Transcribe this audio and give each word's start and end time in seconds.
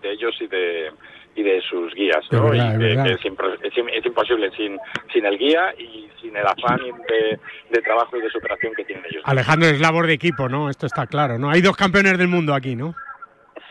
de 0.00 0.12
ellos 0.12 0.34
y 0.40 0.46
de 0.46 0.90
y 1.34 1.42
de 1.42 1.60
sus 1.62 1.94
guías, 1.94 2.24
¿no? 2.32 2.52
y 2.52 2.58
que, 2.58 3.12
es, 3.12 4.04
imposible 4.04 4.50
sin, 4.56 4.78
sin 5.12 5.24
el 5.24 5.38
guía 5.38 5.72
y 5.78 6.10
sin 6.20 6.36
el 6.36 6.44
afán 6.44 6.80
de, 7.08 7.38
de, 7.70 7.82
trabajo 7.82 8.16
y 8.16 8.20
de 8.20 8.28
superación 8.30 8.74
que 8.74 8.84
tienen 8.84 9.04
ellos. 9.08 9.22
Alejandro, 9.24 9.68
es 9.68 9.80
labor 9.80 10.08
de 10.08 10.14
equipo, 10.14 10.48
¿no? 10.48 10.68
Esto 10.68 10.86
está 10.86 11.06
claro, 11.06 11.38
¿no? 11.38 11.50
Hay 11.50 11.60
dos 11.60 11.76
campeones 11.76 12.18
del 12.18 12.26
mundo 12.28 12.52
aquí, 12.52 12.74
¿no? 12.74 12.94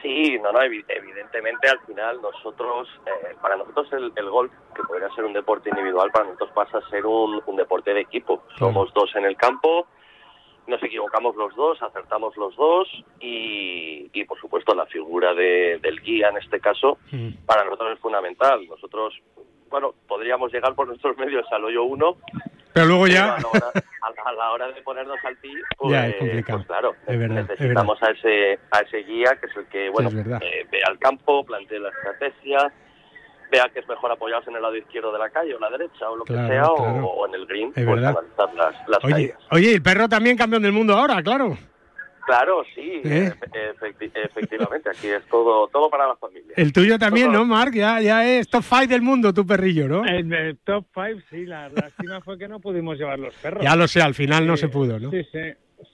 Sí, 0.01 0.39
no, 0.41 0.53
no, 0.53 0.61
evidentemente 0.61 1.69
al 1.69 1.79
final 1.81 2.21
nosotros, 2.21 2.87
eh, 3.05 3.35
para 3.41 3.57
nosotros 3.57 3.91
el, 3.91 4.13
el, 4.15 4.29
golf, 4.29 4.51
que 4.73 4.81
podría 4.83 5.09
ser 5.09 5.25
un 5.25 5.33
deporte 5.33 5.69
individual, 5.69 6.09
para 6.11 6.25
nosotros 6.25 6.51
pasa 6.55 6.77
a 6.77 6.89
ser 6.89 7.05
un, 7.05 7.41
un 7.45 7.55
deporte 7.57 7.93
de 7.93 8.01
equipo. 8.01 8.43
Somos 8.57 8.93
dos 8.93 9.13
en 9.15 9.25
el 9.25 9.35
campo, 9.35 9.87
nos 10.69 10.81
equivocamos 10.83 11.35
los 11.35 11.55
dos, 11.55 11.81
acertamos 11.81 12.37
los 12.37 12.55
dos 12.55 12.87
y, 13.19 14.09
y 14.13 14.23
por 14.25 14.39
supuesto 14.39 14.73
la 14.73 14.85
figura 14.85 15.33
de, 15.33 15.79
del 15.81 15.99
guía 16.01 16.29
en 16.29 16.37
este 16.37 16.59
caso 16.59 16.97
mm. 17.11 17.45
para 17.45 17.65
nosotros 17.65 17.93
es 17.93 17.99
fundamental. 17.99 18.65
Nosotros, 18.67 19.13
bueno, 19.69 19.93
podríamos 20.07 20.51
llegar 20.53 20.75
por 20.75 20.87
nuestros 20.87 21.17
medios 21.17 21.45
al 21.51 21.65
hoyo 21.65 21.83
uno, 21.83 22.17
pero 22.73 22.85
luego 22.85 23.07
ya... 23.07 23.35
a, 23.35 24.33
la 24.33 24.51
hora, 24.51 24.71
de 24.71 24.81
ponernos 24.81 25.17
al 25.25 25.37
ti, 25.37 25.51
pues, 25.77 26.15
pues 26.47 26.65
claro, 26.65 26.95
necesitamos 27.07 28.01
a 28.01 28.11
ese 28.11 28.59
a 28.71 28.79
ese 28.79 28.99
guía 29.03 29.37
que 29.39 29.47
es 29.47 29.57
el 29.57 29.65
que, 29.67 29.89
bueno, 29.89 30.09
eh, 30.09 30.65
ve 30.71 30.81
al 30.87 30.97
campo, 30.99 31.43
plantea 31.43 31.79
la 31.79 31.89
estrategia, 31.89 32.71
vea 33.51 33.69
que 33.73 33.79
es 33.79 33.87
mejor 33.87 34.11
apoyarse 34.11 34.49
en 34.49 34.55
el 34.55 34.61
lado 34.61 34.75
izquierdo 34.75 35.11
de 35.11 35.19
la 35.19 35.29
calle 35.29 35.55
o 35.55 35.59
la 35.59 35.69
derecha 35.69 36.09
o 36.09 36.15
lo 36.15 36.23
que 36.23 36.33
sea, 36.33 36.65
o, 36.67 37.27
en 37.27 37.35
el 37.35 37.45
green, 37.45 37.71
es 37.75 37.85
pues 37.85 38.01
las, 38.01 38.15
las 38.87 39.03
oye, 39.03 39.33
Oye, 39.51 39.73
el 39.73 39.81
perro 39.81 40.07
también 40.07 40.37
campeón 40.37 40.63
del 40.63 40.71
mundo 40.71 40.93
ahora, 40.93 41.21
claro. 41.21 41.57
Claro, 42.25 42.63
sí, 42.75 43.01
¿Eh? 43.03 43.33
efectivamente, 44.13 44.87
aquí 44.87 45.07
es 45.07 45.25
todo 45.25 45.67
todo 45.67 45.89
para 45.89 46.07
la 46.07 46.15
familia. 46.15 46.53
El 46.55 46.71
tuyo 46.71 46.99
también, 46.99 47.31
¿no, 47.31 47.43
Mark? 47.43 47.73
Ya, 47.73 47.99
ya 48.01 48.23
es 48.23 48.47
top 48.47 48.61
5 48.61 48.85
del 48.85 49.01
mundo 49.01 49.33
tu 49.33 49.47
perrillo, 49.47 49.87
¿no? 49.87 50.05
En 50.05 50.31
el 50.31 50.57
top 50.59 50.85
5, 50.93 51.21
sí, 51.31 51.47
la 51.47 51.69
lástima 51.69 52.21
fue 52.21 52.37
que 52.37 52.47
no 52.47 52.59
pudimos 52.59 52.99
llevar 52.99 53.17
los 53.17 53.33
perros. 53.33 53.63
Ya 53.63 53.75
lo 53.75 53.87
sé, 53.87 54.03
al 54.03 54.13
final 54.13 54.45
no 54.45 54.57
se 54.57 54.69
pudo, 54.69 54.99
¿no? 54.99 55.09
Sí, 55.09 55.23
sí 55.31 55.39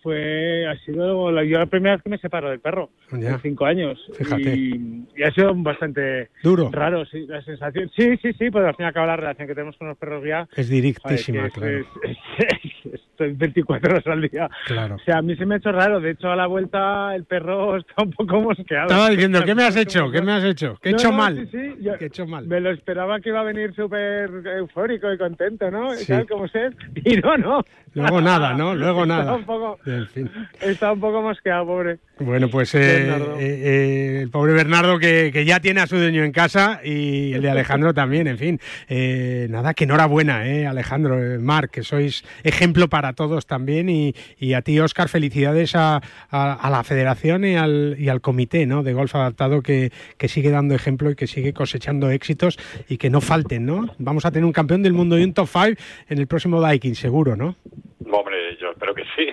fue 0.01 0.67
ha 0.67 0.77
sido 0.85 1.31
la, 1.31 1.43
yo 1.43 1.59
la 1.59 1.65
primera 1.65 1.95
vez 1.95 2.03
que 2.03 2.09
me 2.09 2.17
separo 2.17 2.49
del 2.49 2.59
perro 2.59 2.89
en 3.11 3.39
cinco 3.41 3.65
años. 3.65 3.99
Y, 4.37 5.23
ha 5.23 5.31
sido 5.31 5.53
bastante 5.55 6.29
duro. 6.43 6.69
raro 6.71 7.05
sí 7.05 7.25
la 7.27 7.41
sensación. 7.43 7.89
Sí 7.95 8.17
sí 8.17 8.33
sí 8.33 8.49
pues 8.51 8.65
al 8.65 8.75
fin 8.75 8.85
y 8.85 8.87
al 8.87 8.93
cabo 8.93 9.07
la 9.07 9.17
relación 9.17 9.47
que 9.47 9.55
tenemos 9.55 9.77
con 9.77 9.87
los 9.87 9.97
perros 9.97 10.23
ya 10.25 10.47
es 10.55 10.69
directísima 10.69 11.49
claro. 11.49 11.79
estoy 11.79 12.71
24 13.17 13.91
horas 13.91 14.07
al 14.07 14.21
día 14.21 14.49
claro 14.65 14.95
o 14.95 14.99
sea 14.99 15.17
a 15.17 15.21
mí 15.21 15.35
se 15.35 15.45
me 15.45 15.55
ha 15.55 15.57
hecho 15.57 15.71
raro 15.71 15.99
de 15.99 16.11
hecho 16.11 16.29
a 16.29 16.35
la 16.35 16.47
vuelta 16.47 17.15
el 17.15 17.25
perro 17.25 17.77
está 17.77 18.03
un 18.03 18.11
poco 18.11 18.41
mosqueado 18.41 18.87
estaba 18.87 19.09
diciendo 19.09 19.43
¿qué 19.43 19.55
me 19.55 19.63
has 19.63 19.75
hecho? 19.75 20.09
¿qué 20.11 20.21
me 20.21 20.33
has 20.33 20.43
hecho? 20.43 20.77
¿qué 20.81 20.89
he 20.89 20.91
hecho 20.93 21.11
mal? 21.11 21.47
Sí, 21.51 21.73
sí, 21.79 21.87
he 21.99 22.05
hecho 22.05 22.25
mal? 22.25 22.47
me 22.47 22.59
lo 22.59 22.71
esperaba 22.71 23.19
que 23.19 23.29
iba 23.29 23.41
a 23.41 23.43
venir 23.43 23.73
súper 23.75 24.29
eufórico 24.57 25.11
y 25.11 25.17
contento 25.17 25.69
¿no? 25.71 25.99
y 25.99 26.05
tal 26.05 26.27
como 26.27 26.47
ser 26.47 26.75
y 27.03 27.17
no 27.17 27.37
no 27.37 27.63
luego 27.93 28.21
nada 28.21 28.53
¿no? 28.53 28.75
luego 28.75 29.05
nada 29.05 29.37
Está 30.61 30.91
un 30.91 30.99
poco 30.99 31.21
mosqueado, 31.21 31.65
pobre. 31.65 31.99
Bueno, 32.19 32.49
pues 32.49 32.73
eh, 32.75 33.09
eh, 33.09 33.35
eh, 33.39 34.19
el 34.21 34.29
pobre 34.29 34.53
Bernardo 34.53 34.99
que, 34.99 35.43
ya 35.45 35.59
tiene 35.59 35.81
a 35.81 35.87
su 35.87 35.97
dueño 35.97 36.23
en 36.23 36.31
casa 36.31 36.79
y 36.83 37.33
el 37.33 37.41
de 37.41 37.49
Alejandro 37.49 37.93
también, 37.93 38.27
en 38.27 38.37
fin. 38.37 38.59
nada, 39.49 39.73
que 39.73 39.83
enhorabuena, 39.83 40.47
eh, 40.47 40.65
Alejandro, 40.65 41.17
Marc, 41.39 41.71
que 41.71 41.83
sois 41.83 42.23
ejemplo 42.43 42.87
para 42.87 43.04
todos 43.13 43.45
también 43.45 43.89
y, 43.89 44.13
a 44.53 44.61
ti, 44.61 44.79
Oscar, 44.79 45.09
felicidades 45.09 45.75
a, 45.75 46.01
la 46.31 46.83
federación 46.83 47.45
y 47.45 47.55
al, 47.55 47.95
y 47.97 48.09
al 48.09 48.21
comité 48.21 48.65
¿no? 48.65 48.83
de 48.83 48.93
golf 48.93 49.15
adaptado 49.15 49.61
que, 49.61 49.91
que 50.17 50.27
sigue 50.27 50.49
dando 50.49 50.75
ejemplo 50.75 51.11
y 51.11 51.15
que 51.15 51.27
sigue 51.27 51.53
cosechando 51.53 52.09
éxitos 52.09 52.57
y 52.87 52.97
que 52.97 53.09
no 53.09 53.21
falten, 53.21 53.65
¿no? 53.65 53.93
Vamos 53.97 54.25
a 54.25 54.31
tener 54.31 54.45
un 54.45 54.53
campeón 54.53 54.83
del 54.83 54.93
mundo 54.93 55.17
y 55.17 55.23
un 55.23 55.33
top 55.33 55.47
5 55.47 55.81
en 56.09 56.17
el 56.17 56.27
próximo 56.27 56.61
Daikin, 56.61 56.95
seguro, 56.95 57.35
¿no? 57.35 57.55
Hombre, 58.11 58.55
yo 58.59 58.71
espero 58.71 58.93
que 58.93 59.03
sí. 59.15 59.27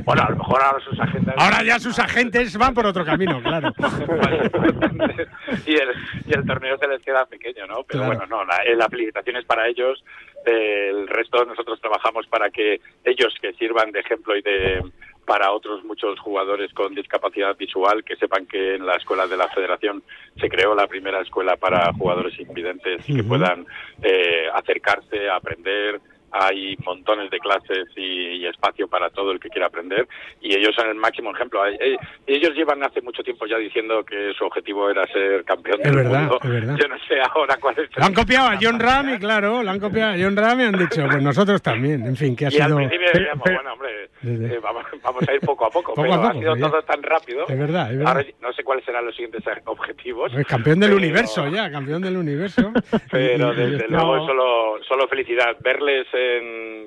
bueno, 0.04 0.22
a 0.22 0.30
lo 0.30 0.36
mejor 0.36 0.62
ahora 0.62 0.80
sus 0.84 0.98
agentes... 0.98 1.34
Ahora 1.36 1.62
ya 1.62 1.78
sus 1.78 1.98
agentes 1.98 2.56
van 2.56 2.74
por 2.74 2.86
otro 2.86 3.04
camino, 3.04 3.42
claro. 3.42 3.72
y, 5.66 5.74
el, 5.74 5.88
y 6.26 6.32
el 6.32 6.46
torneo 6.46 6.78
se 6.78 6.88
les 6.88 7.02
queda 7.02 7.26
pequeño, 7.26 7.66
¿no? 7.66 7.84
Pero 7.84 8.06
bueno, 8.06 8.26
no, 8.26 8.44
la, 8.44 8.60
la 8.76 8.88
felicitación 8.88 9.36
es 9.36 9.44
para 9.44 9.68
ellos. 9.68 10.02
El 10.44 11.08
resto 11.08 11.44
nosotros 11.44 11.80
trabajamos 11.80 12.26
para 12.26 12.50
que 12.50 12.80
ellos 13.04 13.34
que 13.40 13.52
sirvan 13.54 13.92
de 13.92 14.00
ejemplo 14.00 14.36
y 14.36 14.42
de 14.42 14.82
para 15.24 15.52
otros 15.52 15.82
muchos 15.84 16.18
jugadores 16.20 16.72
con 16.74 16.94
discapacidad 16.94 17.56
visual 17.56 18.04
que 18.04 18.16
sepan 18.16 18.46
que 18.46 18.74
en 18.74 18.86
la 18.86 18.94
escuela 18.96 19.26
de 19.26 19.36
la 19.36 19.48
federación 19.48 20.02
se 20.38 20.48
creó 20.48 20.74
la 20.74 20.86
primera 20.86 21.20
escuela 21.22 21.56
para 21.56 21.92
jugadores 21.94 22.38
invidentes 22.38 23.08
y 23.08 23.16
que 23.16 23.24
puedan 23.24 23.66
eh, 24.02 24.46
acercarse, 24.52 25.28
aprender, 25.30 26.00
hay 26.34 26.76
montones 26.84 27.30
de 27.30 27.38
clases 27.38 27.86
y, 27.96 28.44
espacio 28.44 28.86
para 28.88 29.08
todo 29.08 29.32
el 29.32 29.40
que 29.40 29.48
quiera 29.48 29.68
aprender 29.68 30.06
y 30.42 30.54
ellos 30.54 30.74
son 30.76 30.88
el 30.88 30.96
máximo 30.96 31.34
ejemplo. 31.34 31.66
Eh, 31.66 31.96
ellos 32.26 32.54
llevan 32.54 32.82
hace 32.82 33.00
mucho 33.00 33.22
tiempo 33.22 33.46
ya 33.46 33.56
diciendo 33.56 34.04
que 34.04 34.34
su 34.36 34.44
objetivo 34.44 34.90
era 34.90 35.06
ser 35.06 35.44
campeón 35.44 35.80
del 35.80 36.04
mundo. 36.04 36.38
Yo 36.42 36.88
no 36.88 36.98
sé 37.08 37.20
ahora 37.34 37.56
cuál 37.58 37.78
es. 37.78 37.88
Lo 37.96 38.04
han 38.04 38.12
copiado 38.12 38.48
a 38.48 38.58
John 38.60 38.78
Ram 38.78 39.18
claro, 39.18 39.62
lo 39.62 39.70
han 39.70 39.80
copiado 39.80 40.12
a 40.12 40.16
John 40.18 40.36
Ram 40.36 40.60
y 40.60 40.64
han 40.64 40.78
dicho, 40.78 41.06
pues 41.06 41.22
nosotros 41.22 41.62
también. 41.62 42.04
En 42.04 42.16
fin, 42.16 42.36
que 42.36 42.46
ha 42.46 42.48
y 42.48 42.52
sido. 42.52 42.64
Al 42.64 42.74
principio 42.74 43.06
decíamos, 43.12 43.44
bueno, 43.44 43.72
hombre, 43.72 44.10
eh, 44.22 44.60
vamos, 44.62 45.28
a 45.28 45.32
ir 45.32 45.40
poco 45.40 45.66
a 45.66 45.70
poco, 45.70 45.94
pero 45.94 46.12
ha 46.14 46.32
sido 46.32 46.56
todo 46.56 46.82
tan 46.82 47.02
rápido. 47.02 47.46
Es 47.48 47.58
verdad, 47.58 47.92
es 47.92 47.98
verdad. 47.98 48.24
no 48.40 48.52
sé 48.52 48.62
cuáles 48.62 48.84
serán 48.84 49.06
los 49.06 49.14
siguientes 49.14 49.42
objetivos. 49.64 50.32
Es 50.34 50.46
campeón 50.46 50.80
del 50.80 50.94
universo 50.94 51.48
ya, 51.48 51.70
campeón 51.70 52.02
del 52.02 52.16
universo. 52.16 52.72
pero 53.10 53.54
desde 53.54 53.88
luego 53.88 54.26
solo, 54.26 54.78
solo 54.86 55.08
felicidad. 55.08 55.56
Verles 55.60 56.06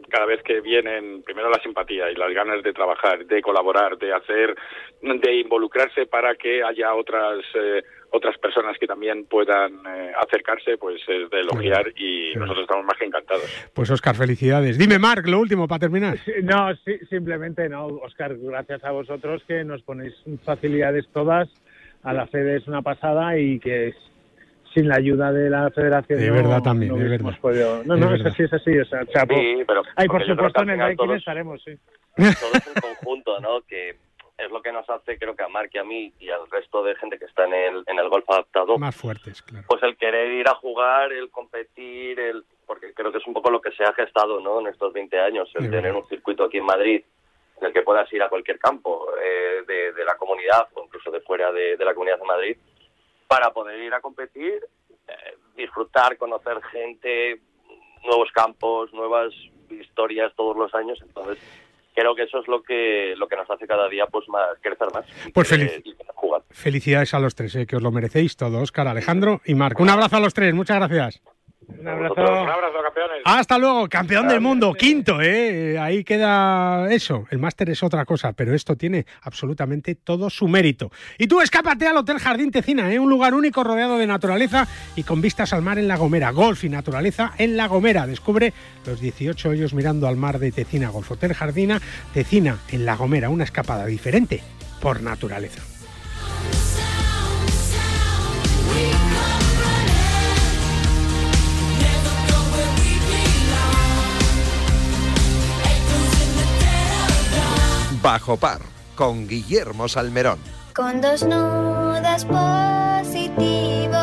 cada 0.10 0.26
vez 0.26 0.42
que 0.44 0.62
vienen, 0.62 1.24
primero 1.24 1.50
la 1.50 1.62
simpatía 1.62 2.12
y 2.12 2.16
las 2.16 2.34
ganas 2.34 2.64
de 2.64 2.74
trabajar, 2.74 3.26
de 3.26 3.42
colaborar, 3.42 3.98
de 3.98 4.14
hacer, 4.14 4.56
de 5.02 5.36
involucrarse 5.36 6.06
para 6.06 6.36
que 6.36 6.64
haya 6.64 6.94
otras 6.94 7.44
eh, 7.56 7.84
otras 8.12 8.38
personas 8.38 8.78
que 8.80 8.88
también 8.88 9.26
puedan 9.26 9.74
eh, 9.86 10.12
acercarse, 10.18 10.78
pues 10.78 11.02
es 11.08 11.30
de 11.30 11.42
elogiar 11.42 11.92
y 11.98 12.34
nosotros 12.36 12.64
estamos 12.64 12.86
más 12.86 12.98
que 12.98 13.06
encantados. 13.06 13.70
Pues 13.74 13.90
Oscar, 13.92 14.16
felicidades. 14.16 14.78
Dime, 14.78 14.98
Marc, 14.98 15.28
lo 15.28 15.40
último 15.40 15.68
para 15.68 15.80
terminar. 15.80 16.18
No, 16.44 16.74
sí, 16.86 16.98
simplemente 17.10 17.68
no, 17.68 17.88
Oscar, 17.88 18.38
gracias 18.38 18.84
a 18.84 18.92
vosotros 18.92 19.44
que 19.48 19.64
nos 19.64 19.82
ponéis 19.82 20.14
facilidades 20.46 21.06
todas. 21.12 21.50
A 22.04 22.14
la 22.14 22.28
FED 22.28 22.56
es 22.56 22.68
una 22.68 22.82
pasada 22.82 23.38
y 23.38 23.60
que 23.60 23.94
sin 24.78 24.88
la 24.88 24.98
ayuda 24.98 25.32
de 25.32 25.50
la 25.50 25.72
federación. 25.72 26.20
De 26.20 26.30
verdad 26.30 26.62
también, 26.62 26.96
de 26.96 27.10
verdad. 27.10 27.84
no, 27.86 27.98
no, 27.98 28.14
es 28.14 28.24
así, 28.24 28.44
es 28.44 28.54
así. 28.54 28.78
O 28.78 28.86
sea, 28.86 29.02
sí, 29.02 29.64
pero, 29.66 29.82
Ay, 29.96 30.08
por 30.08 30.24
supuesto, 30.24 30.62
en 30.62 30.70
el 30.70 30.78
Daikin 30.78 31.12
estaremos, 31.14 31.64
sí. 31.64 31.76
Todo 32.16 32.52
es 32.54 32.68
un 32.68 32.82
conjunto, 32.82 33.40
¿no? 33.40 33.62
Que 33.62 33.96
es 34.38 34.52
lo 34.52 34.62
que 34.62 34.72
nos 34.72 34.88
hace, 34.88 35.18
creo 35.18 35.36
que 35.36 35.42
a 35.42 35.48
Mark 35.48 35.72
y 35.74 35.80
a 35.80 35.84
mí 35.84 36.14
y 36.20 36.30
al 36.30 36.48
resto 36.52 36.84
de 36.84 36.96
gente 36.96 37.18
que 37.18 37.26
está 37.26 37.46
en 37.46 37.56
el, 37.56 37.84
en 37.88 37.98
el 37.98 38.08
golf 38.08 38.30
adaptado. 38.30 38.78
Más 38.78 38.96
fuertes, 38.96 39.42
claro. 39.42 39.66
Pues 39.68 39.82
el 39.82 39.98
querer 39.98 40.32
ir 40.32 40.48
a 40.48 40.54
jugar, 40.54 41.12
el 41.12 41.32
competir, 41.32 42.20
el 42.20 42.44
porque 42.68 42.94
creo 42.94 43.12
que 43.12 43.18
es 43.18 43.26
un 43.26 43.34
poco 43.34 43.50
lo 43.50 43.62
que 43.62 43.72
se 43.72 43.84
ha 43.84 43.94
gestado, 43.94 44.40
¿no? 44.40 44.60
En 44.60 44.68
estos 44.68 44.94
20 44.94 45.20
años, 45.20 45.50
el 45.56 45.72
tener 45.72 45.96
un 45.96 46.08
circuito 46.08 46.44
aquí 46.44 46.58
en 46.58 46.66
Madrid 46.66 47.02
en 47.60 47.68
el 47.68 47.74
que 47.74 47.82
puedas 47.82 48.12
ir 48.14 48.22
a 48.22 48.30
cualquier 48.30 48.60
campo 48.60 49.08
eh, 49.24 49.64
de, 49.66 49.94
de, 49.94 50.06
la 50.06 50.16
comunidad 50.18 50.68
o 50.76 50.84
incluso 50.84 51.10
de 51.10 51.22
fuera 51.22 51.52
de, 51.52 51.76
de 51.76 51.86
la 51.86 51.96
comunidad 51.96 52.20
de 52.20 52.26
Madrid 52.26 52.58
para 53.28 53.52
poder 53.52 53.80
ir 53.82 53.94
a 53.94 54.02
competir, 54.02 54.60
eh, 55.08 55.38
disfrutar, 55.56 56.18
conocer 56.18 56.62
gente, 56.72 57.42
nuevos 58.06 58.32
campos, 58.32 58.94
nuevas 58.94 59.34
historias 59.70 60.34
todos 60.36 60.56
los 60.56 60.74
años. 60.74 61.00
Entonces, 61.02 61.38
creo 61.94 62.16
que 62.16 62.24
eso 62.24 62.40
es 62.40 62.48
lo 62.48 62.62
que 62.62 63.16
lo 63.18 63.28
que 63.28 63.36
nos 63.36 63.50
hace 63.50 63.68
cada 63.68 63.90
día 63.90 64.06
pues 64.06 64.28
más 64.30 64.58
crecer 64.62 64.88
más. 64.94 65.06
Pues 65.34 65.54
felicidades 66.52 67.14
a 67.14 67.20
los 67.20 67.36
tres, 67.36 67.56
eh, 67.56 67.66
que 67.66 67.76
os 67.76 67.82
lo 67.82 67.92
merecéis 67.92 68.38
todos, 68.38 68.62
Oscar, 68.62 68.88
Alejandro 68.88 69.42
y 69.46 69.56
Marco. 69.56 69.84
Un 69.84 69.90
abrazo 69.90 70.18
a 70.18 70.20
los 70.20 70.34
tres, 70.34 70.54
muchas 70.54 70.78
gracias. 70.78 71.22
Un 71.68 71.88
abrazo. 71.88 72.14
Un 72.16 72.50
abrazo, 72.50 72.78
campeones. 72.82 73.22
Hasta 73.26 73.58
luego, 73.58 73.90
campeón 73.90 74.28
del 74.28 74.40
mundo, 74.40 74.74
quinto, 74.74 75.22
¿eh? 75.22 75.78
Ahí 75.78 76.04
queda 76.04 76.92
eso. 76.92 77.26
El 77.30 77.40
máster 77.40 77.70
es 77.70 77.84
otra 77.84 78.06
cosa, 78.06 78.32
pero 78.34 78.54
esto 78.54 78.78
tiene 78.78 79.06
absolutamente 79.22 79.96
todo 79.96 80.30
su 80.30 80.48
mérito. 80.48 80.92
Y 81.18 81.28
tú 81.28 81.42
escápate 81.42 81.86
al 81.86 81.98
Hotel 81.98 82.20
Jardín 82.20 82.52
Tecina, 82.52 82.92
¿eh? 82.94 83.00
Un 83.00 83.10
lugar 83.10 83.34
único 83.34 83.64
rodeado 83.64 83.98
de 83.98 84.08
naturaleza 84.08 84.68
y 84.96 85.04
con 85.04 85.22
vistas 85.22 85.52
al 85.52 85.62
mar 85.62 85.78
en 85.78 85.90
La 85.90 85.98
Gomera. 85.98 86.32
Golf 86.32 86.64
y 86.64 86.70
naturaleza 86.70 87.34
en 87.38 87.58
La 87.58 87.68
Gomera. 87.68 88.08
Descubre 88.08 88.54
los 88.86 89.02
18 89.02 89.50
hoyos 89.50 89.74
mirando 89.74 90.08
al 90.08 90.16
mar 90.16 90.40
de 90.40 90.52
Tecina. 90.52 90.90
Golf 90.90 91.12
Hotel 91.12 91.34
Jardina 91.34 91.82
Tecina 92.14 92.60
en 92.72 92.86
La 92.86 92.96
Gomera. 92.96 93.30
Una 93.30 93.44
escapada 93.44 93.86
diferente 93.86 94.42
por 94.80 95.02
naturaleza. 95.02 95.77
Bajo 108.08 108.38
Par 108.38 108.62
con 108.96 109.28
Guillermo 109.28 109.90
Salmerón. 109.90 110.40
Con 110.74 111.02
dos 111.02 111.24
nudos 111.24 112.24
positivo 112.24 113.98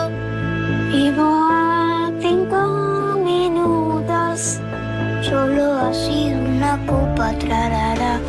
vivo 0.92 1.48
a 1.50 2.12
cinco 2.20 3.16
minutos. 3.24 4.60
Solo 5.22 5.78
así 5.88 6.34
una 6.34 6.84
copa 6.84 7.32
trarara. 7.38 8.20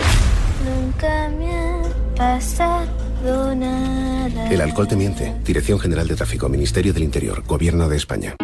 Nunca 0.64 1.30
me 1.38 1.54
ha 1.54 1.82
pasado 2.16 3.54
nada. 3.54 4.50
El 4.50 4.62
alcohol 4.62 4.88
te 4.88 4.96
miente. 4.96 5.36
Dirección 5.44 5.78
General 5.78 6.08
de 6.08 6.16
Tráfico, 6.16 6.48
Ministerio 6.48 6.94
del 6.94 7.04
Interior, 7.04 7.44
Gobierno 7.46 7.90
de 7.90 7.98
España. 7.98 8.38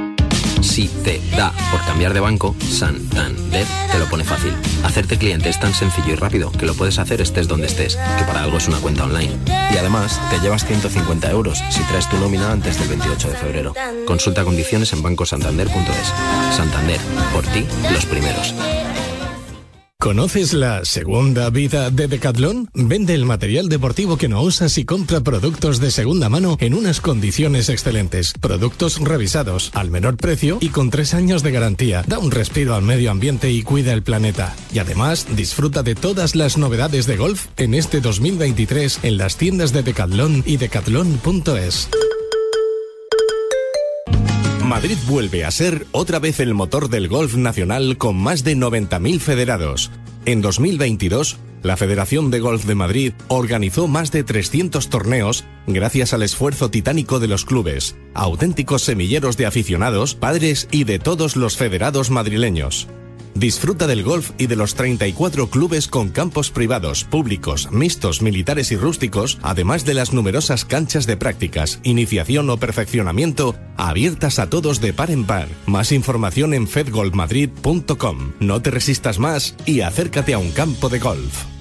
Si 0.62 0.88
te 0.88 1.19
da 1.36 1.52
por 1.72 1.84
cambiar 1.86 2.13
de 2.13 2.19
banco, 2.19 2.56
Santander 2.60 3.66
te 3.92 4.00
lo 4.00 4.06
pone 4.06 4.24
fácil. 4.24 4.54
Hacerte 4.84 5.18
cliente 5.18 5.50
es 5.50 5.60
tan 5.60 5.74
sencillo 5.74 6.13
y 6.13 6.16
rápido 6.16 6.52
que 6.52 6.66
lo 6.66 6.75
puedes 6.75 7.00
hacer 7.00 7.22
estés 7.22 7.48
donde 7.48 7.68
estés, 7.68 7.98
que 8.18 8.24
para 8.25 8.44
algo 8.44 8.58
es 8.58 8.68
una 8.68 8.78
cuenta 8.78 9.06
online. 9.06 9.38
Y 9.74 9.78
además, 9.78 10.19
te 10.30 10.40
llevas 10.40 10.66
150 10.66 11.31
euros 11.31 11.63
si 11.69 11.81
traes 11.84 12.10
tu 12.10 12.18
nómina 12.18 12.52
antes 12.52 12.80
del 12.80 12.90
28 12.90 13.30
de 13.30 13.36
febrero. 13.36 13.74
Consulta 14.06 14.44
condiciones 14.44 14.94
en 14.94 15.02
bancosantander.es. 15.02 16.56
Santander, 16.56 17.00
por 17.34 17.46
ti, 17.48 17.66
los 17.92 18.06
primeros. 18.06 18.54
¿Conoces 20.01 20.53
la 20.53 20.83
segunda 20.83 21.51
vida 21.51 21.92
de 21.92 22.07
Decathlon? 22.07 22.71
Vende 22.74 23.13
el 23.13 23.24
material 23.24 23.69
deportivo 23.69 24.18
que 24.18 24.27
no 24.27 24.42
usas 24.42 24.80
y 24.80 24.83
compra 24.83 25.21
productos 25.21 25.80
de 25.80 25.92
segunda 25.92 26.27
mano 26.27 26.57
en 26.59 26.74
unas 26.74 27.01
condiciones 27.01 27.69
excelentes. 27.69 28.33
Productos 28.33 29.00
revisados, 29.00 29.69
al 29.75 29.92
menor 29.92 30.18
precio 30.18 30.57
y 30.59 30.69
con 30.69 30.89
tres 30.89 31.13
años 31.13 31.44
de 31.44 31.51
garantía. 31.51 32.03
Da 32.07 32.18
un 32.18 32.31
respiro 32.31 32.74
al 32.74 32.81
medio 32.81 33.12
ambiente 33.12 33.51
y 33.51 33.62
cuida 33.62 33.94
el 33.94 34.01
planeta. 34.01 34.56
Y 34.74 34.80
además, 34.80 35.27
disfruta 35.36 35.83
de 35.83 35.94
todas 35.94 36.36
las 36.36 36.57
novedades 36.57 37.06
de 37.06 37.18
golf 37.18 37.45
en 37.57 37.75
este 37.75 38.01
2023 38.01 39.01
en 39.03 39.18
las 39.18 39.38
tiendas 39.38 39.71
de 39.71 39.83
Decathlon 39.83 40.42
y 40.48 40.57
decathlon.es. 40.57 41.89
Madrid 44.71 44.97
vuelve 45.06 45.44
a 45.44 45.51
ser 45.51 45.85
otra 45.91 46.18
vez 46.19 46.39
el 46.39 46.53
motor 46.53 46.88
del 46.88 47.09
golf 47.09 47.35
nacional 47.35 47.97
con 47.97 48.15
más 48.15 48.45
de 48.45 48.56
90.000 48.56 49.19
federados. 49.19 49.91
En 50.23 50.41
2022, 50.41 51.39
la 51.62 51.75
Federación 51.75 52.31
de 52.31 52.39
Golf 52.39 52.63
de 52.63 52.73
Madrid 52.73 53.12
organizó 53.27 53.89
más 53.89 54.13
de 54.13 54.23
300 54.23 54.88
torneos 54.88 55.44
gracias 55.68 56.13
al 56.13 56.23
esfuerzo 56.23 56.71
titánico 56.71 57.19
de 57.19 57.27
los 57.27 57.44
clubes, 57.44 57.97
auténticos 58.13 58.83
semilleros 58.83 59.35
de 59.35 59.45
aficionados, 59.45 60.15
padres 60.15 60.69
y 60.71 60.85
de 60.85 61.00
todos 61.00 61.35
los 61.35 61.57
federados 61.57 62.09
madrileños. 62.09 62.88
Disfruta 63.36 63.88
del 63.88 64.04
golf 64.04 64.31
y 64.38 64.48
de 64.48 64.56
los 64.56 64.75
34 64.75 65.50
clubes 65.50 65.88
con 65.88 66.10
campos 66.10 66.51
privados, 66.51 67.04
públicos, 67.04 67.72
mixtos, 67.72 68.22
militares 68.22 68.72
y 68.72 68.78
rústicos, 68.78 69.39
además 69.42 69.86
de 69.86 69.94
las 69.94 70.13
numerosas 70.13 70.66
canchas 70.66 71.06
de 71.06 71.18
prácticas, 71.18 71.80
iniciación 71.83 72.50
o 72.50 72.57
perfeccionamiento 72.57 73.56
abiertas 73.78 74.39
a 74.39 74.50
todos 74.50 74.81
de 74.81 74.94
par 74.94 75.12
en 75.12 75.25
par. 75.25 75.48
Más 75.66 75.92
información 75.92 76.54
en 76.54 76.68
fedgolfmadrid.com. 76.68 78.33
No 78.39 78.62
te 78.62 78.72
resistas 78.72 79.19
más 79.19 79.56
y 79.66 79.81
acércate 79.81 80.34
a 80.34 80.38
un 80.38 80.51
campo 80.51 80.89
de 80.89 81.00
golf. 81.00 81.61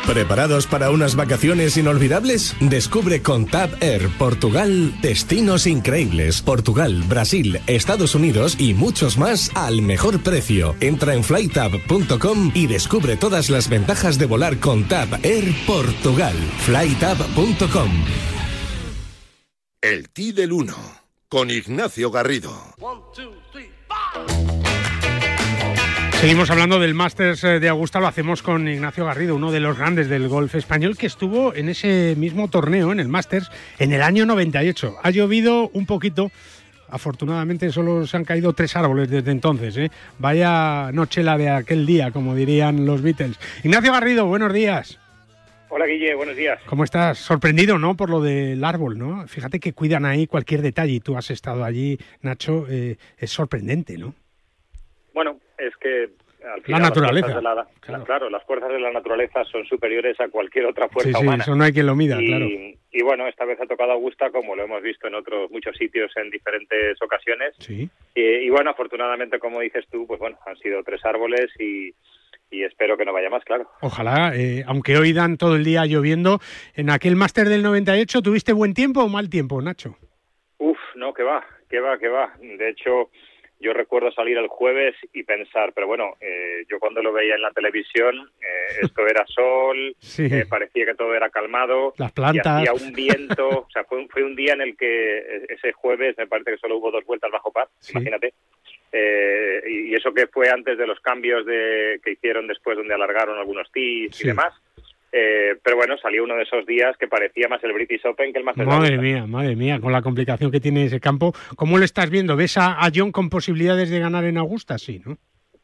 ¿Preparados 0.06 0.68
para 0.68 0.90
unas 0.90 1.16
vacaciones 1.16 1.76
inolvidables? 1.76 2.54
Descubre 2.60 3.22
con 3.22 3.44
TAP 3.46 3.82
Air 3.82 4.08
Portugal 4.16 4.94
destinos 5.02 5.66
increíbles. 5.66 6.42
Portugal, 6.42 7.02
Brasil, 7.08 7.60
Estados 7.66 8.14
Unidos 8.14 8.56
y 8.58 8.74
muchos 8.74 9.18
más 9.18 9.50
al 9.56 9.82
mejor 9.82 10.22
precio. 10.22 10.76
Entra 10.78 11.14
en 11.14 11.24
flytab.com 11.24 12.52
y 12.54 12.68
descubre 12.68 13.16
todas 13.16 13.50
las 13.50 13.68
ventajas 13.68 14.16
de 14.16 14.26
volar 14.26 14.60
con 14.60 14.86
TAP 14.86 15.24
Air 15.24 15.52
Portugal. 15.66 16.36
flytab.com. 16.60 17.90
El 19.80 20.08
T 20.10 20.32
del 20.32 20.52
1 20.52 20.74
con 21.28 21.50
Ignacio 21.50 22.12
Garrido. 22.12 22.52
Seguimos 26.26 26.50
hablando 26.50 26.80
del 26.80 26.92
Masters 26.92 27.44
eh, 27.44 27.60
de 27.60 27.68
Augusta, 27.68 28.00
lo 28.00 28.08
hacemos 28.08 28.42
con 28.42 28.66
Ignacio 28.66 29.04
Garrido, 29.04 29.36
uno 29.36 29.52
de 29.52 29.60
los 29.60 29.78
grandes 29.78 30.08
del 30.08 30.26
golf 30.26 30.56
español 30.56 30.98
que 30.98 31.06
estuvo 31.06 31.54
en 31.54 31.68
ese 31.68 32.16
mismo 32.18 32.48
torneo, 32.48 32.90
en 32.90 32.98
el 32.98 33.06
Masters, 33.06 33.48
en 33.78 33.92
el 33.92 34.02
año 34.02 34.26
98. 34.26 34.96
Ha 35.00 35.10
llovido 35.10 35.70
un 35.72 35.86
poquito, 35.86 36.32
afortunadamente 36.88 37.70
solo 37.70 38.08
se 38.08 38.16
han 38.16 38.24
caído 38.24 38.54
tres 38.54 38.74
árboles 38.74 39.08
desde 39.08 39.30
entonces. 39.30 39.76
¿eh? 39.76 39.92
Vaya 40.18 40.90
noche 40.92 41.22
la 41.22 41.38
de 41.38 41.48
aquel 41.48 41.86
día, 41.86 42.10
como 42.10 42.34
dirían 42.34 42.86
los 42.86 43.02
Beatles. 43.02 43.38
Ignacio 43.62 43.92
Garrido, 43.92 44.26
buenos 44.26 44.52
días. 44.52 44.98
Hola 45.68 45.86
Guille, 45.86 46.16
buenos 46.16 46.34
días. 46.34 46.58
¿Cómo 46.66 46.82
estás? 46.82 47.18
Sorprendido, 47.18 47.78
¿no? 47.78 47.96
Por 47.96 48.10
lo 48.10 48.20
del 48.20 48.64
árbol, 48.64 48.98
¿no? 48.98 49.28
Fíjate 49.28 49.60
que 49.60 49.74
cuidan 49.74 50.04
ahí 50.04 50.26
cualquier 50.26 50.62
detalle 50.62 50.94
y 50.94 51.00
tú 51.00 51.16
has 51.16 51.30
estado 51.30 51.62
allí, 51.62 51.98
Nacho, 52.20 52.66
eh, 52.68 52.96
es 53.16 53.30
sorprendente, 53.30 53.96
¿no? 53.96 54.12
Es 55.66 55.76
que 55.76 56.10
al 56.44 56.62
final 56.62 56.82
la 56.82 56.88
naturaleza. 56.88 57.40
Las 57.40 57.68
la, 57.88 58.04
claro. 58.04 58.30
las 58.30 58.44
fuerzas 58.44 58.70
de 58.70 58.80
la 58.80 58.92
naturaleza 58.92 59.44
son 59.44 59.64
superiores 59.66 60.18
a 60.20 60.28
cualquier 60.28 60.66
otra 60.66 60.88
fuerza 60.88 61.10
sí, 61.10 61.14
sí, 61.18 61.22
humana. 61.22 61.42
Eso 61.42 61.54
no 61.54 61.64
hay 61.64 61.72
quien 61.72 61.86
lo 61.86 61.96
mida, 61.96 62.20
y, 62.20 62.26
claro. 62.26 62.46
Y 62.92 63.02
bueno, 63.02 63.26
esta 63.26 63.44
vez 63.44 63.60
ha 63.60 63.66
tocado 63.66 63.92
Augusta, 63.92 64.30
como 64.30 64.54
lo 64.54 64.64
hemos 64.64 64.82
visto 64.82 65.06
en 65.06 65.14
otros 65.14 65.50
muchos 65.50 65.76
sitios 65.76 66.12
en 66.16 66.30
diferentes 66.30 67.00
ocasiones. 67.02 67.54
Sí. 67.58 67.88
Y, 68.14 68.22
y 68.22 68.50
bueno, 68.50 68.70
afortunadamente, 68.70 69.38
como 69.38 69.60
dices 69.60 69.86
tú, 69.90 70.06
pues 70.06 70.20
bueno, 70.20 70.38
han 70.46 70.56
sido 70.56 70.82
tres 70.82 71.04
árboles 71.04 71.50
y, 71.58 71.92
y 72.50 72.64
espero 72.64 72.96
que 72.96 73.04
no 73.04 73.12
vaya 73.12 73.30
más, 73.30 73.44
claro. 73.44 73.68
Ojalá, 73.80 74.34
eh, 74.34 74.64
aunque 74.66 74.96
hoy 74.96 75.12
dan 75.12 75.36
todo 75.36 75.56
el 75.56 75.64
día 75.64 75.84
lloviendo. 75.84 76.40
En 76.74 76.90
aquel 76.90 77.16
máster 77.16 77.48
del 77.48 77.62
98, 77.62 78.22
¿tuviste 78.22 78.52
buen 78.52 78.74
tiempo 78.74 79.02
o 79.02 79.08
mal 79.08 79.28
tiempo, 79.28 79.60
Nacho? 79.60 79.96
Uf, 80.58 80.78
no, 80.94 81.12
que 81.12 81.22
va, 81.22 81.44
que 81.68 81.80
va, 81.80 81.98
que 81.98 82.08
va. 82.08 82.32
De 82.40 82.70
hecho, 82.70 83.10
yo 83.58 83.72
recuerdo 83.72 84.12
salir 84.12 84.36
el 84.38 84.48
jueves 84.48 84.94
y 85.12 85.22
pensar, 85.22 85.72
pero 85.74 85.86
bueno, 85.86 86.14
eh, 86.20 86.64
yo 86.68 86.78
cuando 86.78 87.02
lo 87.02 87.12
veía 87.12 87.34
en 87.36 87.42
la 87.42 87.50
televisión, 87.52 88.30
eh, 88.40 88.78
esto 88.82 89.06
era 89.06 89.24
sol, 89.26 89.94
Sí. 90.00 90.26
eh, 90.30 90.44
parecía 90.48 90.84
que 90.86 90.94
todo 90.94 91.14
era 91.14 91.30
calmado, 91.30 91.94
Las 91.98 92.12
plantas. 92.12 92.62
y 92.64 92.68
hacía 92.68 92.72
un 92.86 92.92
viento, 92.92 93.48
o 93.48 93.68
sea, 93.72 93.84
fue, 93.84 93.98
un- 93.98 94.08
fue 94.08 94.22
un 94.22 94.36
día 94.36 94.52
en 94.54 94.60
el 94.60 94.76
que 94.76 95.18
eh, 95.18 95.46
ese 95.48 95.72
jueves 95.72 96.16
me 96.18 96.26
parece 96.26 96.52
que 96.52 96.58
solo 96.58 96.76
hubo 96.76 96.90
dos 96.90 97.04
vueltas 97.06 97.30
bajo 97.30 97.50
par, 97.52 97.68
Sí. 97.80 97.92
imagínate. 97.94 98.34
Eh, 98.92 99.62
y, 99.66 99.94
eso 99.94 100.12
que 100.14 100.26
fue 100.28 100.48
antes 100.48 100.78
de 100.78 100.86
los 100.86 101.00
cambios 101.00 101.44
de, 101.44 102.00
que 102.04 102.12
hicieron 102.12 102.46
después 102.46 102.76
donde 102.76 102.94
alargaron 102.94 103.38
algunos 103.38 103.68
Sí. 103.74 104.08
y 104.22 104.26
demás. 104.26 104.54
Eh, 105.12 105.56
pero 105.62 105.76
bueno, 105.76 105.96
salió 105.98 106.24
uno 106.24 106.34
de 106.36 106.42
esos 106.42 106.66
días 106.66 106.96
que 106.98 107.06
parecía 107.08 107.48
más 107.48 107.62
el 107.64 107.72
British 107.72 108.04
Open 108.06 108.32
que 108.32 108.38
el 108.40 108.44
Masters 108.44 108.66
Madre 108.68 108.98
mía, 108.98 109.26
madre 109.26 109.56
mía, 109.56 109.80
con 109.80 109.92
la 109.92 110.02
complicación 110.02 110.50
que 110.50 110.60
tiene 110.60 110.84
ese 110.84 111.00
campo. 111.00 111.32
¿Cómo 111.56 111.78
lo 111.78 111.84
estás 111.84 112.10
viendo? 112.10 112.36
¿Ves 112.36 112.58
a, 112.58 112.84
a 112.84 112.90
John 112.94 113.12
con 113.12 113.30
posibilidades 113.30 113.88
de 113.90 114.00
ganar 114.00 114.24
en 114.24 114.36
Augusta? 114.36 114.76
Sí, 114.78 115.00
¿no? 115.06 115.16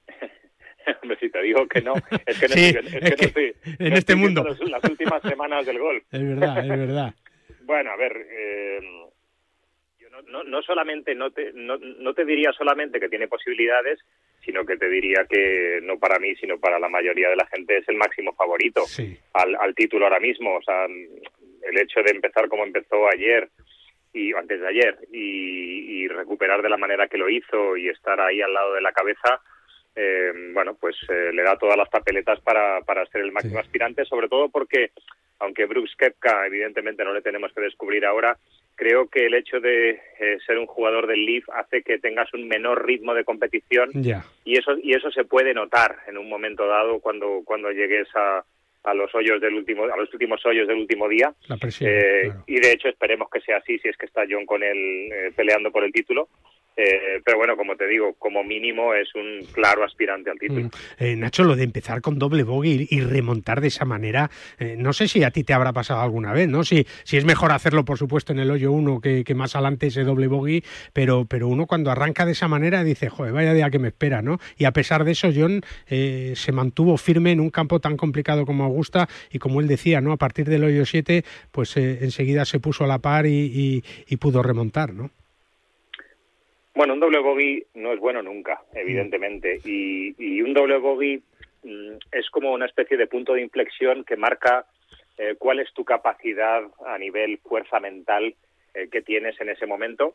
Hombre, 1.03 1.19
si 1.21 1.29
te 1.31 1.43
digo 1.43 1.67
que 1.69 1.83
no, 1.83 1.95
es 2.27 2.39
que 2.41 2.49
no, 2.49 2.55
Sí, 2.55 2.65
estoy, 2.67 2.87
es 2.87 2.95
es 2.95 3.01
que 3.03 3.11
no 3.11 3.17
que 3.17 3.25
estoy- 3.27 3.55
en 3.65 3.77
no 3.79 3.85
este 3.87 3.99
estoy 3.99 4.17
mundo. 4.17 4.45
los- 4.45 4.71
las 4.71 4.85
últimas 4.85 5.23
semanas 5.23 5.67
del 5.67 5.79
golf. 5.79 6.03
Es 6.13 6.23
verdad, 6.27 6.59
es 6.59 6.69
verdad. 6.69 7.15
Bueno, 7.65 7.91
a 7.91 7.97
ver, 7.97 8.13
eh, 8.31 8.81
no, 10.12 10.21
no, 10.23 10.45
no 10.45 10.62
solamente, 10.62 11.14
no 11.14 11.31
te, 11.31 11.52
no, 11.54 11.78
no 11.78 12.12
te 12.14 12.25
diría 12.25 12.52
solamente 12.52 13.00
que 13.00 13.09
tiene 13.09 13.28
posibilidades, 13.28 13.99
sino 14.45 14.64
que 14.66 14.76
te 14.76 14.88
diría 14.88 15.25
que 15.28 15.81
no 15.83 15.99
para 15.99 16.19
mí, 16.19 16.35
sino 16.37 16.59
para 16.61 16.78
la 16.78 16.88
mayoría 16.88 17.31
de 17.31 17.37
la 17.37 17.47
gente 17.47 17.78
es 17.78 17.88
el 17.88 17.97
máximo 17.97 18.35
favorito 18.35 18.83
Sí, 18.87 19.16
al, 19.33 19.54
al 19.57 19.75
título 19.75 20.04
ahora 20.04 20.21
mismo. 20.21 20.57
O 20.57 20.62
sea, 20.62 20.85
el 20.87 21.78
hecho 21.78 22.02
de 22.02 22.11
empezar 22.11 22.49
como 22.49 22.64
empezó 22.64 23.09
ayer 23.11 23.49
y 24.12 24.35
antes 24.35 24.61
de 24.61 24.69
ayer 24.69 24.99
y, 25.12 26.02
y 26.02 26.09
recuperar 26.09 26.61
de 26.61 26.69
la 26.69 26.76
manera 26.76 27.09
que 27.09 27.16
lo 27.19 27.31
hizo 27.31 27.76
y 27.78 27.88
estar 27.88 28.21
ahí 28.21 28.42
al 28.42 28.52
lado 28.52 28.75
de 28.75 28.83
la 28.83 28.92
cabeza, 28.92 29.40
eh, 29.97 30.33
bueno, 30.52 30.76
pues 30.78 30.97
eh, 31.09 31.31
le 31.33 31.42
da 31.42 31.57
todas 31.57 31.76
las 31.78 31.88
papeletas 31.88 32.38
para, 32.40 32.81
para 32.83 33.07
ser 33.07 33.23
el 33.23 33.33
máximo 33.33 33.54
Sí. 33.54 33.61
aspirante, 33.61 34.04
sobre 34.04 34.28
todo 34.28 34.50
porque, 34.50 34.90
aunque 35.38 35.64
Brooks 35.66 35.95
Kepka 35.97 36.47
evidentemente 36.47 37.04
no 37.04 37.14
le 37.14 37.23
tenemos 37.23 37.52
que 37.54 37.62
descubrir 37.62 38.04
ahora, 38.04 38.37
creo 38.83 39.07
que 39.07 39.27
el 39.27 39.35
hecho 39.35 39.61
de 39.61 39.91
eh, 39.91 40.39
ser 40.45 40.59
un 40.59 40.67
jugador 40.67 41.07
del 41.07 41.25
Leaf 41.25 41.45
hace 41.51 41.83
que 41.83 41.99
tengas 41.99 42.35
un 42.35 42.49
menor 42.49 42.85
ritmo 42.85 43.15
de 43.15 43.23
competición 43.23 43.91
y 44.45 44.59
eso 44.59 44.77
y 44.83 44.93
eso 44.93 45.09
se 45.12 45.23
puede 45.23 45.55
notar 45.55 45.99
en 46.09 46.19
un 46.19 46.29
momento 46.29 46.67
dado 46.67 46.99
cuando 46.99 47.43
cuando 47.45 47.71
llegues 47.71 48.09
a, 48.17 48.45
a 48.83 48.95
los 48.95 49.15
hoyos 49.15 49.41
del 49.41 49.55
último 49.55 49.85
a 49.85 49.97
los 49.97 50.12
últimos 50.12 50.45
hoyos 50.45 50.67
del 50.67 50.79
último 50.79 51.09
día. 51.09 51.33
Eh, 51.87 52.33
y 52.49 52.59
de 52.59 52.73
hecho 52.73 52.89
esperemos 52.89 53.31
que 53.31 53.41
sea 53.41 53.59
así 53.59 53.79
si 53.79 53.89
es 53.89 53.97
que 53.97 54.07
está 54.07 54.23
John 54.29 54.47
con 54.47 54.65
él 54.65 54.77
eh, 55.12 55.33
peleando 55.37 55.71
por 55.71 55.85
el 55.85 55.93
título 55.93 56.29
eh, 56.76 57.21
pero 57.25 57.37
bueno, 57.37 57.57
como 57.57 57.76
te 57.76 57.87
digo, 57.87 58.14
como 58.14 58.43
mínimo 58.43 58.95
es 58.95 59.14
un 59.14 59.47
claro 59.52 59.85
aspirante 59.85 60.31
al 60.31 60.38
título. 60.38 60.67
Mm. 60.67 60.71
Eh, 60.99 61.17
Nacho, 61.17 61.45
lo 61.45 61.57
de 61.57 61.64
empezar 61.64 62.00
con 62.00 62.19
doble 62.19 62.43
bogey 62.45 62.87
y, 62.91 63.00
remontar 63.00 63.61
de 63.61 63.69
esa 63.69 63.85
manera, 63.85 64.31
eh, 64.59 64.76
no 64.79 64.93
sé 64.93 65.09
si 65.09 65.23
a 65.23 65.31
ti 65.31 65.45
te 65.45 65.52
habrá 65.52 65.73
pasado 65.73 66.00
alguna 66.00 66.33
vez, 66.33 66.49
¿no? 66.49 66.64
Si, 66.64 66.87
si 67.05 67.17
es 67.17 67.25
mejor 67.25 67.52
hacerlo, 67.52 67.85
por 67.85 67.99
supuesto, 67.99 68.33
en 68.33 68.38
el 68.38 68.50
hoyo 68.50 68.73
uno 68.73 69.00
que, 69.00 69.25
más 69.35 69.57
adelante 69.57 69.87
ese 69.87 70.05
doble 70.05 70.26
bogey, 70.26 70.62
pero, 70.93 71.25
pero 71.25 71.49
uno 71.49 71.67
cuando 71.67 71.91
arranca 71.91 72.26
de 72.26 72.33
esa 72.33 72.49
manera 72.49 72.85
dice, 72.85 73.09
joder, 73.09 73.33
vaya 73.33 73.55
día 73.55 73.71
que 73.71 73.79
me 73.79 73.88
espera, 73.88 74.23
¿no? 74.23 74.38
Y 74.57 74.64
a 74.64 74.73
pesar 74.73 75.05
de 75.05 75.12
eso, 75.12 75.31
John 75.35 75.62
se 75.87 76.52
mantuvo 76.52 76.97
firme 76.99 77.33
en 77.33 77.41
un 77.41 77.50
campo 77.50 77.81
tan 77.81 77.97
complicado 77.97 78.45
como 78.45 78.64
Augusta 78.64 79.09
y 79.31 79.38
como 79.38 79.61
él 79.61 79.69
decía, 79.69 80.00
¿no? 80.00 80.12
A 80.12 80.19
partir 80.19 80.49
del 80.49 80.64
hoyo 80.64 80.85
7, 80.85 81.25
pues 81.50 81.76
enseguida 81.76 82.45
se 82.45 82.61
puso 82.61 82.85
a 82.85 82.87
la 82.87 82.99
par 82.99 83.25
y 83.26 83.83
pudo 84.21 84.43
remontar, 84.43 84.93
¿no? 84.93 85.11
Bueno, 86.75 86.95
un 86.95 87.00
doble 87.00 87.19
bogey 87.19 87.67
no 87.75 87.93
es 87.93 88.00
bueno 88.00 88.23
nunca, 88.23 88.62
evidentemente, 88.75 89.61
y, 89.64 90.41
un 90.41 90.55
doble 90.55 90.79
bogey 90.79 91.23
mm, 91.62 91.97
es 92.11 92.31
como 92.31 92.52
una 92.52 92.67
especie 92.67 92.97
de 92.97 93.07
punto 93.07 93.35
de 93.35 93.43
inflexión 93.43 94.05
que 94.05 94.17
marca 94.17 94.64
eh, 95.19 95.35
cuál 95.38 95.61
es 95.61 95.73
tu 95.75 95.85
capacidad 95.85 96.62
a 96.87 96.99
nivel 96.99 97.38
fuerza 97.38 97.79
mental 97.79 98.35
eh, 98.75 98.88
que 98.91 99.02
tienes 99.02 99.38
en 99.41 99.50
ese 99.50 99.67
momento. 99.67 100.14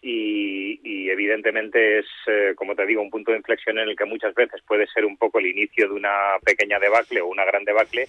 Y, 0.00 1.10
evidentemente 1.10 1.98
es, 1.98 2.06
eh, 2.26 2.52
como 2.54 2.74
te 2.74 2.86
digo, 2.86 3.02
un 3.02 3.10
punto 3.10 3.32
de 3.32 3.38
inflexión 3.38 3.78
en 3.78 3.88
el 3.88 3.96
que 3.96 4.04
muchas 4.04 4.34
veces 4.34 4.62
puede 4.66 4.86
ser 4.86 5.04
un 5.04 5.16
poco 5.16 5.38
el 5.38 5.46
inicio 5.46 5.88
de 5.88 5.94
una 5.94 6.36
pequeña 6.44 6.78
debacle 6.78 7.20
o 7.20 7.26
una 7.26 7.44
gran 7.44 7.64
debacle 7.64 8.06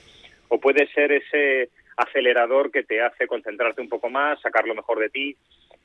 o 0.49 0.59
puede 0.59 0.87
ser 0.87 1.11
ese 1.11 1.69
acelerador 1.97 2.71
que 2.71 2.83
te 2.83 3.01
hace 3.01 3.25
concentrarte 3.25 3.81
un 3.81 3.89
poco 3.89 4.09
más, 4.09 4.39
sacar 4.41 4.67
lo 4.67 4.75
mejor 4.75 4.99
de 4.99 5.09
ti 5.09 5.35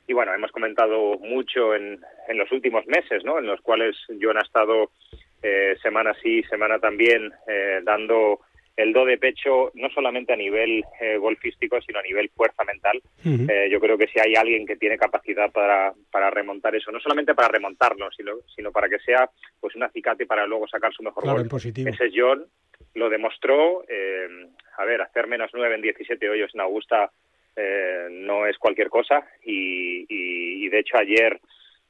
y 0.07 0.13
bueno, 0.13 0.35
hemos 0.35 0.53
comentado 0.53 1.19
mucho 1.19 1.75
en, 1.75 2.01
en 2.29 2.39
los 2.39 2.51
últimos 2.53 2.87
meses, 2.87 3.25
¿no? 3.25 3.39
En 3.39 3.47
los 3.47 3.61
cuales 3.61 3.97
John 4.21 4.37
ha 4.37 4.43
estado 4.43 4.91
eh, 5.45 5.77
semana 5.83 6.15
sí, 6.23 6.43
semana 6.45 6.79
también, 6.79 7.31
eh, 7.47 7.81
dando 7.83 8.41
el 8.77 8.93
do 8.93 9.05
de 9.05 9.19
pecho, 9.19 9.71
no 9.75 9.89
solamente 9.91 10.33
a 10.33 10.37
nivel 10.37 10.83
eh, 11.01 11.17
golfístico, 11.17 11.81
sino 11.83 12.01
a 12.01 12.03
nivel 12.03 12.29
fuerza 12.31 12.65
mental. 12.65 13.01
Eh, 13.25 13.69
yo 13.71 13.79
creo 13.79 13.97
que 13.97 14.09
si 14.09 14.19
hay 14.19 14.35
alguien 14.35 14.67
que 14.67 14.77
tiene 14.77 14.99
capacidad 14.99 15.53
para, 15.53 15.93
para 16.11 16.31
remontar 16.31 16.75
eso, 16.75 16.91
no 16.91 16.99
solamente 16.99 17.35
para 17.35 17.49
remontarlo, 17.49 18.11
sino, 18.11 18.33
sino 18.57 18.73
para 18.73 18.89
que 18.89 18.99
sea 18.99 19.31
pues 19.61 19.77
un 19.77 19.85
acicate 19.85 20.27
para 20.27 20.47
luego 20.47 20.67
sacar 20.67 20.93
su 20.93 21.05
mejor 21.05 21.23
claro, 21.23 21.45
gol. 21.49 21.61
Ese 21.63 22.07
es 22.07 22.13
John, 22.17 22.47
lo 22.95 23.09
demostró. 23.09 23.85
a 24.77 24.85
ver, 24.85 25.03
hacer 25.03 25.29
menos 25.29 25.51
nueve 25.55 25.77
en 25.77 25.83
17 25.83 26.29
hoyos 26.29 26.51
en 26.55 26.61
Augusta 26.61 27.13
eh, 27.57 28.09
no 28.11 28.47
es 28.47 28.59
cualquier 28.59 28.89
cosa 28.89 29.25
y, 29.45 30.05
y, 30.09 30.69
de 30.69 30.79
hecho 30.81 30.99
ayer 30.99 31.41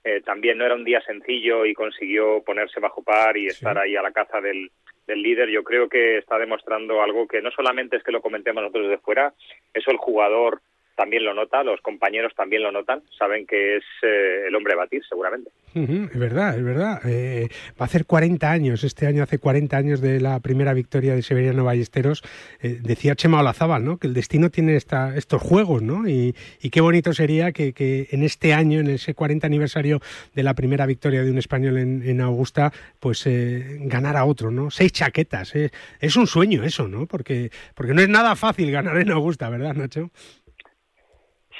eh, 0.02 0.20
también 0.20 0.58
no 0.58 0.66
era 0.66 0.74
un 0.74 0.84
día 0.84 1.00
sencillo 1.00 1.64
y 1.64 1.72
consiguió 1.72 2.42
ponerse 2.42 2.80
bajo 2.80 3.02
par 3.02 3.36
y 3.36 3.46
estar 3.46 3.78
ahí 3.78 3.96
a 3.96 4.02
la 4.02 4.12
caza 4.12 4.40
del, 4.40 4.70
del 5.06 5.22
líder. 5.22 5.48
Yo 5.48 5.62
creo 5.64 5.88
que 5.88 6.18
está 6.18 6.38
demostrando 6.38 7.02
algo 7.02 7.26
que 7.26 7.40
no 7.40 7.50
solamente 7.50 7.96
es 7.96 8.02
que 8.02 8.12
lo 8.12 8.20
comentemos 8.20 8.62
nosotros 8.62 8.88
desde 8.88 9.02
fuera, 9.02 9.32
eso 9.72 9.90
el 9.90 9.96
jugador 9.96 10.60
también 10.94 11.24
lo 11.24 11.34
nota, 11.34 11.62
los 11.62 11.80
compañeros 11.80 12.32
también 12.36 12.62
lo 12.62 12.72
notan, 12.72 13.02
saben 13.18 13.46
que 13.46 13.76
es 13.76 13.84
eh, 14.02 14.44
el 14.48 14.54
hombre 14.54 14.74
batir 14.74 15.02
seguramente. 15.08 15.50
es 15.74 16.18
verdad, 16.18 16.56
es 16.56 16.64
verdad. 16.64 17.00
Eh, 17.04 17.48
va 17.72 17.80
a 17.80 17.84
hacer 17.84 18.06
40 18.06 18.50
años, 18.50 18.84
este 18.84 19.06
año 19.06 19.22
hace 19.22 19.38
40 19.38 19.76
años 19.76 20.00
de 20.00 20.20
la 20.20 20.40
primera 20.40 20.72
victoria 20.72 21.14
de 21.14 21.22
Severiano 21.22 21.64
Ballesteros. 21.64 22.22
Eh, 22.60 22.78
decía 22.80 23.16
Chema 23.16 23.40
Olazábal, 23.40 23.84
¿no? 23.84 23.98
Que 23.98 24.06
el 24.06 24.14
destino 24.14 24.50
tiene 24.50 24.76
esta, 24.76 25.16
estos 25.16 25.42
juegos, 25.42 25.82
¿no? 25.82 26.08
Y, 26.08 26.34
qué 26.70 26.80
bonito 26.80 27.12
sería 27.12 27.52
que, 27.52 28.08
en 28.10 28.24
este 28.24 28.52
año, 28.52 28.80
en 28.80 28.88
ese 28.88 29.14
40 29.14 29.46
aniversario 29.46 30.00
de 30.34 30.42
la 30.42 30.54
primera 30.54 30.86
victoria 30.86 31.22
de 31.22 31.30
un 31.30 31.38
español 31.38 31.78
en, 31.78 32.20
Augusta, 32.20 32.72
pues 32.98 33.24
ganara 33.26 34.24
otro, 34.24 34.50
¿no? 34.50 34.70
Seis 34.70 34.90
chaquetas. 34.92 35.54
Es 36.00 36.16
un 36.16 36.26
sueño 36.26 36.64
eso, 36.64 36.88
¿no? 36.88 37.06
Porque, 37.06 37.50
porque 37.74 37.94
no 37.94 38.02
es 38.02 38.08
nada 38.08 38.34
fácil 38.34 38.72
ganar 38.72 38.98
en 38.98 39.12
Augusta, 39.12 39.48
¿verdad, 39.50 39.74
Nacho? 39.74 40.10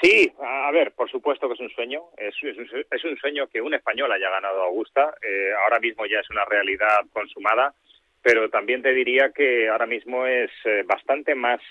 Sí, 0.01 0.31
a 0.41 0.71
ver, 0.71 0.91
por 0.91 1.09
supuesto 1.09 1.47
que 1.47 1.53
es 1.53 1.59
un 1.59 1.69
sueño. 1.69 2.01
Es, 2.17 2.35
es, 2.43 3.03
un 3.03 3.17
sueño 3.17 3.47
que 3.47 3.61
un 3.61 3.73
español 3.73 4.11
haya 4.11 4.29
ganado 4.29 4.63
Augusta. 4.63 5.15
Eh, 5.21 5.51
ahora 5.63 5.79
mismo 5.79 6.05
ya 6.05 6.19
es 6.19 6.29
una 6.29 6.45
realidad 6.45 6.99
consumada, 7.13 7.73
pero 8.21 8.49
también 8.49 8.81
te 8.81 8.93
diría 8.93 9.31
que 9.31 9.69
ahora 9.69 9.85
mismo 9.85 10.25
es 10.25 10.51
eh, 10.65 10.83
bastante 10.85 11.33
más 11.33 11.61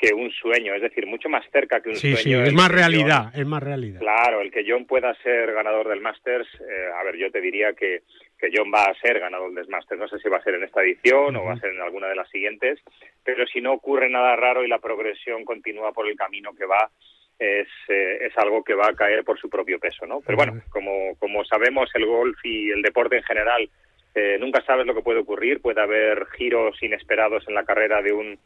que 0.00 0.14
un 0.14 0.30
sueño, 0.30 0.74
es 0.74 0.80
decir, 0.80 1.06
mucho 1.06 1.28
más 1.28 1.44
cerca 1.52 1.82
que 1.82 1.90
un 1.90 1.96
sueño. 1.96 2.16
Sí, 2.16 2.32
es 2.32 2.54
más 2.54 2.70
realidad, 2.70 3.30
es 3.34 3.46
más 3.46 3.62
realidad. 3.62 4.00
Claro, 4.00 4.40
el 4.40 4.50
que 4.50 4.64
John 4.66 4.86
pueda 4.86 5.14
ser 5.22 5.52
ganador 5.52 5.88
del 5.88 6.00
Masters, 6.00 6.48
eh, 6.54 6.88
a 6.98 7.04
ver, 7.04 7.16
yo 7.18 7.30
te 7.30 7.40
diría 7.42 7.74
que, 7.74 8.00
que 8.38 8.48
John 8.52 8.72
va 8.74 8.84
a 8.84 8.94
ser 8.94 9.20
ganador 9.20 9.52
del 9.52 9.68
Masters. 9.68 10.00
No 10.00 10.08
sé 10.08 10.18
si 10.18 10.30
va 10.30 10.38
a 10.38 10.42
ser 10.42 10.54
en 10.54 10.64
esta 10.64 10.82
edición 10.82 11.36
o 11.36 11.44
va 11.44 11.52
a 11.52 11.60
ser 11.60 11.70
en 11.72 11.82
alguna 11.82 12.08
de 12.08 12.16
las 12.16 12.30
siguientes, 12.30 12.80
pero 13.22 13.46
si 13.46 13.60
no 13.60 13.74
ocurre 13.74 14.08
nada 14.08 14.34
raro 14.36 14.64
y 14.64 14.68
la 14.68 14.78
progresión 14.78 15.44
continúa 15.44 15.92
por 15.92 16.08
el 16.08 16.16
camino 16.16 16.54
que 16.54 16.64
va, 16.64 16.90
es, 17.40 17.68
eh, 17.88 18.18
es 18.26 18.36
algo 18.36 18.62
que 18.62 18.74
va 18.74 18.88
a 18.88 18.94
caer 18.94 19.24
por 19.24 19.40
su 19.40 19.48
propio 19.48 19.80
peso, 19.80 20.06
¿no? 20.06 20.20
Pero 20.20 20.36
bueno, 20.36 20.60
como, 20.68 21.16
como 21.18 21.42
sabemos, 21.44 21.90
el 21.94 22.04
golf 22.04 22.38
y 22.44 22.70
el 22.70 22.82
deporte 22.82 23.16
en 23.16 23.22
general, 23.22 23.68
eh, 24.14 24.36
nunca 24.38 24.62
sabes 24.64 24.86
lo 24.86 24.94
que 24.94 25.02
puede 25.02 25.20
ocurrir, 25.20 25.60
puede 25.60 25.80
haber 25.80 26.26
giros 26.36 26.76
inesperados 26.82 27.48
en 27.48 27.54
la 27.54 27.64
carrera 27.64 28.02
de 28.02 28.12
un 28.12 28.38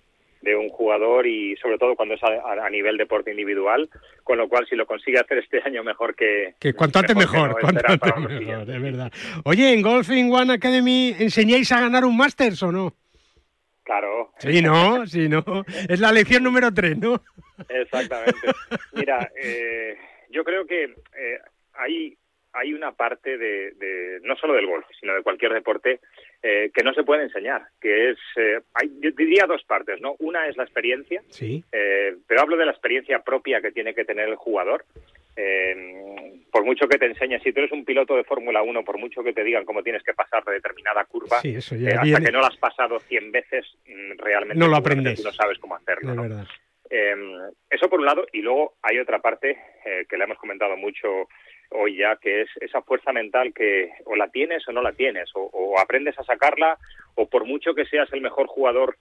de 0.42 0.54
un 0.54 0.68
jugador 0.68 1.26
y 1.26 1.56
sobre 1.56 1.78
todo 1.78 1.96
cuando 1.96 2.14
es 2.16 2.20
a, 2.22 2.68
nivel 2.68 2.98
deporte 2.98 3.30
individual, 3.30 3.88
con 4.22 4.36
lo 4.36 4.46
cual 4.46 4.66
si 4.68 4.76
lo 4.76 4.84
consigue 4.84 5.18
hacer 5.18 5.38
este 5.38 5.62
año 5.64 5.82
mejor 5.82 6.14
que... 6.14 6.54
Que 6.60 6.74
cuanto 6.74 6.98
antes 6.98 7.16
mejor, 7.16 7.58
cuanto 7.58 7.82
antes 7.86 8.16
mejor, 8.18 8.70
es 8.70 8.82
verdad. 8.82 9.10
Oye, 9.44 9.72
¿en 9.72 9.80
Golfing 9.80 10.30
One 10.30 10.52
Academy 10.52 11.14
enseñáis 11.18 11.72
a 11.72 11.80
ganar 11.80 12.04
un 12.04 12.14
Masters 12.14 12.62
o 12.62 12.70
no? 12.70 12.92
Claro. 13.84 14.32
Sí, 14.38 14.62
no, 14.62 15.06
sí, 15.06 15.28
no. 15.28 15.44
Es 15.88 16.00
la 16.00 16.10
lección 16.10 16.42
número 16.42 16.72
tres, 16.72 16.96
¿no? 16.98 17.20
Exactamente. 17.68 18.34
Mira, 18.92 19.30
eh, 19.40 19.96
yo 20.30 20.42
creo 20.42 20.66
que 20.66 20.84
eh, 20.84 21.38
hay, 21.74 22.16
hay 22.52 22.72
una 22.72 22.92
parte 22.92 23.36
de, 23.36 24.20
no 24.22 24.36
solo 24.36 24.54
del 24.54 24.66
golf, 24.66 24.86
sino 24.98 25.14
de 25.14 25.22
cualquier 25.22 25.52
deporte 25.52 26.00
eh, 26.42 26.70
que 26.74 26.82
no 26.82 26.94
se 26.94 27.04
puede 27.04 27.24
enseñar, 27.24 27.66
que 27.80 28.10
es, 28.10 28.18
hay, 28.72 28.90
yo 29.00 29.10
diría 29.10 29.44
dos 29.46 29.62
partes, 29.64 30.00
¿no? 30.00 30.16
Una 30.18 30.48
es 30.48 30.56
la 30.56 30.64
experiencia, 30.64 31.22
sí. 31.28 31.62
pero 31.70 32.40
hablo 32.40 32.56
de 32.56 32.66
la 32.66 32.72
experiencia 32.72 33.20
propia 33.20 33.60
que 33.60 33.72
tiene 33.72 33.94
que 33.94 34.04
tener 34.04 34.28
el 34.28 34.36
jugador 34.36 34.84
eh, 35.36 36.44
por 36.50 36.64
mucho 36.64 36.86
que 36.86 36.98
te 36.98 37.06
enseñes, 37.06 37.42
si 37.42 37.52
tú 37.52 37.60
eres 37.60 37.72
un 37.72 37.84
piloto 37.84 38.14
de 38.14 38.24
Fórmula 38.24 38.62
1, 38.62 38.84
por 38.84 38.98
mucho 38.98 39.22
que 39.22 39.32
te 39.32 39.42
digan 39.42 39.64
cómo 39.64 39.82
tienes 39.82 40.02
que 40.02 40.14
pasar 40.14 40.44
de 40.44 40.52
determinada 40.52 41.04
curva, 41.04 41.40
eh, 41.42 41.58
hasta 41.58 42.20
que 42.20 42.32
no 42.32 42.40
la 42.40 42.48
has 42.48 42.56
pasado 42.56 43.00
100 43.00 43.32
veces, 43.32 43.66
mm, 43.86 44.18
realmente 44.18 44.58
no 44.58 44.68
lo 44.68 44.76
aprendes. 44.76 45.24
no 45.24 45.32
sabes 45.32 45.58
cómo 45.58 45.74
hacerlo. 45.74 46.12
Em, 46.90 47.32
eso 47.70 47.88
por 47.88 47.98
un 47.98 48.06
lado, 48.06 48.26
y 48.32 48.42
luego 48.42 48.74
hay 48.82 48.98
otra 48.98 49.18
parte 49.18 49.58
eh, 49.84 50.04
que 50.08 50.16
le 50.16 50.24
hemos 50.24 50.38
comentado 50.38 50.76
mucho 50.76 51.28
hoy 51.70 51.96
ya, 51.96 52.16
que 52.16 52.42
es 52.42 52.48
esa 52.60 52.82
fuerza 52.82 53.12
mental 53.12 53.52
que 53.52 53.90
o 54.04 54.14
la 54.14 54.28
tienes 54.28 54.68
o 54.68 54.72
no 54.72 54.82
la 54.82 54.92
tienes, 54.92 55.30
o 55.34 55.78
aprendes 55.80 56.16
a 56.18 56.24
sacarla, 56.24 56.78
o 57.16 57.28
por 57.28 57.46
mucho 57.46 57.74
que 57.74 57.86
seas 57.86 58.12
el 58.12 58.20
mejor 58.20 58.46
jugador 58.46 58.96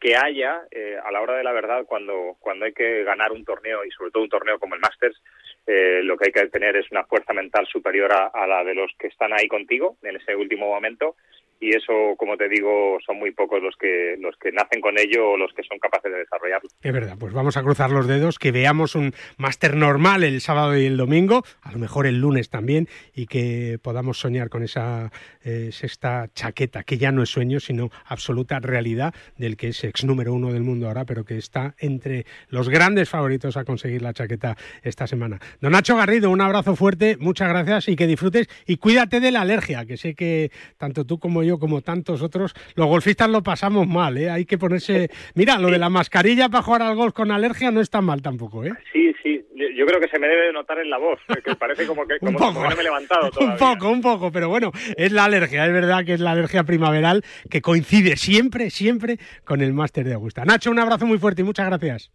que 0.00 0.16
haya 0.16 0.62
eh, 0.70 0.96
a 1.02 1.10
la 1.10 1.20
hora 1.20 1.36
de 1.36 1.44
la 1.44 1.52
verdad 1.52 1.84
cuando, 1.86 2.36
cuando 2.40 2.64
hay 2.64 2.72
que 2.72 3.04
ganar 3.04 3.32
un 3.32 3.44
torneo 3.44 3.84
y 3.84 3.90
sobre 3.90 4.10
todo 4.10 4.22
un 4.22 4.28
torneo 4.28 4.58
como 4.58 4.74
el 4.74 4.80
Masters, 4.80 5.20
eh, 5.66 6.00
lo 6.02 6.16
que 6.16 6.26
hay 6.26 6.32
que 6.32 6.46
tener 6.48 6.76
es 6.76 6.90
una 6.90 7.04
fuerza 7.04 7.32
mental 7.32 7.66
superior 7.66 8.12
a, 8.12 8.46
la 8.46 8.64
de 8.64 8.74
los 8.74 8.92
que 8.98 9.08
están 9.08 9.32
ahí 9.32 9.48
contigo 9.48 9.96
en 10.02 10.16
ese 10.16 10.36
último 10.36 10.68
momento 10.68 11.16
y 11.60 11.70
eso, 11.70 12.14
como 12.16 12.36
te 12.36 12.48
digo, 12.48 12.98
son 13.04 13.18
muy 13.18 13.32
pocos 13.32 13.62
los 13.62 13.76
que 13.76 14.16
los 14.20 14.36
que 14.36 14.52
nacen 14.52 14.80
con 14.80 14.98
ello 14.98 15.30
o 15.30 15.36
los 15.36 15.52
que 15.52 15.62
son 15.62 15.78
capaces 15.78 16.12
de 16.12 16.18
desarrollarlo. 16.18 16.68
Es 16.82 16.92
verdad, 16.92 17.16
pues 17.18 17.32
vamos 17.32 17.56
a 17.56 17.62
cruzar 17.62 17.90
los 17.90 18.06
dedos, 18.06 18.38
que 18.38 18.52
veamos 18.52 18.94
un 18.94 19.12
máster 19.36 19.76
normal 19.76 20.24
el 20.24 20.40
sábado 20.40 20.76
y 20.76 20.86
el 20.86 20.96
domingo, 20.96 21.44
a 21.62 21.72
lo 21.72 21.78
mejor 21.78 22.06
el 22.06 22.20
lunes 22.20 22.50
también, 22.50 22.88
y 23.14 23.26
que 23.26 23.78
podamos 23.82 24.18
soñar 24.18 24.48
con 24.48 24.62
esa 24.62 25.10
eh, 25.42 25.70
sexta 25.72 26.28
chaqueta, 26.34 26.84
que 26.84 26.98
ya 26.98 27.12
no 27.12 27.22
es 27.22 27.30
sueño, 27.30 27.60
sino 27.60 27.90
absoluta 28.04 28.60
realidad 28.60 29.14
del 29.36 29.56
que 29.56 29.68
es 29.68 29.84
ex 29.84 30.04
número 30.04 30.32
uno 30.32 30.52
del 30.52 30.62
mundo 30.62 30.88
ahora, 30.88 31.04
pero 31.04 31.24
que 31.24 31.38
está 31.38 31.74
entre 31.78 32.26
los 32.48 32.68
grandes 32.68 33.08
favoritos 33.08 33.56
a 33.56 33.64
conseguir 33.64 34.02
la 34.02 34.12
chaqueta 34.12 34.56
esta 34.82 35.06
semana. 35.06 35.38
Don 35.60 35.72
Nacho 35.72 35.96
Garrido, 35.96 36.30
un 36.30 36.40
abrazo 36.40 36.76
fuerte, 36.76 37.16
muchas 37.18 37.48
gracias 37.48 37.88
y 37.88 37.96
que 37.96 38.06
disfrutes 38.06 38.48
y 38.66 38.76
cuídate 38.76 39.20
de 39.20 39.32
la 39.32 39.40
alergia, 39.40 39.86
que 39.86 39.96
sé 39.96 40.14
que 40.14 40.50
tanto 40.76 41.04
tú 41.04 41.18
como 41.18 41.42
yo 41.42 41.47
yo 41.48 41.58
como 41.58 41.80
tantos 41.80 42.22
otros, 42.22 42.54
los 42.74 42.86
golfistas 42.86 43.28
lo 43.28 43.42
pasamos 43.42 43.86
mal, 43.86 44.16
¿eh? 44.18 44.30
Hay 44.30 44.44
que 44.44 44.58
ponerse... 44.58 45.10
Mira, 45.34 45.58
lo 45.58 45.70
de 45.70 45.78
la 45.78 45.88
mascarilla 45.88 46.48
para 46.48 46.62
jugar 46.62 46.82
al 46.82 46.94
golf 46.94 47.14
con 47.14 47.30
alergia 47.30 47.70
no 47.70 47.80
está 47.80 48.00
mal 48.00 48.22
tampoco, 48.22 48.64
¿eh? 48.64 48.72
Sí, 48.92 49.12
sí, 49.22 49.44
yo 49.74 49.86
creo 49.86 50.00
que 50.00 50.08
se 50.08 50.18
me 50.18 50.28
debe 50.28 50.52
notar 50.52 50.78
en 50.78 50.90
la 50.90 50.98
voz, 50.98 51.18
que 51.44 51.54
parece 51.56 51.86
como 51.86 52.06
que, 52.06 52.18
como, 52.20 52.38
no 52.38 52.76
me 52.76 52.80
he 52.80 52.84
levantado 52.84 53.30
todavía. 53.32 53.52
Un 53.52 53.58
poco, 53.58 53.90
un 53.90 54.00
poco, 54.00 54.32
pero 54.32 54.48
bueno, 54.48 54.72
es 54.96 55.12
la 55.12 55.24
alergia, 55.24 55.66
es 55.66 55.72
verdad 55.72 56.04
que 56.04 56.14
es 56.14 56.20
la 56.20 56.32
alergia 56.32 56.64
primaveral 56.64 57.24
que 57.50 57.60
coincide 57.60 58.16
siempre, 58.16 58.70
siempre 58.70 59.18
con 59.44 59.60
el 59.60 59.72
máster 59.72 60.04
de 60.04 60.14
Augusta. 60.14 60.44
Nacho, 60.44 60.70
un 60.70 60.78
abrazo 60.78 61.06
muy 61.06 61.18
fuerte 61.18 61.42
y 61.42 61.44
muchas 61.44 61.66
gracias. 61.66 62.10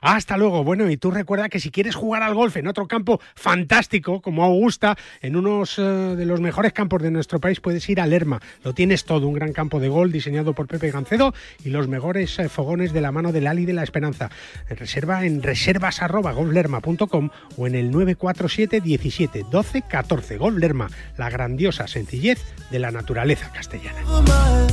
Hasta 0.00 0.36
luego. 0.36 0.64
Bueno, 0.64 0.90
y 0.90 0.96
tú 0.96 1.10
recuerda 1.10 1.48
que 1.48 1.60
si 1.60 1.70
quieres 1.70 1.94
jugar 1.94 2.22
al 2.22 2.34
golf 2.34 2.56
en 2.56 2.66
otro 2.66 2.86
campo 2.86 3.20
fantástico 3.34 4.20
como 4.20 4.44
Augusta, 4.44 4.96
en 5.20 5.36
unos 5.36 5.78
eh, 5.78 5.82
de 5.82 6.24
los 6.26 6.40
mejores 6.40 6.72
campos 6.72 7.02
de 7.02 7.10
nuestro 7.10 7.40
país, 7.40 7.60
puedes 7.60 7.88
ir 7.88 8.00
a 8.00 8.06
Lerma. 8.06 8.40
Lo 8.62 8.72
tienes 8.72 9.04
todo, 9.04 9.26
un 9.26 9.34
gran 9.34 9.52
campo 9.52 9.80
de 9.80 9.88
golf 9.88 10.12
diseñado 10.12 10.54
por 10.54 10.66
Pepe 10.66 10.90
Gancedo 10.90 11.34
y 11.64 11.70
los 11.70 11.88
mejores 11.88 12.38
eh, 12.38 12.48
fogones 12.48 12.92
de 12.92 13.00
la 13.00 13.12
mano 13.12 13.32
del 13.32 13.46
Ali 13.46 13.64
de 13.66 13.72
la 13.72 13.82
Esperanza. 13.82 14.30
Reserva 14.68 15.24
en 15.24 15.42
reservas@golflerma.com 15.42 17.30
o 17.56 17.66
en 17.66 17.74
el 17.74 17.90
947 17.90 18.80
17 18.80 19.46
12 19.50 19.82
14. 19.82 20.36
Golf 20.36 20.58
Lerma, 20.58 20.88
la 21.16 21.30
grandiosa 21.30 21.86
sencillez 21.86 22.40
de 22.70 22.78
la 22.78 22.90
naturaleza 22.90 23.50
castellana. 23.52 24.00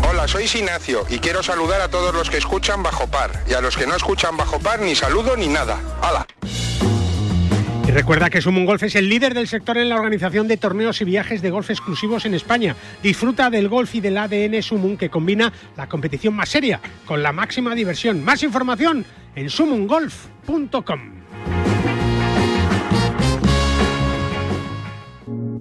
Hola, 0.09 0.27
soy 0.27 0.43
Ignacio 0.53 1.05
y 1.09 1.19
quiero 1.19 1.41
saludar 1.41 1.81
a 1.81 1.87
todos 1.89 2.13
los 2.13 2.29
que 2.29 2.37
escuchan 2.37 2.83
Bajo 2.83 3.07
Par 3.07 3.31
y 3.49 3.53
a 3.53 3.61
los 3.61 3.77
que 3.77 3.87
no 3.87 3.95
escuchan 3.95 4.37
Bajo 4.37 4.59
Par 4.59 4.81
ni 4.81 4.92
saludo 4.95 5.35
ni 5.35 5.47
nada. 5.47 5.79
¡Hala! 6.01 6.25
Y 7.87 7.91
recuerda 7.91 8.29
que 8.29 8.41
Sumun 8.41 8.65
Golf 8.65 8.83
es 8.83 8.95
el 8.95 9.09
líder 9.09 9.33
del 9.33 9.47
sector 9.47 9.77
en 9.77 9.89
la 9.89 9.95
organización 9.95 10.47
de 10.47 10.57
torneos 10.57 11.01
y 11.01 11.05
viajes 11.05 11.41
de 11.41 11.49
golf 11.49 11.69
exclusivos 11.69 12.25
en 12.25 12.33
España. 12.33 12.75
Disfruta 13.01 13.49
del 13.49 13.67
golf 13.67 13.93
y 13.95 14.01
del 14.01 14.17
ADN 14.17 14.61
Sumun 14.61 14.97
que 14.97 15.09
combina 15.09 15.51
la 15.75 15.89
competición 15.89 16.33
más 16.33 16.49
seria 16.49 16.79
con 17.05 17.21
la 17.21 17.33
máxima 17.33 17.75
diversión. 17.75 18.23
Más 18.23 18.41
información 18.41 19.05
en 19.35 19.49
sumungolf.com. 19.49 21.22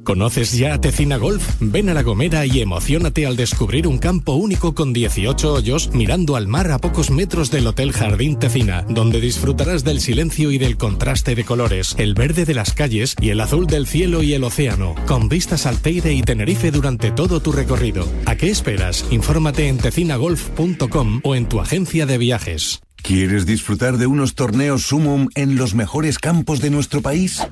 ¿Conoces 0.04 0.52
ya 0.52 0.80
Tecina 0.80 1.16
Golf? 1.16 1.56
Ven 1.61 1.88
a 1.88 1.94
La 1.94 2.02
Gomera 2.02 2.44
y 2.44 2.61
emocionate 2.61 3.25
al 3.25 3.37
descubrir 3.37 3.87
un 3.87 3.99
campo 3.99 4.35
único 4.35 4.75
con 4.75 4.92
18 4.92 5.52
hoyos 5.52 5.90
mirando 5.92 6.35
al 6.35 6.49
mar 6.49 6.73
a 6.73 6.78
pocos 6.78 7.11
metros 7.11 7.50
del 7.50 7.66
Hotel 7.68 7.92
Jardín 7.92 8.38
Tecina, 8.38 8.85
donde 8.88 9.21
disfrutarás 9.21 9.85
del 9.85 10.00
silencio 10.00 10.50
y 10.50 10.59
del 10.59 10.76
contraste 10.76 11.37
de 11.37 11.44
colores, 11.44 11.94
el 11.99 12.14
verde 12.14 12.44
de 12.44 12.54
las 12.54 12.73
calles 12.73 13.14
y 13.21 13.30
el 13.30 13.40
azul 13.40 13.66
del 13.66 13.87
cielo 13.87 14.23
y 14.23 14.35
el 14.35 14.42
océano, 14.42 14.97
con 15.06 15.28
vistas 15.28 15.66
al 15.66 15.80
Teide 15.80 16.12
y 16.12 16.23
Tenerife 16.23 16.73
durante 16.73 17.12
todo 17.12 17.40
tu 17.40 17.52
recorrido. 17.52 18.06
¿A 18.26 18.35
qué 18.35 18.50
esperas? 18.50 19.04
Infórmate 19.11 19.68
en 19.68 19.78
tecinagolf.com 19.78 21.21
o 21.23 21.35
en 21.37 21.49
tu 21.49 21.61
agencia 21.61 22.06
de 22.06 22.18
viajes. 22.18 22.80
¿Quieres 23.02 23.47
disfrutar 23.47 23.99
de 23.99 24.06
unos 24.06 24.35
torneos 24.35 24.82
Sumum 24.82 25.28
en 25.35 25.56
los 25.56 25.75
mejores 25.75 26.18
campos 26.18 26.61
de 26.61 26.71
nuestro 26.71 27.02
país? 27.02 27.42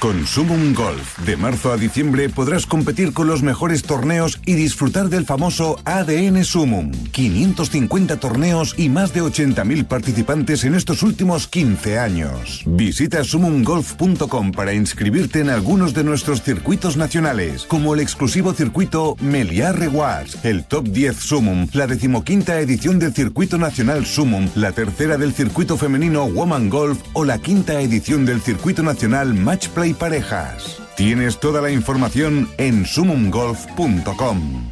Con 0.00 0.26
Sumum 0.26 0.72
Golf, 0.72 1.18
de 1.26 1.36
marzo 1.36 1.72
a 1.72 1.76
diciembre 1.76 2.30
podrás 2.30 2.64
competir 2.64 3.12
con 3.12 3.26
los 3.26 3.42
mejores 3.42 3.82
torneos 3.82 4.40
y 4.46 4.54
disfrutar 4.54 5.10
del 5.10 5.26
famoso 5.26 5.78
ADN 5.84 6.42
Sumum. 6.42 6.90
550 7.10 8.16
torneos 8.16 8.74
y 8.78 8.88
más 8.88 9.12
de 9.12 9.22
80.000 9.22 9.84
participantes 9.86 10.64
en 10.64 10.74
estos 10.74 11.02
últimos 11.02 11.48
15 11.48 11.98
años. 11.98 12.62
Visita 12.64 13.22
sumumgolf.com 13.22 14.52
para 14.52 14.72
inscribirte 14.72 15.40
en 15.40 15.50
algunos 15.50 15.92
de 15.92 16.02
nuestros 16.02 16.40
circuitos 16.40 16.96
nacionales, 16.96 17.64
como 17.64 17.92
el 17.92 18.00
exclusivo 18.00 18.54
circuito 18.54 19.16
Meliá 19.20 19.72
Rewards, 19.72 20.42
el 20.46 20.64
Top 20.64 20.88
10 20.88 21.14
Sumum, 21.14 21.68
la 21.74 21.86
decimoquinta 21.86 22.58
edición 22.58 22.98
del 22.98 23.12
Circuito 23.12 23.58
Nacional 23.58 24.06
Sumum, 24.06 24.48
la 24.54 24.72
tercera 24.72 25.18
del 25.18 25.34
circuito 25.34 25.76
femenino 25.76 26.24
Woman 26.26 26.70
Golf 26.70 26.98
o 27.12 27.26
la 27.26 27.36
quinta 27.36 27.82
edición 27.82 28.24
del 28.24 28.40
Circuito 28.40 28.82
Nacional 28.82 29.34
Match 29.34 29.68
Play 29.68 29.89
parejas. 29.94 30.80
Tienes 30.96 31.40
toda 31.40 31.60
la 31.60 31.70
información 31.70 32.48
en 32.58 32.86
sumumgolf.com. 32.86 34.70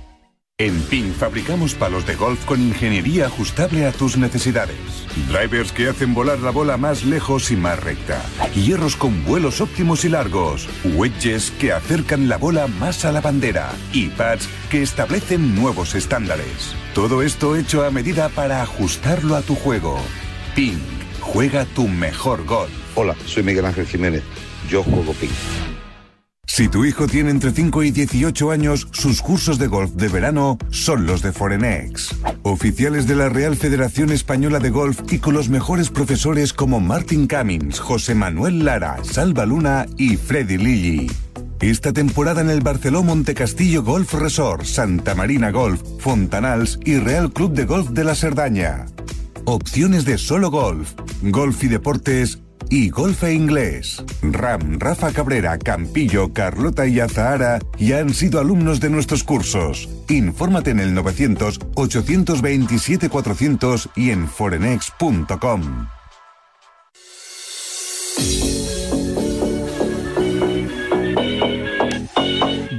En 0.60 0.82
PIN 0.82 1.14
fabricamos 1.14 1.76
palos 1.76 2.04
de 2.04 2.16
golf 2.16 2.44
con 2.44 2.60
ingeniería 2.60 3.26
ajustable 3.26 3.86
a 3.86 3.92
tus 3.92 4.16
necesidades. 4.16 4.76
Drivers 5.28 5.70
que 5.70 5.88
hacen 5.88 6.14
volar 6.14 6.40
la 6.40 6.50
bola 6.50 6.76
más 6.76 7.04
lejos 7.04 7.52
y 7.52 7.56
más 7.56 7.80
recta. 7.80 8.20
Hierros 8.56 8.96
con 8.96 9.24
vuelos 9.24 9.60
óptimos 9.60 10.04
y 10.04 10.08
largos. 10.08 10.68
Wedges 10.96 11.52
que 11.52 11.70
acercan 11.70 12.28
la 12.28 12.38
bola 12.38 12.66
más 12.66 13.04
a 13.04 13.12
la 13.12 13.20
bandera. 13.20 13.70
Y 13.92 14.08
pads 14.08 14.48
que 14.68 14.82
establecen 14.82 15.54
nuevos 15.54 15.94
estándares. 15.94 16.74
Todo 16.92 17.22
esto 17.22 17.54
hecho 17.54 17.84
a 17.84 17.92
medida 17.92 18.28
para 18.28 18.60
ajustarlo 18.60 19.36
a 19.36 19.42
tu 19.42 19.54
juego. 19.54 20.00
PIN. 20.56 20.80
Juega 21.20 21.66
tu 21.66 21.86
mejor 21.86 22.44
golf. 22.44 22.72
Hola, 22.96 23.14
soy 23.26 23.44
Miguel 23.44 23.66
Ángel 23.66 23.86
Jiménez. 23.86 24.24
Yo 24.68 24.82
juego 24.82 25.12
PIN. 25.14 25.30
Si 26.58 26.66
tu 26.66 26.84
hijo 26.84 27.06
tiene 27.06 27.30
entre 27.30 27.52
5 27.52 27.84
y 27.84 27.90
18 27.92 28.50
años, 28.50 28.88
sus 28.90 29.22
cursos 29.22 29.58
de 29.58 29.68
golf 29.68 29.92
de 29.92 30.08
verano 30.08 30.58
son 30.70 31.06
los 31.06 31.22
de 31.22 31.30
Forenex. 31.30 32.16
Oficiales 32.42 33.06
de 33.06 33.14
la 33.14 33.28
Real 33.28 33.54
Federación 33.54 34.10
Española 34.10 34.58
de 34.58 34.70
Golf 34.70 35.00
y 35.12 35.18
con 35.18 35.34
los 35.34 35.50
mejores 35.50 35.90
profesores 35.90 36.52
como 36.52 36.80
Martin 36.80 37.28
Cummings, 37.28 37.78
José 37.78 38.16
Manuel 38.16 38.64
Lara, 38.64 38.96
Salva 39.04 39.46
Luna 39.46 39.86
y 39.98 40.16
Freddy 40.16 40.56
Lilly. 40.56 41.08
Esta 41.60 41.92
temporada 41.92 42.40
en 42.40 42.50
el 42.50 42.60
Barceló 42.60 43.04
Montecastillo 43.04 43.84
Golf 43.84 44.14
Resort, 44.14 44.64
Santa 44.64 45.14
Marina 45.14 45.52
Golf, 45.52 45.80
Fontanals 46.00 46.80
y 46.84 46.98
Real 46.98 47.32
Club 47.32 47.52
de 47.52 47.66
Golf 47.66 47.90
de 47.90 48.02
la 48.02 48.16
Cerdaña. 48.16 48.86
Opciones 49.44 50.04
de 50.04 50.18
solo 50.18 50.50
golf, 50.50 50.94
golf 51.22 51.62
y 51.62 51.68
deportes 51.68 52.40
y 52.70 52.90
golf 52.90 53.24
e 53.24 53.34
inglés. 53.34 54.04
Ram, 54.22 54.78
Rafa 54.78 55.10
Cabrera, 55.12 55.58
Campillo, 55.58 56.32
Carlota 56.32 56.86
y 56.86 57.00
Azahara 57.00 57.58
ya 57.78 57.98
han 57.98 58.14
sido 58.14 58.38
alumnos 58.40 58.80
de 58.80 58.88
nuestros 58.90 59.24
cursos. 59.24 59.88
Infórmate 60.08 60.70
en 60.70 60.78
el 60.80 60.96
900-827-400 60.96 63.90
y 63.96 64.10
en 64.10 64.28
forenex.com. 64.28 65.88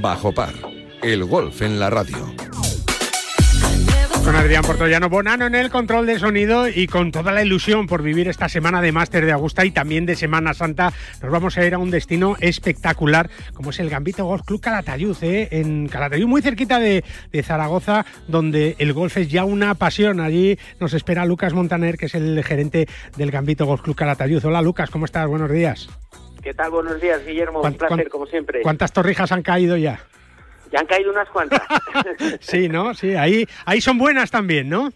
Bajo 0.00 0.32
par, 0.32 0.54
el 1.02 1.24
golf 1.24 1.62
en 1.62 1.78
la 1.78 1.90
radio. 1.90 2.49
Con 4.24 4.36
Adrián 4.36 4.62
Portollano 4.62 5.08
Bonano 5.08 5.46
en 5.46 5.54
el 5.54 5.70
control 5.70 6.06
de 6.06 6.18
sonido 6.18 6.68
y 6.68 6.86
con 6.86 7.10
toda 7.10 7.32
la 7.32 7.42
ilusión 7.42 7.86
por 7.86 8.02
vivir 8.02 8.28
esta 8.28 8.48
semana 8.48 8.82
de 8.82 8.92
Máster 8.92 9.24
de 9.24 9.32
Augusta 9.32 9.64
y 9.64 9.70
también 9.70 10.06
de 10.06 10.14
Semana 10.14 10.52
Santa, 10.52 10.92
nos 11.22 11.32
vamos 11.32 11.56
a 11.56 11.64
ir 11.64 11.74
a 11.74 11.78
un 11.78 11.90
destino 11.90 12.36
espectacular 12.40 13.30
como 13.54 13.70
es 13.70 13.80
el 13.80 13.88
Gambito 13.88 14.24
Golf 14.24 14.42
Club 14.44 14.60
Calatayud, 14.60 15.16
¿eh? 15.22 15.48
en 15.52 15.88
Calatayud, 15.88 16.26
muy 16.26 16.42
cerquita 16.42 16.78
de, 16.78 17.02
de, 17.32 17.42
Zaragoza, 17.42 18.04
donde 18.28 18.76
el 18.78 18.92
golf 18.92 19.16
es 19.16 19.28
ya 19.28 19.44
una 19.44 19.74
pasión. 19.74 20.20
Allí 20.20 20.58
nos 20.78 20.92
espera 20.92 21.24
Lucas 21.24 21.54
Montaner, 21.54 21.96
que 21.96 22.06
es 22.06 22.14
el 22.14 22.44
gerente 22.44 22.88
del 23.16 23.30
Gambito 23.30 23.64
Golf 23.66 23.82
Club 23.82 23.96
Calatayud. 23.96 24.44
Hola 24.44 24.62
Lucas, 24.62 24.90
¿cómo 24.90 25.06
estás? 25.06 25.26
Buenos 25.26 25.50
días. 25.50 25.88
¿Qué 26.42 26.54
tal? 26.54 26.70
Buenos 26.70 27.00
días, 27.00 27.24
Guillermo. 27.26 27.60
Un 27.60 27.74
placer, 27.74 28.08
como 28.08 28.26
siempre. 28.26 28.62
¿Cuántas 28.62 28.92
torrijas 28.92 29.32
han 29.32 29.42
caído 29.42 29.76
ya? 29.76 30.00
Ya 30.72 30.80
han 30.80 30.86
caído 30.86 31.10
unas 31.10 31.28
cuantas. 31.30 31.62
sí, 32.40 32.68
¿no? 32.68 32.94
Sí, 32.94 33.14
ahí, 33.14 33.46
ahí 33.66 33.80
son 33.80 33.98
buenas 33.98 34.30
también, 34.30 34.68
¿no? 34.68 34.90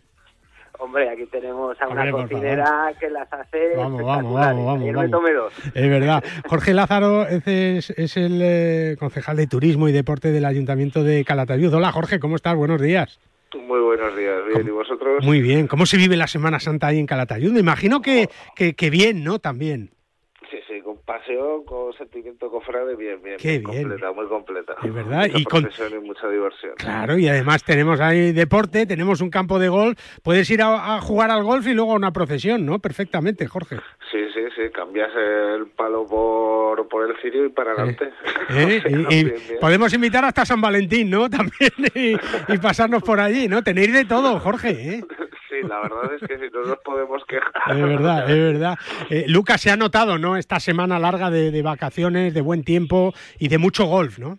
Hombre, 0.78 1.08
aquí 1.08 1.24
tenemos 1.26 1.80
a 1.80 1.88
una 1.88 2.10
cocinera 2.10 2.92
que 2.98 3.08
las 3.08 3.32
hace. 3.32 3.76
Vamos, 3.76 4.02
vamos, 4.02 4.34
vamos, 4.34 4.66
vamos. 4.66 4.92
vamos. 4.92 5.10
Tome 5.10 5.32
dos. 5.32 5.52
Es 5.72 5.88
verdad. 5.88 6.22
Jorge 6.48 6.74
Lázaro 6.74 7.26
es, 7.26 7.90
es 7.90 8.16
el 8.16 8.40
eh, 8.42 8.96
concejal 8.98 9.36
de 9.36 9.46
Turismo 9.46 9.88
y 9.88 9.92
Deporte 9.92 10.30
del 10.30 10.44
Ayuntamiento 10.44 11.02
de 11.02 11.24
Calatayud. 11.24 11.72
Hola, 11.72 11.92
Jorge, 11.92 12.18
¿cómo 12.18 12.36
estás? 12.36 12.56
Buenos 12.56 12.80
días. 12.80 13.18
Muy 13.54 13.80
buenos 13.80 14.16
días, 14.16 14.42
bien, 14.52 14.66
¿y 14.66 14.70
vosotros? 14.70 15.24
Muy 15.24 15.40
bien. 15.40 15.68
¿Cómo 15.68 15.86
se 15.86 15.96
vive 15.96 16.16
la 16.16 16.26
Semana 16.26 16.58
Santa 16.58 16.88
ahí 16.88 16.98
en 16.98 17.06
Calatayud? 17.06 17.52
Me 17.52 17.60
imagino 17.60 18.02
que, 18.02 18.28
que, 18.56 18.74
que 18.74 18.90
bien, 18.90 19.22
¿no? 19.22 19.38
También. 19.38 19.94
Paseo, 21.04 21.64
con 21.66 21.92
sentimiento 21.92 22.50
cofrade, 22.50 22.96
bien, 22.96 23.22
bien. 23.22 23.36
Qué 23.38 23.58
bien. 23.58 23.62
completa, 23.62 24.12
muy 24.12 24.26
completa. 24.26 24.74
Es 24.82 24.94
verdad. 24.94 25.26
Mucha 25.26 25.38
y 25.38 25.44
con... 25.44 25.62
y 25.64 25.98
mucha 26.06 26.28
diversión. 26.28 26.72
Claro, 26.76 27.18
y 27.18 27.28
además 27.28 27.62
tenemos 27.62 28.00
ahí 28.00 28.32
deporte, 28.32 28.86
tenemos 28.86 29.20
un 29.20 29.28
campo 29.28 29.58
de 29.58 29.68
golf. 29.68 29.98
Puedes 30.22 30.48
ir 30.50 30.62
a, 30.62 30.96
a, 30.96 31.00
jugar 31.02 31.30
al 31.30 31.42
golf 31.42 31.66
y 31.66 31.74
luego 31.74 31.92
a 31.92 31.96
una 31.96 32.12
procesión, 32.12 32.64
¿no? 32.64 32.78
Perfectamente, 32.78 33.46
Jorge. 33.46 33.76
Sí, 34.10 34.20
sí, 34.32 34.40
sí. 34.56 34.62
Cambias 34.72 35.10
el 35.14 35.66
palo 35.76 36.06
por, 36.06 36.88
por 36.88 37.10
el 37.10 37.16
cirio 37.20 37.44
y 37.44 37.50
para 37.50 37.72
adelante. 37.72 38.06
¿Eh? 38.06 38.10
¿Eh? 38.50 38.82
y, 38.88 38.94
y 38.94 39.24
bien, 39.24 39.34
bien. 39.46 39.60
podemos 39.60 39.92
invitar 39.92 40.24
hasta 40.24 40.46
San 40.46 40.60
Valentín, 40.60 41.10
¿no? 41.10 41.28
También 41.34 41.72
y, 41.94 42.14
y, 42.52 42.58
pasarnos 42.58 43.02
por 43.02 43.20
allí, 43.20 43.46
¿no? 43.46 43.62
Tenéis 43.62 43.92
de 43.92 44.04
todo, 44.06 44.38
Jorge, 44.40 44.70
¿eh? 44.70 45.04
Sí, 45.54 45.66
la 45.68 45.80
verdad 45.80 46.12
es 46.14 46.20
que 46.26 46.38
si 46.38 46.50
no 46.52 46.62
nos 46.62 46.78
podemos 46.78 47.24
quejar. 47.26 47.52
Es 47.68 47.82
verdad, 47.82 48.30
es 48.30 48.52
verdad. 48.52 48.74
Eh, 49.10 49.24
Lucas, 49.28 49.60
se 49.60 49.70
ha 49.70 49.76
notado, 49.76 50.18
¿no? 50.18 50.36
Esta 50.36 50.58
semana 50.58 50.98
larga 50.98 51.30
de, 51.30 51.50
de 51.50 51.62
vacaciones, 51.62 52.34
de 52.34 52.40
buen 52.40 52.64
tiempo 52.64 53.12
y 53.38 53.48
de 53.48 53.58
mucho 53.58 53.84
golf, 53.84 54.18
¿no? 54.18 54.38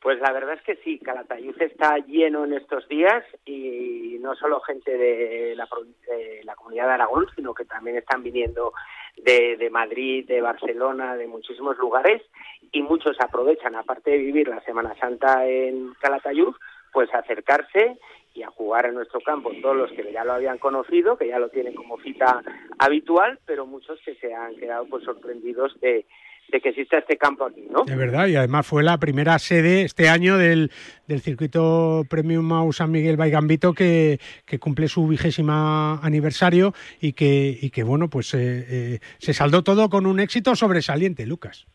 Pues 0.00 0.20
la 0.20 0.32
verdad 0.32 0.54
es 0.54 0.62
que 0.62 0.76
sí, 0.84 1.00
Calatayud 1.00 1.60
está 1.60 1.98
lleno 1.98 2.44
en 2.44 2.52
estos 2.52 2.86
días 2.88 3.24
y 3.44 4.16
no 4.20 4.36
solo 4.36 4.60
gente 4.60 4.96
de 4.96 5.56
la, 5.56 5.68
de 6.06 6.40
la 6.44 6.54
comunidad 6.54 6.86
de 6.86 6.92
Aragón, 6.92 7.26
sino 7.34 7.52
que 7.52 7.64
también 7.64 7.96
están 7.96 8.22
viniendo 8.22 8.72
de, 9.16 9.56
de, 9.56 9.70
Madrid, 9.70 10.26
de 10.26 10.40
Barcelona, 10.40 11.16
de 11.16 11.26
muchísimos 11.26 11.76
lugares 11.78 12.22
y 12.70 12.82
muchos 12.82 13.16
aprovechan, 13.20 13.74
aparte 13.74 14.12
de 14.12 14.18
vivir 14.18 14.46
la 14.46 14.62
Semana 14.62 14.94
Santa 15.00 15.44
en 15.46 15.94
Calatayud, 16.00 16.54
pues 16.92 17.12
acercarse 17.12 17.98
y 18.38 18.42
a 18.44 18.50
jugar 18.50 18.86
en 18.86 18.94
nuestro 18.94 19.20
campo, 19.20 19.50
todos 19.60 19.76
los 19.76 19.90
que 19.92 20.12
ya 20.12 20.24
lo 20.24 20.34
habían 20.34 20.58
conocido, 20.58 21.18
que 21.18 21.26
ya 21.26 21.40
lo 21.40 21.48
tienen 21.48 21.74
como 21.74 21.98
cita 22.00 22.40
habitual, 22.78 23.40
pero 23.44 23.66
muchos 23.66 23.98
que 24.04 24.14
se 24.14 24.32
han 24.32 24.54
quedado 24.56 24.86
pues 24.86 25.02
sorprendidos 25.04 25.78
de, 25.80 26.06
que 26.50 26.68
exista 26.68 26.98
este 26.98 27.16
campo 27.16 27.44
aquí, 27.44 27.66
¿no? 27.68 27.84
De 27.84 27.96
verdad, 27.96 28.28
y 28.28 28.36
además 28.36 28.64
fue 28.64 28.84
la 28.84 28.98
primera 28.98 29.38
sede 29.40 29.82
este 29.82 30.08
año 30.08 30.38
del, 30.38 30.70
del 31.08 31.20
circuito 31.20 32.04
Premium 32.08 32.44
Mau 32.44 32.72
San 32.72 32.92
Miguel 32.92 33.16
Baigambito 33.16 33.74
que, 33.74 34.20
que 34.46 34.60
cumple 34.60 34.86
su 34.86 35.08
vigésima 35.08 35.98
aniversario 35.98 36.72
y 37.00 37.14
que, 37.14 37.58
y 37.60 37.70
que 37.70 37.82
bueno, 37.82 38.08
pues 38.08 38.32
eh, 38.34 38.38
eh, 38.68 38.98
se 39.18 39.34
saldó 39.34 39.64
todo 39.64 39.90
con 39.90 40.06
un 40.06 40.20
éxito 40.20 40.54
sobresaliente, 40.54 41.26
Lucas. 41.26 41.66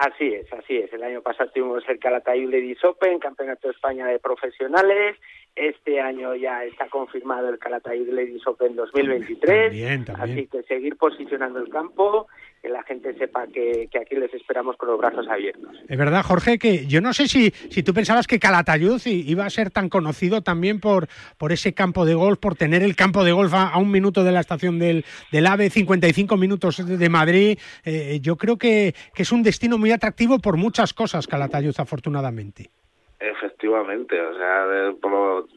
Así 0.00 0.32
es, 0.32 0.50
así 0.50 0.78
es. 0.78 0.90
El 0.94 1.02
año 1.02 1.20
pasado 1.20 1.50
tuvimos 1.50 1.86
el 1.86 1.98
Calatayud 1.98 2.50
Ladies 2.50 2.82
Open, 2.84 3.18
Campeonato 3.18 3.68
de 3.68 3.74
España 3.74 4.06
de 4.06 4.18
Profesionales. 4.18 5.18
Este 5.54 6.00
año 6.00 6.34
ya 6.34 6.64
está 6.64 6.88
confirmado 6.88 7.50
el 7.50 7.58
Calatayud 7.58 8.08
Ladies 8.08 8.46
Open 8.46 8.76
2023. 8.76 9.66
También, 9.66 10.04
también. 10.06 10.38
Así 10.38 10.46
que 10.46 10.62
seguir 10.62 10.96
posicionando 10.96 11.58
el 11.58 11.68
campo, 11.68 12.28
que 12.60 12.68
la 12.68 12.82
gente 12.82 13.14
sepa 13.14 13.46
que, 13.46 13.88
que, 13.90 13.98
aquí 13.98 14.16
les 14.16 14.32
esperamos 14.34 14.76
con 14.76 14.88
los 14.90 14.98
brazos 14.98 15.26
abiertos. 15.28 15.70
Es 15.88 15.98
verdad, 15.98 16.22
Jorge, 16.22 16.58
que 16.58 16.86
yo 16.86 17.00
no 17.00 17.12
sé 17.12 17.26
si, 17.26 17.50
si 17.50 17.82
tú 17.82 17.94
pensabas 17.94 18.26
que 18.26 18.38
Calatayud 18.38 19.00
iba 19.06 19.46
a 19.46 19.50
ser 19.50 19.70
tan 19.70 19.88
conocido 19.88 20.42
también 20.42 20.80
por, 20.80 21.08
por 21.38 21.52
ese 21.52 21.72
campo 21.72 22.04
de 22.04 22.14
golf, 22.14 22.38
por 22.38 22.56
tener 22.56 22.82
el 22.82 22.96
campo 22.96 23.24
de 23.24 23.32
golf 23.32 23.54
a, 23.54 23.68
a 23.68 23.78
un 23.78 23.90
minuto 23.90 24.24
de 24.24 24.32
la 24.32 24.40
estación 24.40 24.78
del, 24.78 25.04
del 25.32 25.46
AVE, 25.46 25.70
55 25.70 26.36
minutos 26.36 26.86
de, 26.86 26.96
de 26.96 27.08
Madrid. 27.08 27.58
Eh, 27.84 28.18
yo 28.20 28.36
creo 28.36 28.58
que, 28.58 28.94
que 29.14 29.22
es 29.22 29.32
un 29.32 29.42
destino 29.42 29.78
muy 29.78 29.92
atractivo 29.92 30.38
por 30.38 30.56
muchas 30.56 30.92
cosas, 30.92 31.26
Calatayud, 31.26 31.74
afortunadamente. 31.78 32.70
Efectivamente, 33.18 34.20
o 34.20 34.34
sea, 34.34 34.92
por 35.00 35.10
lo, 35.10 35.48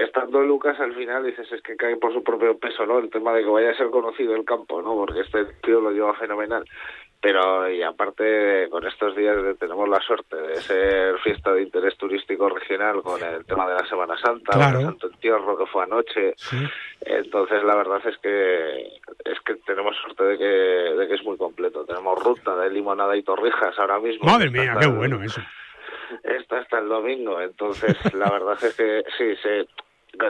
estando 0.00 0.42
Lucas 0.42 0.78
al 0.80 0.94
final 0.94 1.24
dices 1.24 1.50
es 1.50 1.60
que 1.62 1.76
cae 1.76 1.96
por 1.96 2.12
su 2.12 2.22
propio 2.22 2.56
peso, 2.58 2.86
¿no? 2.86 2.98
El 2.98 3.10
tema 3.10 3.32
de 3.32 3.42
que 3.42 3.50
vaya 3.50 3.70
a 3.70 3.76
ser 3.76 3.90
conocido 3.90 4.34
el 4.34 4.44
campo, 4.44 4.80
¿no? 4.80 4.94
Porque 4.94 5.20
este 5.20 5.44
tío 5.62 5.80
lo 5.80 5.90
lleva 5.90 6.14
fenomenal. 6.14 6.64
Pero, 7.20 7.68
y 7.68 7.82
aparte, 7.82 8.68
con 8.70 8.86
estos 8.86 9.16
días 9.16 9.36
tenemos 9.58 9.88
la 9.88 10.00
suerte 10.00 10.36
de 10.36 10.56
ser 10.56 11.18
fiesta 11.18 11.52
de 11.52 11.62
interés 11.62 11.96
turístico 11.96 12.48
regional 12.48 13.02
con 13.02 13.20
el 13.22 13.44
tema 13.44 13.66
de 13.66 13.74
la 13.74 13.88
Semana 13.88 14.16
Santa, 14.18 14.52
claro. 14.52 14.78
el 14.78 14.84
Santo 14.84 15.08
Entierro 15.08 15.56
que 15.56 15.66
fue 15.66 15.82
anoche. 15.82 16.34
Sí. 16.36 16.58
Entonces, 17.00 17.64
la 17.64 17.74
verdad 17.74 18.00
es 18.06 18.16
que 18.18 19.00
es 19.24 19.40
que 19.44 19.54
tenemos 19.66 19.96
suerte 19.96 20.24
de 20.24 20.38
que, 20.38 20.44
de 20.44 21.08
que 21.08 21.14
es 21.14 21.24
muy 21.24 21.36
completo. 21.36 21.84
Tenemos 21.84 22.22
ruta 22.22 22.54
de 22.56 22.70
limonada 22.70 23.16
y 23.16 23.22
torrijas 23.22 23.76
ahora 23.78 23.98
mismo. 23.98 24.30
Madre 24.30 24.50
mía, 24.50 24.76
qué 24.78 24.86
bueno 24.86 25.20
eso 25.22 25.40
esta 26.22 26.58
hasta 26.58 26.78
el 26.78 26.88
domingo. 26.88 27.40
Entonces, 27.40 27.96
la 28.14 28.30
verdad 28.30 28.56
es 28.62 28.74
que 28.76 29.02
sí, 29.18 29.34
se, 29.42 29.66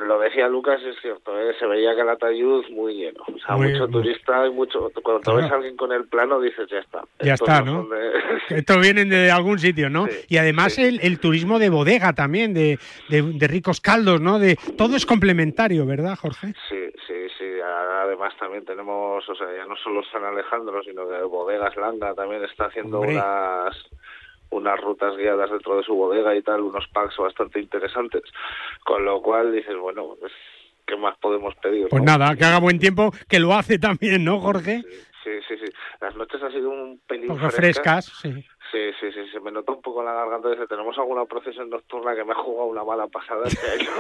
lo 0.00 0.18
decía 0.18 0.48
Lucas, 0.48 0.82
es 0.82 0.96
cierto, 1.00 1.38
¿eh? 1.40 1.54
se 1.60 1.66
veía 1.66 1.94
Calatayud 1.94 2.64
muy 2.70 2.94
lleno. 2.94 3.22
O 3.32 3.38
sea, 3.38 3.56
Muy- 3.56 3.72
mucho 3.72 3.86
turista 3.88 4.46
y 4.46 4.50
mucho. 4.50 4.90
Cuando 5.02 5.20
Claro. 5.22 5.38
ves 5.42 5.50
a 5.52 5.54
alguien 5.54 5.76
con 5.76 5.92
el 5.92 6.08
plano, 6.08 6.40
dices, 6.40 6.68
ya 6.68 6.78
está. 6.78 7.02
Ya 7.20 7.34
Estos 7.34 7.48
está, 7.48 7.62
no 7.62 7.86
de- 7.86 8.12
Estos 8.58 8.80
vienen 8.80 9.08
de 9.10 9.30
algún 9.30 9.58
sitio, 9.58 9.88
¿no? 9.88 10.06
Sí, 10.06 10.16
y 10.28 10.36
además 10.38 10.76
el, 10.78 10.98
el 11.02 11.20
turismo 11.20 11.58
de 11.60 11.70
bodega 11.70 12.12
también, 12.14 12.52
de, 12.52 12.78
de, 13.08 13.22
de 13.22 13.46
ricos 13.48 13.80
caldos, 13.80 14.20
¿no? 14.20 14.38
De 14.40 14.56
todo 14.76 14.96
es 14.96 15.06
complementario, 15.06 15.86
¿verdad, 15.86 16.16
Jorge? 16.20 16.48
Sí, 16.68 16.84
sí, 17.06 17.14
sí. 17.38 17.44
Además 18.02 18.34
también 18.38 18.64
tenemos, 18.64 19.28
o 19.28 19.34
sea, 19.34 19.46
ya 19.56 19.66
no 19.66 19.76
solo 19.76 20.02
San 20.10 20.24
Alejandro, 20.24 20.82
sino 20.82 21.08
que 21.08 21.18
Bodegas 21.22 21.76
Langa 21.76 22.14
también 22.14 22.42
está 22.44 22.66
haciendo 22.66 22.98
Hombre. 23.00 23.14
unas 23.16 23.76
unas 24.50 24.80
rutas 24.80 25.16
guiadas 25.16 25.50
dentro 25.50 25.76
de 25.76 25.82
su 25.82 25.94
bodega 25.94 26.34
y 26.36 26.42
tal, 26.42 26.60
unos 26.62 26.86
packs 26.88 27.16
bastante 27.18 27.60
interesantes. 27.60 28.22
Con 28.84 29.04
lo 29.04 29.20
cual 29.22 29.52
dices, 29.52 29.76
bueno, 29.76 30.14
pues, 30.20 30.32
¿qué 30.86 30.96
más 30.96 31.16
podemos 31.18 31.54
pedir? 31.56 31.88
Pues 31.88 32.02
no? 32.02 32.16
nada, 32.16 32.34
que 32.36 32.44
haga 32.44 32.60
buen 32.60 32.78
tiempo, 32.78 33.12
que 33.28 33.38
lo 33.40 33.54
hace 33.54 33.78
también, 33.78 34.24
¿no, 34.24 34.40
Jorge? 34.40 34.82
Sí, 35.24 35.32
sí, 35.48 35.54
sí. 35.58 35.72
Las 36.00 36.14
noches 36.14 36.40
han 36.40 36.52
sido 36.52 36.70
un 36.70 37.00
pelín 37.08 37.36
frescas. 37.36 37.54
frescas, 37.56 38.04
sí. 38.22 38.32
Sí, 38.72 38.78
sí, 39.00 39.12
sí, 39.12 39.20
se 39.32 39.40
me 39.40 39.50
nota 39.52 39.72
un 39.72 39.80
poco 39.82 40.02
la 40.02 40.12
garganta. 40.12 40.50
Dice, 40.50 40.66
tenemos 40.68 40.96
alguna 40.98 41.24
procesión 41.24 41.68
nocturna 41.70 42.14
que 42.14 42.24
me 42.24 42.32
ha 42.32 42.36
jugado 42.36 42.66
una 42.68 42.84
mala 42.84 43.06
pasada 43.08 43.46
este 43.46 43.68
año. 43.70 43.90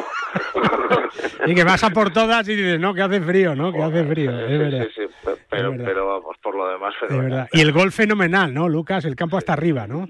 Y 1.46 1.54
que 1.54 1.64
vas 1.64 1.82
a 1.84 1.90
por 1.90 2.12
todas 2.12 2.48
y 2.48 2.54
dices, 2.56 2.80
no, 2.80 2.92
que 2.94 3.02
hace 3.02 3.20
frío, 3.20 3.54
¿no? 3.54 3.72
Que 3.72 3.82
hace 3.82 4.04
frío, 4.04 4.30
es 4.38 4.48
Sí, 4.50 4.58
verdad. 4.58 4.86
sí, 4.86 5.02
sí, 5.02 5.14
pe- 5.24 5.36
pero, 5.48 5.72
pero 5.84 6.06
vamos, 6.08 6.36
por 6.42 6.54
lo 6.56 6.68
demás, 6.68 6.94
Es 6.94 7.00
fenomenal. 7.08 7.30
verdad. 7.30 7.48
Y 7.52 7.60
el 7.60 7.72
gol 7.72 7.92
fenomenal, 7.92 8.52
¿no, 8.52 8.68
Lucas? 8.68 9.04
El 9.04 9.14
campo 9.16 9.36
hasta 9.36 9.52
arriba, 9.52 9.86
¿no? 9.86 10.08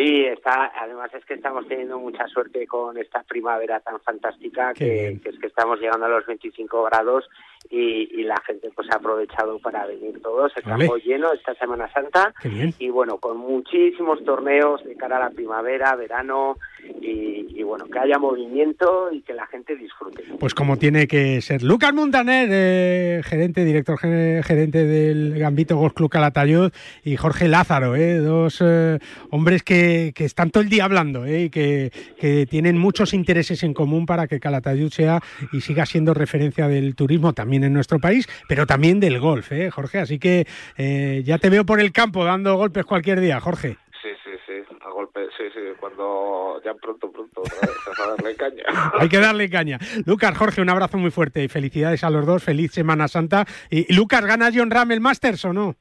Sí, 0.00 0.24
está, 0.24 0.72
además 0.80 1.12
es 1.12 1.22
que 1.26 1.34
estamos 1.34 1.68
teniendo 1.68 1.98
mucha 1.98 2.26
suerte 2.26 2.66
con 2.66 2.96
esta 2.96 3.22
primavera 3.22 3.80
tan 3.80 4.00
fantástica 4.00 4.72
que, 4.72 5.20
que 5.22 5.28
es 5.28 5.38
que 5.38 5.46
estamos 5.46 5.78
llegando 5.78 6.06
a 6.06 6.08
los 6.08 6.24
25 6.24 6.84
grados 6.84 7.28
y, 7.68 8.20
y 8.20 8.22
la 8.24 8.40
gente 8.46 8.70
pues 8.74 8.88
ha 8.90 8.96
aprovechado 8.96 9.58
para 9.58 9.86
venir 9.86 10.20
todos, 10.22 10.52
el 10.56 10.62
Vale. 10.64 10.86
campo 10.86 10.96
lleno 10.96 11.32
esta 11.32 11.54
Semana 11.54 11.92
Santa 11.92 12.32
Qué 12.42 12.48
bien. 12.48 12.74
y 12.78 12.88
bueno, 12.90 13.18
con 13.18 13.36
muchísimos 13.36 14.24
torneos 14.24 14.82
de 14.84 14.96
cara 14.96 15.16
a 15.18 15.20
la 15.20 15.30
primavera, 15.30 15.94
verano 15.96 16.56
y, 17.00 17.46
y 17.58 17.62
bueno, 17.62 17.84
que 17.86 17.98
haya 17.98 18.18
movimiento 18.18 19.10
y 19.12 19.20
que 19.22 19.34
la 19.34 19.46
gente 19.46 19.76
disfrute. 19.76 20.22
Pues 20.38 20.54
como 20.54 20.76
tiene 20.78 21.06
que 21.06 21.40
ser. 21.42 21.62
Lucas 21.62 21.92
Montaner, 21.92 22.48
eh, 22.50 23.20
gerente, 23.24 23.64
director 23.64 23.98
gerente 23.98 24.84
del 24.86 25.38
Gambito 25.38 25.76
Golf 25.76 25.92
Club 25.94 26.10
Calatayud, 26.10 26.72
y 27.04 27.16
Jorge 27.16 27.48
Lázaro, 27.48 27.94
eh, 27.96 28.16
dos 28.18 28.58
eh, 28.64 28.98
hombres 29.30 29.62
que, 29.62 30.12
que 30.14 30.24
están 30.24 30.50
todo 30.50 30.62
el 30.62 30.68
día 30.70 30.84
hablando 30.84 31.24
eh, 31.26 31.44
y 31.44 31.50
que, 31.50 31.92
que 32.18 32.46
tienen 32.46 32.78
muchos 32.78 33.12
intereses 33.14 33.62
en 33.62 33.74
común 33.74 34.06
para 34.06 34.26
que 34.26 34.40
Calatayud 34.40 34.90
sea 34.90 35.20
y 35.52 35.60
siga 35.60 35.86
siendo 35.86 36.14
referencia 36.14 36.68
del 36.68 36.94
turismo 36.94 37.32
también 37.32 37.49
en 37.54 37.72
nuestro 37.72 37.98
país, 37.98 38.28
pero 38.48 38.66
también 38.66 39.00
del 39.00 39.18
golf, 39.20 39.50
eh, 39.52 39.70
Jorge. 39.70 39.98
Así 39.98 40.18
que 40.18 40.46
eh, 40.76 41.22
ya 41.24 41.38
te 41.38 41.50
veo 41.50 41.64
por 41.64 41.80
el 41.80 41.92
campo 41.92 42.24
dando 42.24 42.56
golpes 42.56 42.84
cualquier 42.84 43.20
día, 43.20 43.40
Jorge. 43.40 43.76
Sí, 44.02 44.08
sí, 44.24 44.30
sí, 44.46 44.52
a 44.80 44.90
golpe, 44.90 45.20
sí, 45.36 45.44
sí, 45.52 45.60
cuando 45.78 46.60
ya 46.64 46.72
pronto, 46.74 47.10
pronto, 47.12 47.42
otra 47.42 47.60
vez, 47.60 47.98
a 47.98 48.06
darle 48.10 48.36
caña. 48.36 48.62
Hay 48.98 49.08
que 49.08 49.18
darle 49.18 49.50
caña. 49.50 49.78
Lucas, 50.06 50.36
Jorge, 50.38 50.62
un 50.62 50.70
abrazo 50.70 50.96
muy 50.98 51.10
fuerte 51.10 51.44
y 51.44 51.48
felicidades 51.48 52.02
a 52.04 52.10
los 52.10 52.24
dos. 52.24 52.42
Feliz 52.42 52.72
Semana 52.72 53.08
Santa. 53.08 53.44
Y, 53.70 53.92
Lucas, 53.94 54.24
¿gana 54.24 54.50
John 54.54 54.70
Ram 54.70 54.90
el 54.92 55.00
Masters 55.00 55.44
o 55.44 55.52
no? 55.52 55.76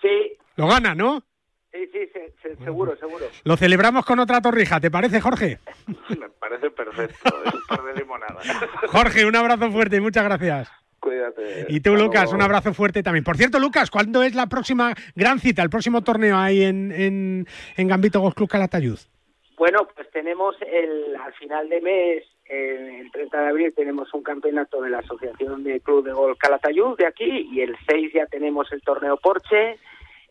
Sí, 0.00 0.32
Lo 0.56 0.66
gana, 0.68 0.94
¿no? 0.94 1.24
sí, 1.70 1.80
sí, 1.92 1.98
se- 2.12 2.34
se- 2.56 2.64
seguro, 2.64 2.96
seguro. 2.96 3.26
Lo 3.44 3.56
celebramos 3.56 4.04
con 4.06 4.18
otra 4.18 4.40
torrija, 4.40 4.80
¿te 4.80 4.90
parece, 4.90 5.20
Jorge? 5.20 5.58
Me 6.18 6.28
parece 6.40 6.70
perfecto, 6.70 7.42
es 7.44 7.54
un 7.54 7.60
par 7.68 7.82
de 7.84 7.94
limonadas. 8.00 8.46
Jorge, 8.88 9.26
un 9.26 9.36
abrazo 9.36 9.70
fuerte 9.70 9.96
y 9.96 10.00
muchas 10.00 10.24
gracias. 10.24 10.70
Cuídate. 11.00 11.66
Y 11.68 11.80
tú, 11.80 11.92
Hasta 11.92 12.04
Lucas, 12.04 12.22
luego. 12.24 12.36
un 12.36 12.42
abrazo 12.42 12.74
fuerte 12.74 13.02
también. 13.02 13.24
Por 13.24 13.36
cierto, 13.36 13.58
Lucas, 13.60 13.90
¿cuándo 13.90 14.22
es 14.22 14.34
la 14.34 14.46
próxima 14.48 14.94
gran 15.14 15.38
cita, 15.38 15.62
el 15.62 15.70
próximo 15.70 16.02
torneo 16.02 16.36
ahí 16.36 16.62
en, 16.64 16.90
en, 16.92 17.46
en 17.76 17.88
Gambito 17.88 18.20
Golf 18.20 18.34
Club 18.34 18.48
Calatayud? 18.48 18.98
Bueno, 19.56 19.88
pues 19.94 20.08
tenemos 20.10 20.56
el, 20.62 21.16
al 21.16 21.32
final 21.34 21.68
de 21.68 21.80
mes, 21.80 22.24
el, 22.46 23.00
el 23.06 23.10
30 23.12 23.40
de 23.42 23.48
abril, 23.48 23.72
tenemos 23.74 24.12
un 24.14 24.22
campeonato 24.22 24.80
de 24.82 24.90
la 24.90 24.98
Asociación 24.98 25.64
de 25.64 25.80
Club 25.80 26.04
de 26.04 26.12
Golf 26.12 26.38
Calatayud 26.38 26.96
de 26.96 27.06
aquí 27.06 27.48
y 27.52 27.60
el 27.60 27.76
6 27.88 28.12
ya 28.14 28.26
tenemos 28.26 28.70
el 28.72 28.80
torneo 28.82 29.16
Porsche, 29.16 29.78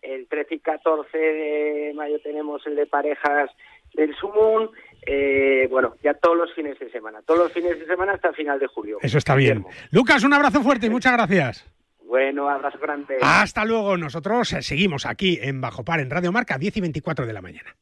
el 0.01 0.27
13 0.27 0.56
y 0.56 0.60
14 0.60 1.17
de 1.17 1.93
mayo 1.95 2.19
tenemos 2.21 2.65
el 2.67 2.75
de 2.75 2.86
parejas 2.86 3.49
del 3.93 4.15
Sumun, 4.15 4.69
eh, 5.08 5.67
bueno, 5.70 5.96
ya 6.04 6.13
todos 6.13 6.38
los 6.38 6.54
fines 6.54 6.78
de 6.78 6.91
semana, 6.91 7.22
todos 7.26 7.39
los 7.39 7.54
fines 7.54 7.80
de 7.80 7.86
semana 7.86 8.13
hasta 8.13 8.30
el 8.30 8.36
final 8.36 8.60
de 8.60 8.67
julio. 8.67 8.98
Eso 9.02 9.17
está 9.17 9.36
bien. 9.36 9.65
Lucas, 9.91 10.24
un 10.24 10.34
abrazo 10.34 10.62
fuerte 10.62 10.88
y 10.88 10.89
muchas 10.89 11.13
gracias. 11.13 11.65
Bueno, 12.06 12.50
abrazo 12.50 12.78
grande. 12.80 13.17
Hasta 13.22 13.63
luego. 13.63 13.96
Nosotros 13.98 14.50
seguimos 14.62 15.06
aquí 15.06 15.39
en 15.41 15.62
Bajo 15.62 15.84
Par, 15.84 16.02
en 16.02 16.10
Radio 16.10 16.32
Marca, 16.32 16.58
10 16.58 16.78
y 16.78 16.82
24 16.82 17.26
de 17.26 17.34
la 17.34 17.41
mañana. 17.41 17.76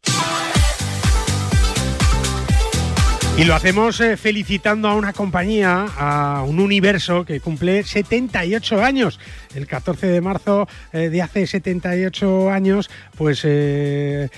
Y 3.38 3.44
lo 3.44 3.54
hacemos 3.54 4.00
eh, 4.00 4.16
felicitando 4.16 4.88
a 4.88 4.96
una 4.96 5.12
compañía, 5.12 5.88
a 5.98 6.44
un 6.48 6.62
universo 6.62 7.26
que 7.26 7.42
cumple 7.42 7.84
78 7.84 8.82
años. 8.82 9.20
El 9.54 9.68
14 9.68 10.08
de 10.08 10.22
marzo 10.22 10.70
eh, 10.94 11.10
de 11.10 11.22
hace 11.22 11.46
78 11.46 12.50
años, 12.50 12.90
pues 13.18 13.42
eh, 13.44 14.30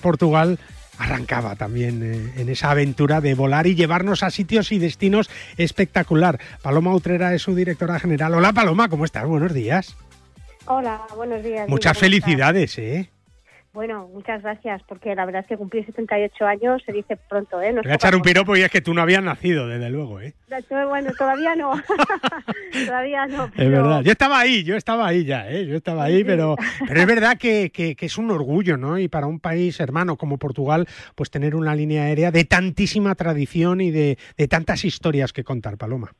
Portugal 0.00 0.58
arrancaba 1.00 1.56
también 1.56 2.02
eh, 2.02 2.32
en 2.36 2.48
esa 2.50 2.70
aventura 2.70 3.20
de 3.20 3.34
volar 3.34 3.66
y 3.66 3.74
llevarnos 3.74 4.22
a 4.22 4.30
sitios 4.30 4.70
y 4.70 4.78
destinos 4.78 5.30
espectacular. 5.56 6.38
Paloma 6.62 6.94
Utrera 6.94 7.34
es 7.34 7.42
su 7.42 7.54
directora 7.54 7.98
general. 7.98 8.34
Hola 8.34 8.52
Paloma, 8.52 8.88
¿cómo 8.88 9.06
estás? 9.06 9.26
Buenos 9.26 9.54
días. 9.54 9.96
Hola, 10.66 11.00
buenos 11.16 11.42
días. 11.42 11.68
Muchas 11.68 11.96
felicidades, 11.96 12.78
¿eh? 12.78 13.10
Bueno, 13.72 14.08
muchas 14.12 14.42
gracias, 14.42 14.82
porque 14.88 15.14
la 15.14 15.24
verdad 15.24 15.42
es 15.42 15.46
que 15.46 15.56
cumplir 15.56 15.86
78 15.86 16.44
años 16.44 16.82
se 16.84 16.92
dice 16.92 17.16
pronto, 17.16 17.62
¿eh? 17.62 17.72
No 17.72 17.82
Voy 17.82 17.92
a 17.92 17.94
echar 17.94 18.16
un 18.16 18.22
piropo 18.22 18.56
y 18.56 18.62
es 18.62 18.70
que 18.70 18.80
tú 18.80 18.92
no 18.94 19.00
habías 19.00 19.22
nacido, 19.22 19.68
desde 19.68 19.90
luego, 19.90 20.20
¿eh? 20.20 20.34
Bueno, 20.88 21.12
todavía 21.16 21.54
no. 21.54 21.80
todavía 22.86 23.26
no. 23.26 23.44
Es 23.56 23.70
verdad. 23.70 24.02
Yo 24.02 24.10
estaba 24.10 24.40
ahí, 24.40 24.64
yo 24.64 24.74
estaba 24.74 25.06
ahí 25.06 25.24
ya, 25.24 25.48
¿eh? 25.48 25.66
Yo 25.66 25.76
estaba 25.76 26.02
ahí, 26.02 26.24
pero, 26.24 26.56
pero 26.88 27.00
es 27.00 27.06
verdad 27.06 27.38
que, 27.38 27.70
que, 27.70 27.94
es 28.00 28.18
un 28.18 28.32
orgullo, 28.32 28.76
¿no? 28.76 28.98
Y 28.98 29.06
para 29.06 29.28
un 29.28 29.38
país 29.38 29.78
hermano 29.78 30.16
como 30.16 30.36
Portugal, 30.36 30.88
pues 31.14 31.30
tener 31.30 31.54
una 31.54 31.76
línea 31.76 32.02
aérea 32.02 32.32
de 32.32 32.44
tantísima 32.44 33.14
tradición 33.14 33.80
y 33.80 33.92
de, 33.92 34.18
de 34.36 34.48
tantas 34.48 34.84
historias 34.84 35.32
que 35.32 35.44
contar, 35.44 35.76
Paloma. 35.76 36.12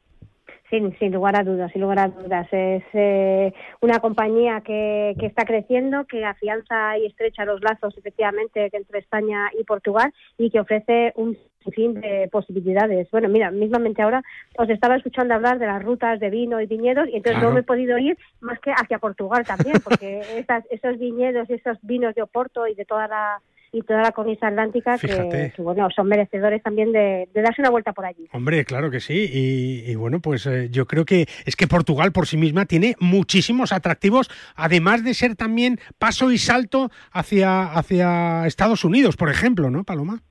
Sin, 0.71 0.97
sin 0.99 1.13
lugar 1.13 1.37
a 1.37 1.43
dudas, 1.43 1.73
sin 1.73 1.83
lugar 1.83 1.99
a 1.99 2.09
dudas. 2.09 2.47
Es 2.53 2.85
eh, 2.93 3.53
una 3.81 3.99
compañía 3.99 4.61
que, 4.61 5.17
que 5.19 5.27
está 5.27 5.45
creciendo, 5.45 6.05
que 6.07 6.25
afianza 6.25 6.97
y 6.97 7.07
estrecha 7.07 7.45
los 7.45 7.61
lazos 7.61 7.97
efectivamente 7.99 8.71
entre 8.73 9.01
España 9.01 9.51
y 9.59 9.65
Portugal 9.65 10.15
y 10.39 10.49
que 10.51 10.61
ofrece 10.61 11.13
un 11.17 11.37
fin 11.73 11.95
de 12.01 12.29
posibilidades. 12.33 13.11
Bueno, 13.11 13.29
mira, 13.29 13.51
mismamente 13.51 14.03
ahora 14.03 14.23
os 14.57 14.69
estaba 14.71 14.97
escuchando 14.97 15.35
hablar 15.35 15.59
de 15.59 15.67
las 15.67 15.83
rutas 15.83 16.19
de 16.19 16.31
vino 16.31 16.61
y 16.61 16.67
viñedos 16.67 17.09
y 17.09 17.17
entonces 17.17 17.43
no 17.43 17.51
me 17.51 17.61
he 17.61 17.65
podido 17.65 17.99
ir 17.99 18.17
más 18.41 18.59
que 18.61 18.73
hacia 18.73 18.99
Portugal 18.99 19.45
también, 19.47 19.77
porque 19.85 20.21
esas, 20.39 20.65
esos 20.71 20.99
viñedos, 20.99 21.51
esos 21.51 21.79
vinos 21.83 22.15
de 22.15 22.23
Oporto 22.23 22.67
y 22.67 22.75
de 22.75 22.85
toda 22.85 23.09
la 23.09 23.41
y 23.73 23.83
toda 23.83 24.03
la 24.03 24.13
cornisa 24.13 24.49
atlántica 24.49 24.99
que, 24.99 25.53
bueno 25.59 25.89
son 25.95 26.09
merecedores 26.09 26.63
también 26.63 26.93
de, 26.93 27.29
darse 27.35 27.61
una 27.61 27.71
vuelta 27.71 27.93
por 27.93 28.05
allí. 28.05 28.29
Hombre, 28.33 28.65
claro 28.65 28.91
que 28.91 29.01
sí 29.01 29.31
y, 29.33 29.95
bueno 29.95 30.21
pues 30.21 30.47
eh, 30.47 30.69
yo 30.71 30.87
creo 30.87 31.05
que 31.05 31.27
es 31.45 31.57
que 31.57 31.67
Portugal 31.67 32.13
por 32.13 32.27
sí 32.27 32.37
misma 32.37 32.67
tiene 32.67 32.95
muchísimos 32.99 33.73
atractivos 33.73 34.31
además 34.57 35.05
de 35.05 35.15
ser 35.15 35.37
también 35.37 35.79
paso 35.99 36.33
y 36.33 36.39
salto 36.39 36.91
hacia 37.13 37.65
hacia 37.65 38.47
Estados 38.47 38.85
Unidos, 38.85 39.17
por 39.17 39.31
ejemplo, 39.31 39.71
¿no, 39.71 39.85
Paloma? 39.85 40.23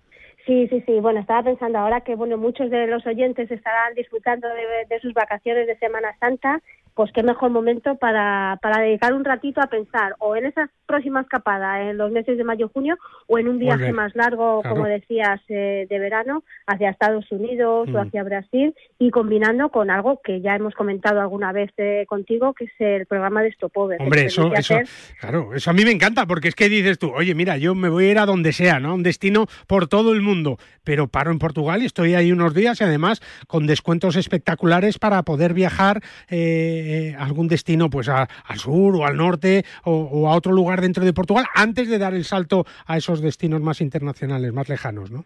Sí, 0.46 0.68
sí, 0.70 0.82
sí. 0.86 1.00
Bueno, 1.00 1.20
estaba 1.20 1.44
pensando 1.44 1.78
ahora 1.78 2.02
que 2.02 2.16
bueno 2.16 2.38
muchos 2.38 2.72
de 2.72 2.88
los 2.88 3.06
oyentes 3.06 3.52
estarán 3.52 3.94
disfrutando 3.94 4.48
de 4.48 5.00
sus 5.00 5.14
vacaciones 5.14 5.68
de 5.68 5.78
Semana 5.78 6.16
Santa 6.20 6.62
pues 7.00 7.14
qué 7.14 7.24
mejor 7.24 7.50
momento 7.50 7.96
para, 7.96 8.60
para 8.62 8.82
dedicar 8.82 9.14
un 9.14 9.24
ratito 9.24 9.62
a 9.62 9.68
pensar 9.68 10.16
o 10.20 10.36
en 10.36 10.48
esa 10.48 10.70
próxima 10.86 11.22
escapada 11.22 11.90
en 11.90 11.98
los 11.98 12.12
meses 12.12 12.38
de 12.38 12.44
mayo-junio 12.44 12.98
o 13.28 13.40
en 13.40 13.48
un 13.48 13.58
viaje 13.58 13.94
más 13.94 14.14
largo, 14.18 14.62
como 14.68 14.84
decías, 14.84 15.40
eh, 15.48 15.88
de 15.90 15.98
verano 15.98 16.44
hacia 16.68 16.90
Estados 16.90 17.32
Unidos 17.32 17.88
o 17.88 17.92
mm. 17.92 17.98
hacia 18.00 18.24
Brasil 18.24 18.76
y 18.98 19.12
combinando 19.12 19.70
con 19.70 19.92
algo 19.92 20.20
que 20.22 20.42
ya 20.42 20.58
hemos 20.58 20.74
comentado 20.74 21.22
alguna 21.22 21.54
vez 21.54 21.72
eh, 21.78 22.04
contigo, 22.06 22.54
que 22.54 22.66
es 22.66 22.72
el 22.80 23.06
programa 23.06 23.44
de 23.44 23.54
Stopover. 23.54 24.02
Hombre, 24.02 24.26
eso, 24.26 24.54
eso, 24.54 24.76
claro, 25.22 25.56
eso 25.56 25.70
a 25.70 25.74
mí 25.74 25.86
me 25.86 25.92
encanta 25.92 26.26
porque 26.26 26.50
es 26.50 26.56
que 26.56 26.68
dices 26.68 27.00
tú, 27.00 27.14
oye, 27.16 27.34
mira, 27.34 27.56
yo 27.56 27.76
me 27.76 27.88
voy 27.88 28.08
a 28.08 28.12
ir 28.12 28.20
a 28.20 28.26
donde 28.26 28.52
sea, 28.52 28.82
¿no? 28.82 28.96
Un 28.96 29.04
destino 29.04 29.46
por 29.68 29.88
todo 29.88 30.12
el 30.12 30.22
mundo, 30.22 30.58
pero 30.84 31.08
paro 31.08 31.32
en 31.32 31.40
Portugal 31.40 31.82
y 31.82 31.86
estoy 31.86 32.16
ahí 32.16 32.34
unos 32.34 32.54
días 32.54 32.82
y 32.82 32.84
además 32.84 33.22
con 33.48 33.68
descuentos 33.68 34.18
espectaculares 34.18 35.00
para 35.00 35.24
poder 35.24 35.54
viajar. 35.54 36.02
Eh, 36.30 36.89
eh, 36.92 37.16
algún 37.20 37.48
destino 37.48 37.88
pues 37.92 38.10
al 38.10 38.28
sur 38.58 38.96
o 38.96 39.06
al 39.06 39.16
norte 39.16 39.64
o, 39.84 40.28
a 40.28 40.36
otro 40.36 40.52
lugar 40.52 40.82
dentro 40.82 41.06
de 41.06 41.14
Portugal 41.14 41.46
antes 41.54 41.88
de 41.88 42.00
dar 42.00 42.16
el 42.16 42.26
salto 42.26 42.66
a 42.88 42.98
esos 42.98 43.22
destinos 43.22 43.62
más 43.62 43.80
internacionales, 43.80 44.52
más 44.54 44.70
lejanos, 44.70 45.12
¿no? 45.12 45.26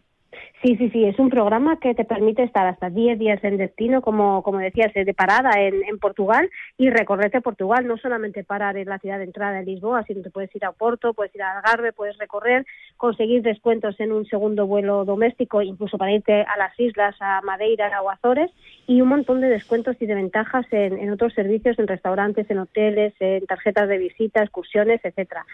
Sí, 0.63 0.77
sí, 0.77 0.89
sí, 0.91 1.03
es 1.03 1.19
un 1.19 1.29
programa 1.29 1.77
que 1.77 1.93
te 1.93 2.05
permite 2.05 2.41
estar 2.41 2.65
hasta 2.65 2.89
10 2.89 3.19
días 3.19 3.43
en 3.43 3.57
destino, 3.57 4.01
como, 4.01 4.41
como 4.43 4.59
decías, 4.59 4.93
de 4.93 5.13
parada 5.13 5.59
en, 5.59 5.83
en 5.83 5.99
Portugal 5.99 6.49
y 6.77 6.89
recorrerte 6.89 7.41
Portugal, 7.41 7.85
no 7.85 7.97
solamente 7.97 8.45
parar 8.45 8.77
en 8.77 8.87
la 8.87 8.97
ciudad 8.97 9.17
de 9.17 9.25
entrada 9.25 9.57
de 9.57 9.65
Lisboa, 9.65 10.05
sino 10.07 10.23
que 10.23 10.29
puedes 10.29 10.55
ir 10.55 10.63
a 10.63 10.71
Porto, 10.71 11.13
puedes 11.13 11.35
ir 11.35 11.41
a 11.41 11.57
Algarve, 11.57 11.91
puedes 11.91 12.17
recorrer, 12.17 12.65
conseguir 12.95 13.41
descuentos 13.41 13.99
en 13.99 14.13
un 14.13 14.25
segundo 14.25 14.65
vuelo 14.65 15.03
doméstico, 15.03 15.61
incluso 15.61 15.97
para 15.97 16.13
irte 16.13 16.43
a 16.43 16.57
las 16.57 16.79
islas, 16.79 17.13
a 17.19 17.41
Madeira 17.41 18.01
o 18.01 18.09
Azores, 18.09 18.49
y 18.87 19.01
un 19.01 19.09
montón 19.09 19.41
de 19.41 19.49
descuentos 19.49 19.97
y 19.99 20.05
de 20.05 20.15
ventajas 20.15 20.65
en, 20.71 20.97
en 20.97 21.11
otros 21.11 21.33
servicios, 21.33 21.77
en 21.77 21.87
restaurantes, 21.87 22.49
en 22.49 22.59
hoteles, 22.59 23.13
en 23.19 23.45
tarjetas 23.47 23.89
de 23.89 23.97
visita, 23.97 24.41
excursiones, 24.41 25.01
etcétera. 25.03 25.45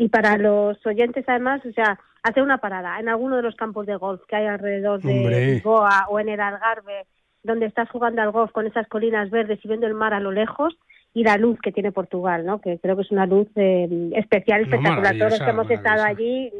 Y 0.00 0.10
para 0.10 0.38
los 0.38 0.78
oyentes, 0.86 1.24
además, 1.26 1.60
o 1.66 1.72
sea, 1.72 1.98
hacer 2.22 2.44
una 2.44 2.58
parada 2.58 3.00
en 3.00 3.08
alguno 3.08 3.34
de 3.34 3.42
los 3.42 3.56
campos 3.56 3.84
de 3.84 3.96
golf 3.96 4.22
que 4.28 4.36
hay 4.36 4.46
alrededor 4.46 5.02
de 5.02 5.54
Lisboa 5.54 6.06
o 6.08 6.20
en 6.20 6.28
el 6.28 6.40
Algarve, 6.40 7.04
donde 7.42 7.66
estás 7.66 7.90
jugando 7.90 8.22
al 8.22 8.30
golf 8.30 8.52
con 8.52 8.68
esas 8.68 8.86
colinas 8.86 9.28
verdes 9.30 9.58
y 9.60 9.66
viendo 9.66 9.88
el 9.88 9.94
mar 9.94 10.14
a 10.14 10.20
lo 10.20 10.30
lejos 10.30 10.78
y 11.12 11.24
la 11.24 11.36
luz 11.36 11.58
que 11.60 11.72
tiene 11.72 11.90
Portugal, 11.90 12.46
¿no? 12.46 12.60
Que 12.60 12.78
creo 12.78 12.94
que 12.94 13.02
es 13.02 13.10
una 13.10 13.26
luz 13.26 13.48
eh, 13.56 13.88
especial, 14.14 14.62
espectacular. 14.62 15.18
Todos 15.18 15.32
los 15.32 15.42
que 15.42 15.50
hemos 15.50 15.68
estado 15.68 16.04
allí, 16.04 16.52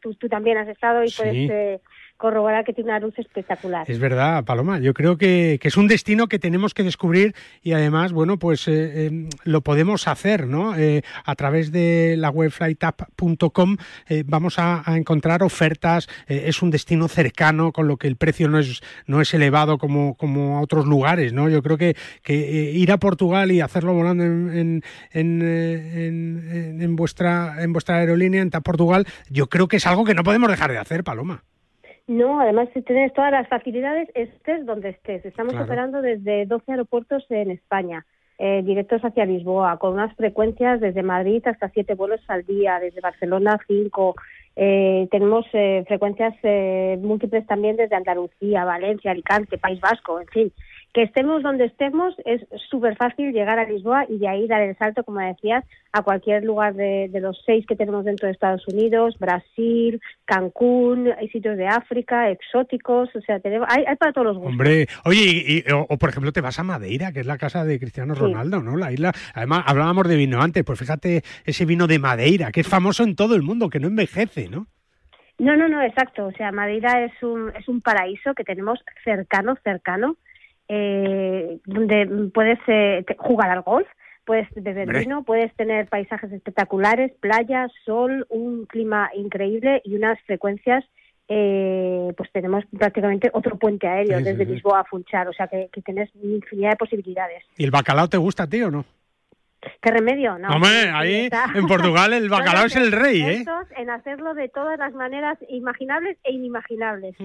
tú, 0.00 0.12
tú 0.12 0.28
también 0.28 0.58
has 0.58 0.68
estado 0.68 1.02
y 1.02 1.10
puedes 1.16 1.50
eh, 1.50 1.80
corroborar 2.16 2.64
que 2.64 2.72
tiene 2.72 2.90
una 2.90 3.00
luz 3.00 3.18
espectacular. 3.18 3.90
Es 3.90 3.98
verdad, 3.98 4.44
Paloma. 4.44 4.78
Yo 4.78 4.94
creo 4.94 5.18
que, 5.18 5.60
es 5.62 5.76
un 5.76 5.88
destino 5.88 6.28
que 6.28 6.38
tenemos 6.38 6.74
que 6.74 6.82
descubrir 6.82 7.34
y 7.62 7.72
además, 7.72 8.12
bueno, 8.12 8.38
pues 8.38 8.68
eh, 8.68 9.06
em, 9.06 9.28
lo 9.44 9.60
podemos 9.60 10.08
hacer, 10.08 10.46
¿no? 10.46 10.76
Eh, 10.76 11.02
a 11.24 11.34
través 11.34 11.72
de 11.72 12.16
la 12.16 12.30
web 12.30 12.52
eh, 14.08 14.24
vamos 14.26 14.58
a, 14.58 14.82
encontrar 14.96 15.42
ofertas. 15.42 16.08
es 16.26 16.62
un 16.62 16.70
destino 16.70 17.08
cercano, 17.08 17.72
con 17.72 17.88
lo 17.88 17.96
que 17.96 18.08
el 18.08 18.16
precio 18.16 18.48
no 18.48 18.58
es 18.58 18.80
no 19.06 19.20
es 19.20 19.34
elevado 19.34 19.78
como, 19.78 20.14
como 20.14 20.58
a 20.58 20.60
otros 20.60 20.86
lugares, 20.86 21.32
¿no? 21.32 21.48
Yo 21.48 21.62
creo 21.62 21.76
que, 21.76 21.96
que 22.22 22.34
ir 22.34 22.92
a 22.92 22.98
Portugal 22.98 23.52
y 23.52 23.60
hacerlo 23.60 23.94
volando 23.94 24.24
en, 24.24 24.82
en, 25.12 25.42
en, 26.80 26.96
vuestra 26.96 27.62
en 27.62 27.72
vuestra 27.72 27.96
aerolínea 27.96 28.42
en 28.42 28.50
Portugal, 28.50 29.06
yo 29.28 29.48
creo 29.48 29.68
que 29.68 29.76
es 29.76 29.86
algo 29.86 30.04
que 30.04 30.14
no 30.14 30.22
podemos 30.22 30.50
dejar 30.50 30.70
de 30.72 30.78
hacer, 30.78 31.04
Paloma. 31.04 31.42
No, 32.06 32.40
además 32.40 32.68
si 32.72 32.82
tienes 32.82 33.12
todas 33.12 33.32
las 33.32 33.48
facilidades, 33.48 34.08
estés 34.14 34.64
donde 34.64 34.90
estés. 34.90 35.24
Estamos 35.24 35.54
operando 35.54 36.02
desde 36.02 36.46
12 36.46 36.70
aeropuertos 36.70 37.24
en 37.30 37.50
España, 37.50 38.06
eh, 38.38 38.62
directos 38.64 39.02
hacia 39.02 39.24
Lisboa, 39.24 39.76
con 39.78 39.94
unas 39.94 40.14
frecuencias 40.14 40.80
desde 40.80 41.02
Madrid 41.02 41.42
hasta 41.46 41.68
siete 41.70 41.94
vuelos 41.94 42.20
al 42.28 42.44
día, 42.44 42.78
desde 42.78 43.00
Barcelona 43.00 43.58
cinco. 43.66 44.14
Eh, 44.54 45.08
tenemos 45.10 45.46
eh, 45.52 45.84
frecuencias 45.88 46.34
eh, 46.44 46.96
múltiples 47.02 47.44
también 47.46 47.76
desde 47.76 47.96
Andalucía, 47.96 48.64
Valencia, 48.64 49.10
Alicante, 49.10 49.58
País 49.58 49.80
Vasco, 49.80 50.20
en 50.20 50.28
fin 50.28 50.52
que 50.96 51.02
estemos 51.02 51.42
donde 51.42 51.66
estemos, 51.66 52.14
es 52.24 52.40
súper 52.70 52.96
fácil 52.96 53.30
llegar 53.30 53.58
a 53.58 53.68
Lisboa 53.68 54.06
y 54.08 54.16
de 54.16 54.28
ahí 54.28 54.46
dar 54.46 54.62
el 54.62 54.74
salto, 54.78 55.04
como 55.04 55.20
decías, 55.20 55.62
a 55.92 56.00
cualquier 56.00 56.42
lugar 56.42 56.72
de, 56.72 57.10
los 57.20 57.38
seis 57.44 57.66
que 57.66 57.76
tenemos 57.76 58.06
dentro 58.06 58.26
de 58.26 58.32
Estados 58.32 58.66
Unidos, 58.66 59.14
Brasil, 59.18 60.00
Cancún, 60.24 61.12
hay 61.18 61.28
sitios 61.28 61.58
de 61.58 61.66
África, 61.66 62.30
exóticos, 62.30 63.14
o 63.14 63.20
sea, 63.20 63.40
tenemos, 63.40 63.68
hay, 63.70 63.84
para 63.96 64.14
todos 64.14 64.28
los 64.28 64.36
gustos. 64.38 64.52
Hombre, 64.52 64.86
oye, 65.04 65.66
o, 65.70 65.98
por 65.98 66.08
ejemplo 66.08 66.32
te 66.32 66.40
vas 66.40 66.58
a 66.60 66.62
Madeira, 66.62 67.12
que 67.12 67.20
es 67.20 67.26
la 67.26 67.36
casa 67.36 67.66
de 67.66 67.78
Cristiano 67.78 68.14
Ronaldo, 68.14 68.62
¿no? 68.62 68.78
La 68.78 68.90
isla, 68.90 69.12
además 69.34 69.64
hablábamos 69.66 70.08
de 70.08 70.16
vino 70.16 70.40
antes, 70.40 70.64
pues 70.64 70.78
fíjate 70.78 71.20
ese 71.44 71.66
vino 71.66 71.86
de 71.86 71.98
Madeira, 71.98 72.50
que 72.52 72.60
es 72.60 72.68
famoso 72.68 73.04
en 73.04 73.16
todo 73.16 73.34
el 73.34 73.42
mundo, 73.42 73.68
que 73.68 73.80
no 73.80 73.88
envejece, 73.88 74.48
¿no? 74.48 74.66
No, 75.38 75.58
no, 75.58 75.68
no, 75.68 75.82
exacto. 75.82 76.24
O 76.24 76.32
sea, 76.32 76.52
Madeira 76.52 77.04
es 77.04 77.22
un, 77.22 77.52
es 77.54 77.68
un 77.68 77.82
paraíso 77.82 78.32
que 78.32 78.44
tenemos 78.44 78.80
cercano, 79.04 79.58
cercano 79.62 80.16
eh, 80.68 81.58
donde 81.64 82.30
puedes 82.32 82.58
eh, 82.66 83.04
jugar 83.18 83.50
al 83.50 83.62
golf, 83.62 83.86
puedes 84.24 84.48
beber 84.54 84.92
vino, 84.98 85.22
puedes 85.24 85.54
tener 85.54 85.88
paisajes 85.88 86.32
espectaculares, 86.32 87.12
playas, 87.20 87.70
sol, 87.84 88.26
un 88.28 88.66
clima 88.66 89.10
increíble 89.14 89.80
y 89.84 89.94
unas 89.94 90.20
frecuencias 90.22 90.84
eh, 91.28 92.12
pues 92.16 92.30
tenemos 92.32 92.64
prácticamente 92.78 93.30
otro 93.32 93.56
puente 93.56 93.88
aéreo 93.88 94.20
desde 94.20 94.44
Lisboa 94.44 94.80
a 94.80 94.84
Funchal, 94.84 95.28
o 95.28 95.32
sea 95.32 95.48
que, 95.48 95.68
que 95.72 95.82
tienes 95.82 96.08
infinidad 96.22 96.70
de 96.70 96.76
posibilidades. 96.76 97.42
¿Y 97.56 97.64
el 97.64 97.72
bacalao 97.72 98.08
te 98.08 98.16
gusta 98.16 98.44
a 98.44 98.46
ti 98.46 98.62
o 98.62 98.70
no? 98.70 98.84
¿Qué 99.80 99.90
remedio? 99.90 100.38
No. 100.38 100.48
Hombre, 100.48 100.90
ahí 100.92 101.28
en 101.54 101.66
Portugal 101.66 102.12
el 102.12 102.28
bacalao 102.30 102.66
es 102.66 102.76
el 102.76 102.92
rey, 102.92 103.22
¿eh? 103.22 103.44
En 103.76 103.90
hacerlo 103.90 104.34
de 104.34 104.48
todas 104.48 104.78
las 104.78 104.92
maneras 104.94 105.38
imaginables 105.48 106.18
e 106.24 106.32
inimaginables. 106.32 107.16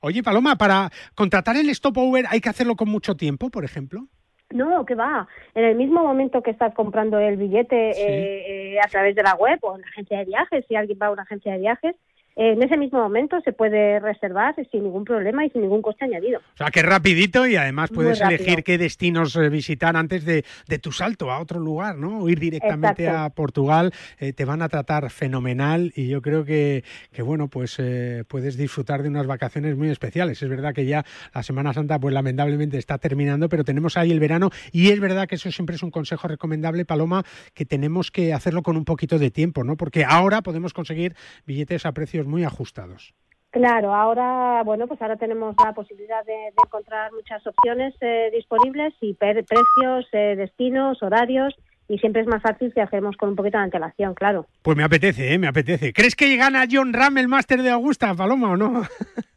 Oye, 0.00 0.22
Paloma, 0.22 0.56
para 0.56 0.90
contratar 1.14 1.56
el 1.56 1.74
stopover 1.74 2.26
hay 2.28 2.40
que 2.40 2.48
hacerlo 2.48 2.76
con 2.76 2.88
mucho 2.88 3.16
tiempo, 3.16 3.50
por 3.50 3.64
ejemplo. 3.64 4.06
No, 4.50 4.84
que 4.84 4.94
va. 4.94 5.26
En 5.54 5.64
el 5.64 5.76
mismo 5.76 6.02
momento 6.02 6.42
que 6.42 6.50
estás 6.50 6.74
comprando 6.74 7.18
el 7.18 7.36
billete 7.36 7.90
eh, 7.90 8.74
eh, 8.74 8.78
a 8.78 8.88
través 8.88 9.16
de 9.16 9.22
la 9.22 9.34
web 9.34 9.58
o 9.62 9.74
en 9.74 9.80
la 9.80 9.88
agencia 9.88 10.18
de 10.18 10.26
viajes, 10.26 10.64
si 10.68 10.76
alguien 10.76 10.98
va 11.00 11.06
a 11.06 11.10
una 11.10 11.22
agencia 11.22 11.52
de 11.52 11.58
viajes, 11.58 11.96
en 12.36 12.62
ese 12.62 12.76
mismo 12.76 12.98
momento 12.98 13.40
se 13.42 13.52
puede 13.52 14.00
reservar 14.00 14.54
sin 14.70 14.82
ningún 14.82 15.04
problema 15.04 15.44
y 15.44 15.50
sin 15.50 15.62
ningún 15.62 15.82
coste 15.82 16.04
añadido. 16.04 16.40
O 16.54 16.56
sea, 16.56 16.70
que 16.70 16.82
rapidito 16.82 17.46
y 17.46 17.56
además 17.56 17.90
puedes 17.90 18.20
elegir 18.20 18.64
qué 18.64 18.76
destinos 18.78 19.36
eh, 19.36 19.48
visitar 19.48 19.96
antes 19.96 20.24
de, 20.24 20.44
de 20.66 20.78
tu 20.78 20.90
salto 20.90 21.30
a 21.30 21.38
otro 21.38 21.60
lugar, 21.60 21.96
¿no? 21.96 22.20
O 22.20 22.28
ir 22.28 22.40
directamente 22.40 23.04
Exacto. 23.04 23.24
a 23.24 23.30
Portugal. 23.30 23.92
Eh, 24.18 24.32
te 24.32 24.44
van 24.44 24.62
a 24.62 24.68
tratar 24.68 25.10
fenomenal 25.10 25.92
y 25.94 26.08
yo 26.08 26.22
creo 26.22 26.44
que, 26.44 26.84
que 27.12 27.22
bueno, 27.22 27.48
pues 27.48 27.76
eh, 27.78 28.24
puedes 28.26 28.56
disfrutar 28.56 29.02
de 29.02 29.08
unas 29.08 29.26
vacaciones 29.26 29.76
muy 29.76 29.88
especiales. 29.90 30.42
Es 30.42 30.48
verdad 30.48 30.74
que 30.74 30.86
ya 30.86 31.04
la 31.34 31.42
Semana 31.42 31.72
Santa, 31.72 31.98
pues 31.98 32.12
lamentablemente 32.12 32.78
está 32.78 32.98
terminando, 32.98 33.48
pero 33.48 33.64
tenemos 33.64 33.96
ahí 33.96 34.10
el 34.10 34.20
verano 34.20 34.50
y 34.72 34.90
es 34.90 35.00
verdad 35.00 35.28
que 35.28 35.36
eso 35.36 35.50
siempre 35.52 35.76
es 35.76 35.82
un 35.82 35.90
consejo 35.90 36.26
recomendable, 36.26 36.84
Paloma, 36.84 37.24
que 37.54 37.64
tenemos 37.64 38.10
que 38.10 38.32
hacerlo 38.32 38.62
con 38.62 38.76
un 38.76 38.84
poquito 38.84 39.18
de 39.18 39.30
tiempo, 39.30 39.62
¿no? 39.62 39.76
Porque 39.76 40.04
ahora 40.04 40.42
podemos 40.42 40.72
conseguir 40.72 41.14
billetes 41.46 41.86
a 41.86 41.92
precios 41.92 42.23
muy 42.26 42.44
ajustados. 42.44 43.14
Claro, 43.50 43.94
ahora, 43.94 44.62
bueno, 44.64 44.88
pues 44.88 45.00
ahora 45.00 45.16
tenemos 45.16 45.54
la 45.64 45.72
posibilidad 45.72 46.24
de, 46.24 46.32
de 46.32 46.54
encontrar 46.66 47.12
muchas 47.12 47.46
opciones 47.46 47.94
eh, 48.00 48.30
disponibles 48.34 48.92
y 49.00 49.14
per- 49.14 49.44
precios, 49.44 50.06
eh, 50.12 50.34
destinos, 50.36 51.00
horarios, 51.04 51.54
y 51.86 51.98
siempre 51.98 52.22
es 52.22 52.26
más 52.26 52.42
fácil 52.42 52.72
si 52.74 52.80
hacemos 52.80 53.16
con 53.16 53.28
un 53.28 53.36
poquito 53.36 53.58
de 53.58 53.64
antelación, 53.64 54.14
claro. 54.14 54.46
Pues 54.62 54.76
me 54.76 54.82
apetece, 54.82 55.32
¿eh? 55.34 55.38
me 55.38 55.46
apetece. 55.46 55.92
¿Crees 55.92 56.16
que 56.16 56.36
gana 56.36 56.64
John 56.68 56.92
Ram 56.92 57.18
el 57.18 57.28
máster 57.28 57.62
de 57.62 57.70
Augusta, 57.70 58.12
Paloma, 58.14 58.50
o 58.52 58.56
no? 58.56 58.82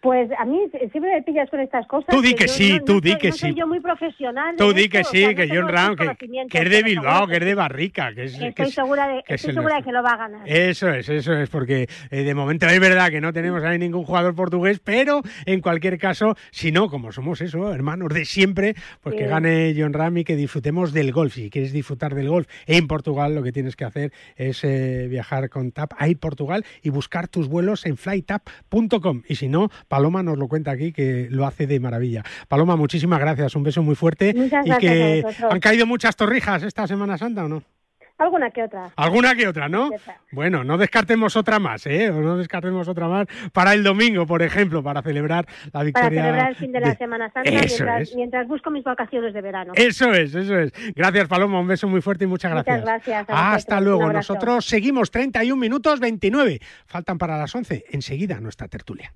Pues 0.00 0.30
a 0.38 0.44
mí 0.44 0.58
siempre 0.92 1.12
me 1.14 1.22
pillas 1.22 1.48
con 1.50 1.58
estas 1.60 1.86
cosas. 1.86 2.08
Tú 2.10 2.20
di 2.22 2.34
que 2.34 2.46
sí, 2.48 2.74
no- 2.78 2.84
tú 2.84 2.94
no 2.94 3.00
di 3.00 3.10
soy- 3.12 3.18
que 3.18 3.28
no 3.30 3.34
soy 3.36 3.50
sí. 3.52 3.58
yo 3.58 3.66
muy 3.66 3.80
profesional. 3.80 4.54
Tú 4.56 4.72
di 4.72 4.88
que 4.88 5.00
o 5.00 5.04
sí, 5.04 5.22
sea, 5.24 5.34
que 5.34 5.48
John 5.48 5.68
Ram, 5.68 5.96
que, 5.96 6.46
que 6.48 6.58
es 6.58 6.70
de 6.70 6.82
Bilbao, 6.82 7.26
que 7.26 7.34
es 7.36 7.44
de 7.44 7.54
Barrica, 7.54 8.12
que 8.14 8.24
es... 8.24 8.36
que 8.38 8.48
Estoy 8.48 8.66
es- 8.66 8.74
segura 8.74 9.08
de, 9.08 9.22
que 9.26 9.34
es 9.34 9.40
estoy 9.40 9.54
segura 9.54 9.76
de 9.76 9.82
que 9.82 9.92
lo 9.92 10.02
va 10.02 10.10
a 10.12 10.16
ganar. 10.16 10.40
Eso 10.48 10.88
es, 10.90 11.08
eso 11.08 11.32
es, 11.32 11.48
porque 11.50 11.88
eh, 12.10 12.22
de 12.22 12.34
momento 12.34 12.66
es 12.66 12.78
verdad 12.78 13.10
que 13.10 13.20
no 13.20 13.32
tenemos 13.32 13.62
ahí 13.64 13.78
ningún 13.78 14.04
jugador 14.04 14.34
portugués, 14.34 14.78
pero 14.78 15.22
en 15.44 15.60
cualquier 15.60 15.98
caso, 15.98 16.36
si 16.50 16.70
no, 16.72 16.88
como 16.88 17.10
somos 17.10 17.40
eso, 17.40 17.72
hermanos 17.74 18.10
de 18.10 18.24
siempre, 18.24 18.74
pues 19.00 19.14
que 19.16 19.26
gane 19.26 19.74
John 19.76 19.92
Ram 19.92 20.18
y 20.18 20.24
que 20.24 20.36
disfrutemos 20.36 20.92
del 20.92 21.10
golf. 21.12 21.34
Si 21.34 21.50
quieres 21.50 21.72
disfrutar 21.72 22.14
del 22.14 22.28
golf 22.28 22.46
en 22.66 22.86
Portugal, 22.86 23.34
lo 23.34 23.42
que 23.42 23.50
tienes 23.52 23.74
que 23.76 23.84
hacer 23.84 24.12
es 24.36 24.62
eh, 24.62 25.06
viajar 25.08 25.48
con 25.48 25.72
TAP 25.72 25.92
a 25.98 26.06
Portugal 26.20 26.64
y 26.82 26.90
buscar 26.90 27.28
tus 27.28 27.48
vuelos 27.48 27.84
en 27.86 27.96
flytap.com. 27.96 29.22
Y 29.28 29.34
si 29.36 29.48
no, 29.48 29.68
Paloma 29.88 30.22
nos 30.22 30.38
lo 30.38 30.48
cuenta 30.48 30.70
aquí, 30.70 30.92
que 30.92 31.28
lo 31.30 31.46
hace 31.46 31.66
de 31.66 31.80
maravilla. 31.80 32.22
Paloma, 32.48 32.76
muchísimas 32.76 33.20
gracias, 33.20 33.54
un 33.56 33.62
beso 33.62 33.82
muy 33.82 33.94
fuerte. 33.94 34.34
Muchas 34.34 34.66
y 34.66 34.70
que 34.78 35.24
han 35.50 35.60
caído 35.60 35.86
muchas 35.86 36.16
torrijas 36.16 36.62
esta 36.62 36.86
Semana 36.86 37.16
Santa, 37.18 37.44
¿o 37.44 37.48
no? 37.48 37.62
Alguna 38.18 38.50
que 38.50 38.62
otra. 38.62 38.88
Alguna 38.96 39.34
que 39.34 39.46
otra, 39.46 39.68
¿no? 39.68 39.90
Bueno, 40.32 40.64
no 40.64 40.78
descartemos 40.78 41.36
otra 41.36 41.58
más, 41.58 41.86
¿eh? 41.86 42.08
O 42.08 42.22
no 42.22 42.38
descartemos 42.38 42.88
otra 42.88 43.08
más 43.08 43.26
para 43.52 43.74
el 43.74 43.82
domingo, 43.82 44.26
por 44.26 44.40
ejemplo, 44.42 44.82
para 44.82 45.02
celebrar 45.02 45.44
la 45.66 45.70
Para 45.70 45.84
victoria. 45.84 46.22
celebrar 46.22 46.48
el 46.48 46.56
fin 46.56 46.72
de 46.72 46.80
la 46.80 46.88
de- 46.88 46.96
Semana 46.96 47.30
Santa 47.30 47.50
Eso 47.50 47.58
mientras, 47.84 48.00
es. 48.08 48.16
mientras 48.16 48.48
busco 48.48 48.70
mis 48.70 48.84
vacaciones 48.84 49.34
de 49.34 49.42
verano. 49.42 49.74
Eso 49.76 50.14
es, 50.14 50.34
eso 50.34 50.58
es. 50.58 50.72
Gracias, 50.94 51.28
Paloma. 51.28 51.60
Un 51.60 51.66
beso 51.66 51.88
muy 51.88 52.00
fuerte 52.00 52.24
y 52.24 52.26
muchas 52.26 52.52
gracias. 52.52 52.80
Muchas 52.80 53.04
gracias. 53.04 53.26
Hasta 53.28 53.80
luego. 53.82 54.10
Nosotros 54.10 54.64
seguimos 54.64 55.10
31 55.10 55.60
minutos 55.60 56.00
29. 56.00 56.58
Faltan 56.86 57.18
para 57.18 57.36
las 57.36 57.54
11. 57.54 57.84
Enseguida 57.90 58.40
nuestra 58.40 58.66
tertulia. 58.66 59.12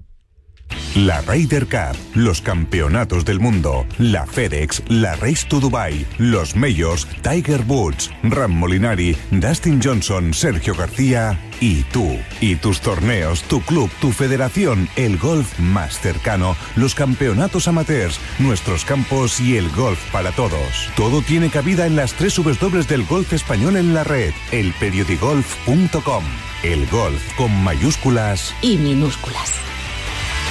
La 0.95 1.21
Ryder 1.21 1.67
Cup, 1.67 1.97
los 2.15 2.43
campeonatos 2.43 3.25
del 3.25 3.39
mundo, 3.39 3.87
la 3.99 4.27
FedEx, 4.27 4.83
la 4.89 5.15
Race 5.17 5.47
to 5.49 5.61
Dubai, 5.61 6.05
los 6.19 6.57
Majors, 6.57 7.07
Tiger 7.23 7.63
Woods, 7.67 8.11
Ram 8.25 8.51
Molinari, 8.51 9.17
Dustin 9.31 9.81
Johnson, 9.81 10.35
Sergio 10.35 10.75
García 10.75 11.39
y 11.61 11.83
tú. 11.85 12.19
Y 12.41 12.57
tus 12.57 12.81
torneos, 12.81 13.43
tu 13.45 13.61
club, 13.61 13.89
tu 14.01 14.11
federación, 14.11 14.89
el 14.97 15.17
golf 15.17 15.59
más 15.61 16.01
cercano, 16.01 16.57
los 16.75 16.97
campeonatos 16.97 17.69
amateurs, 17.69 18.19
nuestros 18.41 18.85
campos 18.85 19.41
y 19.41 19.57
el 19.57 19.71
golf 19.71 20.01
para 20.11 20.33
todos. 20.33 20.89
Todo 20.97 21.23
tiene 21.23 21.51
cabida 21.51 21.87
en 21.87 21.95
las 21.95 22.15
tres 22.15 22.35
W 22.35 22.83
del 22.85 23.05
golf 23.05 23.33
español 23.33 23.77
en 23.77 23.95
la 23.95 24.03
red, 24.03 24.33
elperiodigolf.com. 24.51 26.25
El 26.65 26.87
golf 26.89 27.23
con 27.37 27.63
mayúsculas 27.63 28.55
y 28.61 28.77
minúsculas. 28.77 29.70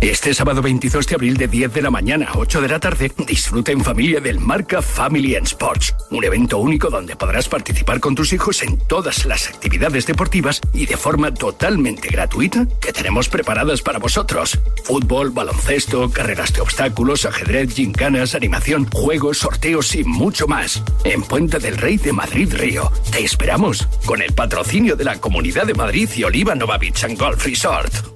Este 0.00 0.32
sábado 0.32 0.62
22 0.62 1.06
de 1.06 1.14
abril 1.14 1.36
de 1.36 1.46
10 1.46 1.74
de 1.74 1.82
la 1.82 1.90
mañana 1.90 2.28
a 2.30 2.38
8 2.38 2.62
de 2.62 2.68
la 2.68 2.80
tarde, 2.80 3.12
disfruta 3.26 3.70
en 3.70 3.84
familia 3.84 4.18
del 4.18 4.40
Marca 4.40 4.80
Family 4.80 5.36
and 5.36 5.46
Sports, 5.46 5.94
un 6.10 6.24
evento 6.24 6.56
único 6.56 6.88
donde 6.88 7.16
podrás 7.16 7.50
participar 7.50 8.00
con 8.00 8.14
tus 8.14 8.32
hijos 8.32 8.62
en 8.62 8.78
todas 8.78 9.26
las 9.26 9.48
actividades 9.48 10.06
deportivas 10.06 10.62
y 10.72 10.86
de 10.86 10.96
forma 10.96 11.34
totalmente 11.34 12.08
gratuita 12.08 12.66
que 12.80 12.94
tenemos 12.94 13.28
preparadas 13.28 13.82
para 13.82 13.98
vosotros. 13.98 14.58
Fútbol, 14.84 15.32
baloncesto, 15.32 16.10
carreras 16.10 16.54
de 16.54 16.62
obstáculos, 16.62 17.26
ajedrez, 17.26 17.74
gincanas, 17.74 18.34
animación, 18.34 18.88
juegos, 18.90 19.36
sorteos 19.36 19.94
y 19.94 20.04
mucho 20.04 20.46
más. 20.46 20.82
En 21.04 21.22
Puente 21.22 21.58
del 21.58 21.76
Rey 21.76 21.98
de 21.98 22.14
Madrid 22.14 22.54
Río. 22.54 22.90
Te 23.12 23.22
esperamos 23.22 23.86
con 24.06 24.22
el 24.22 24.32
patrocinio 24.32 24.96
de 24.96 25.04
la 25.04 25.20
Comunidad 25.20 25.66
de 25.66 25.74
Madrid 25.74 26.08
y 26.16 26.24
Oliva 26.24 26.54
Nova 26.54 26.78
Beach 26.78 27.04
and 27.04 27.18
Golf 27.18 27.44
Resort. 27.44 28.09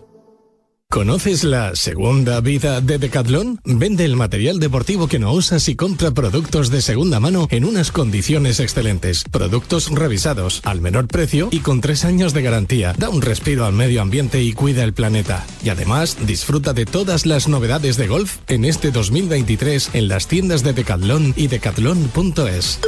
¿Conoces 0.94 1.42
la 1.42 1.74
segunda 1.74 2.40
vida 2.40 2.80
de 2.80 2.98
Decathlon? 2.98 3.58
Vende 3.64 4.04
el 4.04 4.14
material 4.14 4.60
deportivo 4.60 5.08
que 5.08 5.18
no 5.18 5.32
usas 5.32 5.68
y 5.68 5.74
compra 5.74 6.12
productos 6.12 6.70
de 6.70 6.80
segunda 6.82 7.18
mano 7.18 7.48
en 7.50 7.64
unas 7.64 7.90
condiciones 7.90 8.60
excelentes. 8.60 9.24
Productos 9.24 9.90
revisados, 9.90 10.60
al 10.64 10.80
menor 10.80 11.08
precio 11.08 11.48
y 11.50 11.58
con 11.58 11.80
tres 11.80 12.04
años 12.04 12.32
de 12.32 12.42
garantía. 12.42 12.94
Da 12.96 13.08
un 13.08 13.22
respiro 13.22 13.64
al 13.64 13.72
medio 13.72 14.02
ambiente 14.02 14.40
y 14.40 14.52
cuida 14.52 14.84
el 14.84 14.92
planeta. 14.92 15.44
Y 15.64 15.70
además, 15.70 16.16
disfruta 16.28 16.72
de 16.74 16.86
todas 16.86 17.26
las 17.26 17.48
novedades 17.48 17.96
de 17.96 18.06
golf 18.06 18.36
en 18.46 18.64
este 18.64 18.92
2023 18.92 19.90
en 19.94 20.06
las 20.06 20.28
tiendas 20.28 20.62
de 20.62 20.74
Decathlon 20.74 21.34
y 21.36 21.48
decathlon.es. 21.48 22.78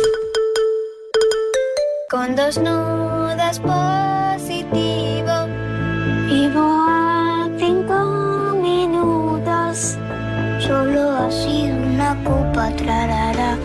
Con 2.08 2.36
dos 2.36 2.56
nudas 2.58 3.58
positivo. 3.58 4.85
Solo 10.96 11.10
ha 11.10 11.30
sido 11.30 11.76
una 11.76 12.16
copa 12.24 12.70
trarara. 12.74 13.58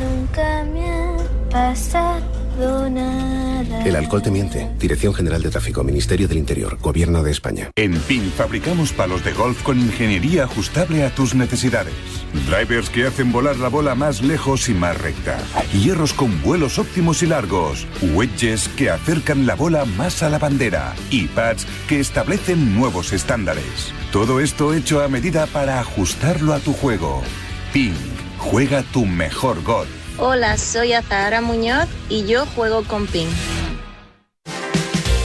Nunca 0.00 0.64
me 0.72 0.88
ha 0.88 1.16
pasado. 1.50 2.33
El 2.56 3.96
alcohol 3.96 4.22
te 4.22 4.30
miente. 4.30 4.70
Dirección 4.78 5.12
General 5.12 5.42
de 5.42 5.50
Tráfico, 5.50 5.82
Ministerio 5.82 6.28
del 6.28 6.38
Interior, 6.38 6.78
Gobierno 6.80 7.22
de 7.22 7.30
España. 7.30 7.70
En 7.74 7.98
PIN 8.00 8.32
fabricamos 8.36 8.92
palos 8.92 9.24
de 9.24 9.32
golf 9.32 9.62
con 9.62 9.78
ingeniería 9.78 10.44
ajustable 10.44 11.04
a 11.04 11.14
tus 11.14 11.34
necesidades. 11.34 11.94
Drivers 12.48 12.90
que 12.90 13.06
hacen 13.06 13.32
volar 13.32 13.56
la 13.56 13.68
bola 13.68 13.94
más 13.94 14.22
lejos 14.22 14.68
y 14.68 14.74
más 14.74 15.00
recta. 15.00 15.38
Hierros 15.72 16.12
con 16.12 16.40
vuelos 16.42 16.78
óptimos 16.78 17.22
y 17.22 17.26
largos. 17.26 17.86
Wedges 18.14 18.68
que 18.68 18.90
acercan 18.90 19.46
la 19.46 19.54
bola 19.54 19.84
más 19.84 20.22
a 20.22 20.28
la 20.28 20.38
bandera. 20.38 20.94
Y 21.10 21.26
pads 21.26 21.66
que 21.88 22.00
establecen 22.00 22.74
nuevos 22.74 23.12
estándares. 23.12 23.92
Todo 24.12 24.40
esto 24.40 24.74
hecho 24.74 25.02
a 25.02 25.08
medida 25.08 25.46
para 25.46 25.80
ajustarlo 25.80 26.54
a 26.54 26.60
tu 26.60 26.72
juego. 26.72 27.22
PIN. 27.72 27.94
Juega 28.38 28.82
tu 28.82 29.06
mejor 29.06 29.62
golf. 29.62 30.03
Hola, 30.16 30.56
soy 30.58 30.92
Azahara 30.92 31.40
Muñoz 31.40 31.88
y 32.08 32.24
yo 32.24 32.46
juego 32.46 32.84
con 32.84 33.08
PIN. 33.08 33.26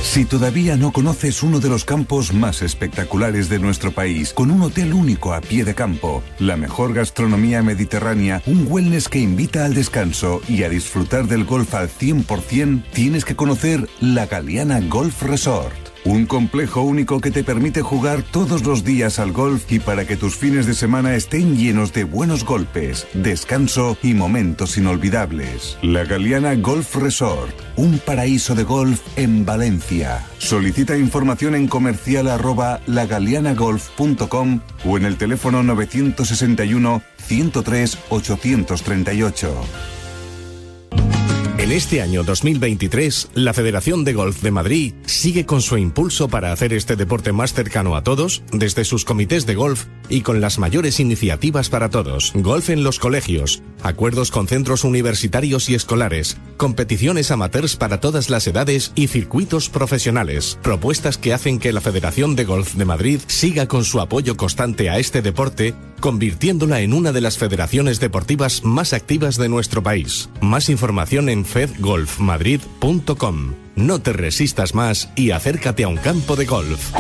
Si 0.02 0.26
todavía 0.26 0.76
no 0.76 0.92
conoces 0.92 1.44
uno 1.44 1.60
de 1.60 1.70
los 1.70 1.86
campos 1.86 2.34
más 2.34 2.64
espectaculares 2.64 3.48
de 3.48 3.60
nuestro 3.60 3.92
país, 3.92 4.34
con 4.34 4.50
un 4.50 4.64
hotel 4.64 4.94
único 4.94 5.36
a 5.36 5.42
pie 5.42 5.64
de 5.64 5.76
campo, 5.76 6.24
la 6.40 6.58
mejor 6.58 6.96
gastronomía 6.96 7.62
mediterránea, 7.62 8.42
un 8.48 8.66
wellness 8.68 9.08
que 9.08 9.20
invita 9.20 9.66
al 9.66 9.76
descanso 9.76 10.42
y 10.50 10.64
a 10.64 10.70
disfrutar 10.70 11.28
del 11.28 11.46
golf 11.46 11.76
al 11.76 11.90
100%, 11.90 12.84
tienes 12.92 13.24
que 13.24 13.36
conocer 13.36 13.88
la 14.02 14.26
Galeana 14.26 14.82
Golf 14.82 15.22
Resort. 15.22 15.89
Un 16.06 16.26
complejo 16.26 16.82
único 16.82 17.20
que 17.20 17.32
te 17.32 17.44
permite 17.44 17.82
jugar 17.82 18.24
todos 18.24 18.66
los 18.66 18.84
días 18.84 19.20
al 19.20 19.32
golf 19.32 19.72
y 19.72 19.80
para 19.80 20.06
que 20.06 20.16
tus 20.16 20.36
fines 20.36 20.66
de 20.66 20.74
semana 20.74 21.16
estén 21.16 21.58
llenos 21.58 21.94
de 21.94 22.06
buenos 22.06 22.46
golpes, 22.46 23.08
descanso 23.14 23.98
y 24.02 24.14
momentos 24.14 24.78
inolvidables. 24.78 25.78
La 25.82 26.06
Galeana 26.06 26.56
Golf 26.56 26.96
Resort, 26.96 27.54
un 27.76 28.00
paraíso 28.00 28.56
de 28.56 28.64
golf 28.64 29.02
en 29.18 29.46
Valencia. 29.46 30.26
Solicita 30.38 30.98
información 30.98 31.56
en 31.56 31.68
comercial 31.68 32.30
arroba 32.30 32.80
lagalianagolf.com 32.88 34.62
o 34.86 34.98
en 34.98 35.06
el 35.06 35.18
teléfono 35.18 35.64
961 35.64 37.02
103 37.18 37.98
838. 38.10 39.99
En 41.70 41.76
este 41.76 42.02
año 42.02 42.24
2023, 42.24 43.30
la 43.36 43.54
Federación 43.54 44.04
de 44.04 44.14
Golf 44.14 44.42
de 44.42 44.50
Madrid 44.50 44.96
sigue 45.06 45.46
con 45.46 45.62
su 45.62 45.78
impulso 45.78 46.28
para 46.28 46.52
hacer 46.52 46.74
este 46.74 46.96
deporte 46.96 47.32
más 47.32 47.54
cercano 47.54 47.96
a 47.96 48.04
todos, 48.04 48.42
desde 48.52 48.84
sus 48.86 49.06
comités 49.06 49.46
de 49.46 49.54
golf 49.54 49.86
y 50.10 50.22
con 50.22 50.42
las 50.42 50.58
mayores 50.58 51.00
iniciativas 51.00 51.70
para 51.70 51.92
todos. 51.92 52.32
Golf 52.34 52.72
en 52.72 52.84
los 52.84 52.98
colegios, 52.98 53.62
acuerdos 53.84 54.32
con 54.32 54.48
centros 54.48 54.84
universitarios 54.84 55.70
y 55.70 55.76
escolares, 55.76 56.38
competiciones 56.58 57.30
amateurs 57.30 57.76
para 57.76 58.00
todas 58.00 58.32
las 58.32 58.48
edades 58.48 58.92
y 58.96 59.06
circuitos 59.06 59.70
profesionales. 59.70 60.58
Propuestas 60.64 61.20
que 61.20 61.34
hacen 61.34 61.60
que 61.60 61.72
la 61.72 61.82
Federación 61.82 62.36
de 62.36 62.46
Golf 62.46 62.74
de 62.74 62.86
Madrid 62.86 63.22
siga 63.28 63.68
con 63.68 63.86
su 63.86 64.02
apoyo 64.02 64.38
constante 64.38 64.90
a 64.90 64.98
este 64.98 65.22
deporte, 65.22 65.76
convirtiéndola 66.00 66.82
en 66.82 66.94
una 66.94 67.12
de 67.12 67.22
las 67.22 67.38
federaciones 67.38 68.00
deportivas 68.00 68.64
más 68.64 68.94
activas 68.94 69.38
de 69.38 69.50
nuestro 69.50 69.84
país. 69.84 70.30
Más 70.42 70.70
información 70.70 71.30
en 71.30 71.46
fedgolfmadrid.com. 71.46 73.54
No 73.76 74.02
te 74.02 74.14
resistas 74.14 74.74
más 74.76 75.10
y 75.16 75.32
acércate 75.32 75.84
a 75.84 75.88
un 75.88 75.98
campo 75.98 76.36
de 76.36 76.46
golf. 76.46 76.92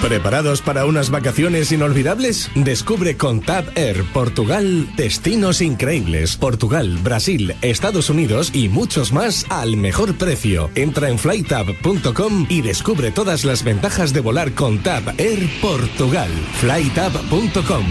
¿Preparados 0.00 0.60
para 0.60 0.84
unas 0.84 1.10
vacaciones 1.10 1.72
inolvidables? 1.72 2.50
Descubre 2.54 3.16
con 3.16 3.40
Tab 3.40 3.64
Air 3.76 4.04
Portugal 4.12 4.86
destinos 4.96 5.60
increíbles. 5.60 6.36
Portugal, 6.36 6.98
Brasil, 7.02 7.56
Estados 7.62 8.10
Unidos 8.10 8.50
y 8.54 8.68
muchos 8.68 9.12
más 9.12 9.46
al 9.50 9.76
mejor 9.76 10.16
precio. 10.16 10.70
Entra 10.74 11.08
en 11.08 11.18
flytab.com 11.18 12.46
y 12.48 12.60
descubre 12.60 13.10
todas 13.10 13.44
las 13.44 13.64
ventajas 13.64 14.12
de 14.12 14.20
volar 14.20 14.52
con 14.52 14.82
Tab 14.82 15.14
Air 15.18 15.48
Portugal. 15.60 16.30
flytab.com. 16.60 17.86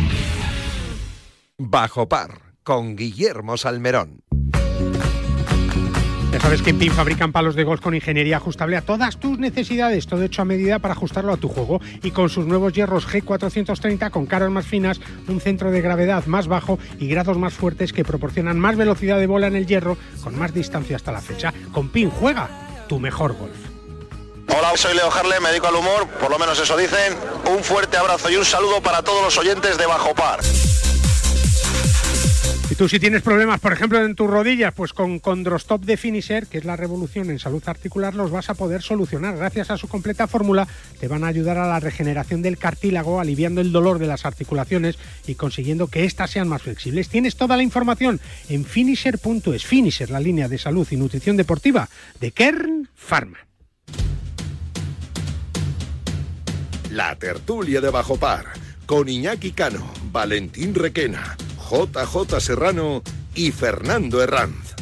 Bajo 1.58 2.08
par 2.08 2.54
con 2.64 2.96
Guillermo 2.96 3.58
Salmerón. 3.58 4.25
Ya 6.36 6.42
sabes 6.42 6.62
que 6.62 6.72
en 6.72 6.80
PIN 6.80 6.92
fabrican 6.92 7.32
palos 7.32 7.56
de 7.56 7.64
golf 7.64 7.80
con 7.80 7.96
ingeniería 7.96 8.36
ajustable 8.36 8.76
a 8.76 8.82
todas 8.82 9.16
tus 9.22 9.40
necesidades, 9.40 10.06
todo 10.06 10.22
hecho 10.22 10.42
a 10.42 10.46
medida 10.46 10.80
para 10.80 10.94
ajustarlo 10.94 11.32
a 11.32 11.38
tu 11.38 11.48
juego. 11.48 11.80
Y 12.04 12.12
con 12.12 12.28
sus 12.28 12.46
nuevos 12.46 12.74
hierros 12.74 13.08
G430 13.08 14.12
con 14.12 14.26
caras 14.26 14.52
más 14.52 14.66
finas, 14.66 15.00
un 15.30 15.40
centro 15.40 15.72
de 15.72 15.80
gravedad 15.80 16.26
más 16.26 16.48
bajo 16.48 16.78
y 17.00 17.08
grados 17.08 17.38
más 17.38 17.54
fuertes 17.54 17.94
que 17.94 18.04
proporcionan 18.04 18.60
más 18.60 18.76
velocidad 18.76 19.18
de 19.18 19.28
bola 19.28 19.48
en 19.48 19.56
el 19.56 19.66
hierro 19.66 19.98
con 20.26 20.38
más 20.38 20.54
distancia 20.54 20.98
hasta 20.98 21.14
la 21.14 21.22
fecha. 21.22 21.54
Con 21.72 21.88
PIN 21.88 22.10
juega 22.10 22.50
tu 22.90 23.00
mejor 23.00 23.38
golf. 23.38 23.56
Hola, 24.50 24.74
soy 24.76 24.94
Leo 24.94 25.10
Harle, 25.14 25.40
me 25.40 25.52
dedico 25.52 25.68
al 25.68 25.76
humor, 25.76 26.06
por 26.20 26.30
lo 26.30 26.38
menos 26.38 26.60
eso 26.60 26.76
dicen. 26.76 27.14
Un 27.50 27.64
fuerte 27.64 27.96
abrazo 27.96 28.30
y 28.30 28.36
un 28.36 28.44
saludo 28.44 28.82
para 28.82 29.04
todos 29.04 29.24
los 29.24 29.38
oyentes 29.38 29.78
de 29.78 29.86
Bajo 29.86 30.14
Par. 30.14 30.42
Y 32.68 32.74
tú 32.74 32.90
si 32.90 33.00
tienes 33.00 33.22
problemas, 33.22 33.60
por 33.60 33.74
ejemplo, 33.74 34.04
en 34.04 34.16
tus 34.16 34.28
rodillas, 34.28 34.74
pues 34.74 34.92
con 34.92 35.20
Condrostop 35.20 35.84
de 35.84 35.98
Finisher, 35.98 36.48
que 36.48 36.58
es 36.58 36.66
la 36.66 36.76
revolución 36.76 37.30
en 37.30 37.38
salud 37.38 37.62
articular, 37.68 38.16
los 38.16 38.32
vas 38.32 38.50
a 38.50 38.56
poder 38.56 38.82
solucionar. 38.82 39.38
Gracias 39.38 39.70
a 39.70 39.78
su 39.78 39.88
completa 39.88 40.28
fórmula, 40.28 40.68
te 41.00 41.08
van 41.08 41.24
a 41.24 41.28
ayudar 41.28 41.60
a 41.60 41.68
la 41.68 41.80
regeneración 41.80 42.42
del 42.42 42.58
cartílago, 42.58 43.20
aliviando 43.20 43.62
el 43.62 43.72
dolor 43.72 44.00
de 44.00 44.08
las 44.08 44.26
articulaciones 44.26 44.98
y 45.28 45.36
consiguiendo 45.36 45.88
que 45.88 46.06
éstas 46.06 46.32
sean 46.32 46.48
más 46.48 46.64
flexibles. 46.64 47.08
Tienes 47.08 47.36
toda 47.36 47.56
la 47.56 47.62
información 47.62 48.20
en 48.50 48.66
finisher.es. 48.66 49.64
Finisher, 49.64 50.10
la 50.10 50.20
línea 50.20 50.48
de 50.48 50.58
salud 50.58 50.88
y 50.90 50.96
nutrición 50.96 51.38
deportiva 51.38 51.88
de 52.20 52.32
Kern 52.32 52.90
Pharma. 52.96 53.38
La 56.90 57.16
tertulia 57.18 57.80
de 57.80 57.92
Bajo 57.92 58.18
Par 58.18 58.46
con 58.86 59.10
Iñaki 59.10 59.52
Cano, 59.52 59.92
Valentín 60.12 60.74
Requena, 60.74 61.36
JJ 61.70 62.40
Serrano 62.40 63.02
y 63.34 63.52
Fernando 63.52 64.22
Herranz. 64.22 64.76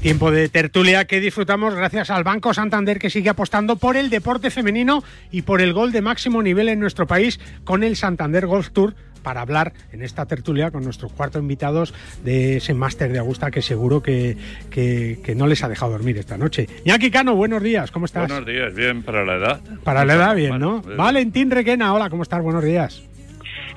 Tiempo 0.00 0.30
de 0.30 0.48
tertulia 0.48 1.06
que 1.06 1.20
disfrutamos 1.20 1.74
gracias 1.74 2.10
al 2.10 2.22
Banco 2.22 2.54
Santander 2.54 2.98
que 2.98 3.10
sigue 3.10 3.30
apostando 3.30 3.76
por 3.76 3.96
el 3.96 4.10
deporte 4.10 4.50
femenino 4.50 5.02
y 5.30 5.42
por 5.42 5.60
el 5.60 5.72
gol 5.72 5.90
de 5.92 6.02
máximo 6.02 6.40
nivel 6.40 6.68
en 6.68 6.78
nuestro 6.78 7.06
país 7.06 7.40
con 7.64 7.82
el 7.82 7.96
Santander 7.96 8.46
Golf 8.46 8.70
Tour 8.70 8.94
para 9.22 9.40
hablar 9.40 9.72
en 9.92 10.02
esta 10.02 10.24
tertulia 10.24 10.70
con 10.70 10.84
nuestros 10.84 11.12
cuatro 11.12 11.40
invitados 11.40 11.92
de 12.24 12.58
ese 12.58 12.74
máster 12.74 13.12
de 13.12 13.18
Augusta 13.18 13.50
que 13.50 13.60
seguro 13.60 14.00
que, 14.00 14.36
que, 14.70 15.18
que, 15.22 15.34
no 15.34 15.48
les 15.48 15.64
ha 15.64 15.68
dejado 15.68 15.92
dormir 15.92 16.16
esta 16.16 16.38
noche. 16.38 16.68
Iñaki 16.84 17.10
Cano, 17.10 17.34
buenos 17.34 17.62
días, 17.62 17.90
¿cómo 17.90 18.06
estás? 18.06 18.28
Buenos 18.28 18.46
días, 18.46 18.72
bien, 18.72 19.02
para 19.02 19.24
la 19.24 19.34
edad. 19.34 19.60
Para 19.82 20.04
la 20.04 20.14
edad, 20.14 20.36
bien, 20.36 20.58
¿no? 20.60 20.80
Bien. 20.80 20.96
Valentín 20.96 21.50
Requena, 21.50 21.92
hola, 21.92 22.08
¿cómo 22.08 22.22
estás? 22.22 22.40
Buenos 22.40 22.64
días. 22.64 23.02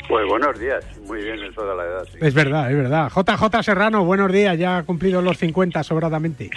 Pues 0.07 0.27
buenos 0.27 0.59
días, 0.59 0.85
muy 1.07 1.23
bien 1.23 1.41
eso 1.43 1.65
de 1.65 1.75
la 1.75 1.83
edad. 1.83 2.03
Sí. 2.11 2.17
Es 2.21 2.33
verdad, 2.33 2.69
es 2.71 2.77
verdad. 2.77 3.09
JJ 3.09 3.63
Serrano, 3.63 4.03
buenos 4.03 4.31
días, 4.31 4.57
ya 4.57 4.77
ha 4.77 4.83
cumplido 4.83 5.21
los 5.21 5.37
50 5.37 5.83
sobradamente. 5.83 6.49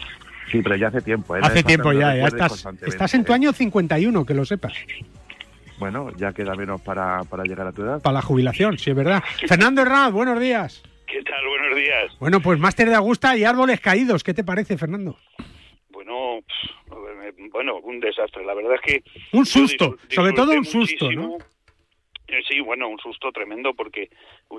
Sí, 0.50 0.60
pero 0.62 0.76
ya 0.76 0.88
hace 0.88 1.00
tiempo. 1.00 1.36
¿eh? 1.36 1.40
Hace 1.42 1.62
tiempo 1.62 1.92
ya, 1.92 2.16
ya 2.16 2.26
estás, 2.26 2.66
estás 2.82 3.14
en 3.14 3.24
tu 3.24 3.32
año 3.32 3.52
51, 3.52 4.26
que 4.26 4.34
lo 4.34 4.44
sepas. 4.44 4.72
Bueno, 5.78 6.10
ya 6.16 6.32
queda 6.32 6.54
menos 6.54 6.80
para, 6.80 7.22
para 7.24 7.44
llegar 7.44 7.66
a 7.66 7.72
tu 7.72 7.82
edad. 7.82 8.00
Para 8.00 8.14
la 8.14 8.22
jubilación, 8.22 8.78
sí, 8.78 8.90
es 8.90 8.96
verdad. 8.96 9.22
Fernando 9.46 9.82
Hernández, 9.82 10.12
buenos 10.12 10.40
días. 10.40 10.82
¿Qué 11.06 11.22
tal? 11.22 11.46
Buenos 11.46 11.76
días. 11.76 12.18
Bueno, 12.18 12.40
pues 12.40 12.58
máster 12.58 12.88
de 12.88 12.94
Augusta 12.94 13.36
y 13.36 13.44
árboles 13.44 13.80
caídos, 13.80 14.24
¿qué 14.24 14.34
te 14.34 14.44
parece, 14.44 14.78
Fernando? 14.78 15.16
Bueno, 15.90 16.40
bueno, 17.52 17.76
un 17.78 18.00
desastre. 18.00 18.44
La 18.44 18.54
verdad 18.54 18.74
es 18.74 18.80
que... 18.80 19.04
Un 19.36 19.46
susto, 19.46 19.96
sobre 20.08 20.32
todo 20.32 20.52
un 20.52 20.64
susto, 20.64 21.06
muchísimo. 21.06 21.38
¿no? 21.38 21.53
Sí, 22.48 22.60
bueno, 22.60 22.88
un 22.88 22.98
susto 22.98 23.30
tremendo 23.32 23.74
porque 23.74 24.08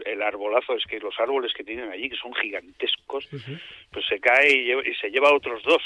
el 0.06 0.22
arbolazo 0.22 0.76
es 0.76 0.86
que 0.86 1.00
los 1.00 1.20
árboles 1.20 1.52
que 1.54 1.64
tienen 1.64 1.90
allí, 1.90 2.10
que 2.10 2.16
son 2.16 2.34
gigantescos, 2.36 3.28
pues 3.92 4.06
se 4.06 4.20
cae 4.20 4.52
y, 4.52 4.66
lleva, 4.66 4.88
y, 4.88 4.94
se 4.96 5.10
lleva 5.10 5.34
otros 5.34 5.64
dos. 5.64 5.82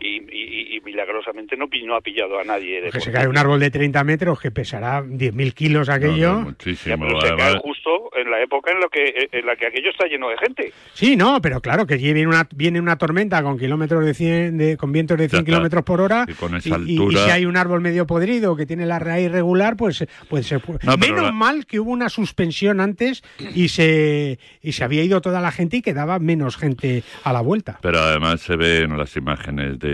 Y, 0.00 0.18
y, 0.32 0.76
y 0.76 0.80
milagrosamente 0.80 1.56
no, 1.56 1.68
no, 1.86 1.96
ha 1.96 2.00
pillado 2.00 2.38
a 2.38 2.44
nadie. 2.44 2.90
Que 2.90 3.00
se 3.00 3.12
cae 3.12 3.28
un 3.28 3.36
árbol 3.36 3.60
de 3.60 3.70
30 3.70 4.02
metros 4.04 4.40
que 4.40 4.50
pesará 4.50 5.02
10.000 5.02 5.54
kilos 5.54 5.88
aquello. 5.88 6.32
No, 6.32 6.38
no, 6.40 6.44
muchísimo, 6.46 6.96
ya, 6.96 7.18
pero 7.18 7.20
se 7.20 7.36
cae 7.36 7.58
justo 7.58 8.10
en 8.16 8.30
la 8.30 8.42
época 8.42 8.72
en, 8.72 8.80
lo 8.80 8.88
que, 8.88 9.28
en 9.30 9.46
la 9.46 9.56
que 9.56 9.66
aquello 9.66 9.90
está 9.90 10.06
lleno 10.06 10.28
de 10.28 10.38
gente. 10.38 10.72
Sí, 10.94 11.16
no, 11.16 11.40
pero 11.40 11.60
claro, 11.60 11.86
que 11.86 11.96
viene 11.96 12.26
una, 12.26 12.46
viene 12.54 12.80
una 12.80 12.96
tormenta 12.96 13.42
con 13.42 13.58
kilómetros 13.58 14.04
de 14.04 14.14
100, 14.14 14.58
de, 14.58 14.76
con 14.76 14.92
vientos 14.92 15.18
de 15.18 15.28
100 15.28 15.44
kilómetros 15.44 15.84
por 15.84 16.00
hora. 16.00 16.24
Y, 16.26 16.34
con 16.34 16.54
esa 16.54 16.70
y, 16.70 16.72
altura... 16.72 17.24
si 17.24 17.30
hay 17.30 17.46
un 17.46 17.56
árbol 17.56 17.80
medio 17.80 18.06
podrido 18.06 18.56
que 18.56 18.66
tiene 18.66 18.86
la 18.86 18.98
raíz 18.98 19.30
regular, 19.30 19.76
pues, 19.76 20.06
pues 20.28 20.46
se 20.46 20.58
puede. 20.58 20.80
No, 20.82 20.96
Menos 20.96 21.24
la... 21.24 21.32
mal 21.32 21.66
que 21.66 21.80
hubo 21.80 21.90
una 21.90 22.08
suspensión 22.08 22.80
antes 22.80 23.22
y 23.54 23.68
se, 23.68 24.38
y 24.62 24.72
se 24.72 24.84
había 24.84 25.02
ido 25.02 25.20
toda 25.20 25.40
la 25.40 25.52
gente 25.52 25.78
y 25.78 25.82
quedaba 25.82 26.18
menos 26.18 26.56
gente 26.56 27.02
a 27.24 27.32
la 27.32 27.40
vuelta. 27.40 27.78
Pero 27.82 27.98
además 27.98 28.40
se 28.40 28.56
ven 28.56 28.96
las 28.96 29.16
imágenes 29.16 29.78
de 29.78 29.89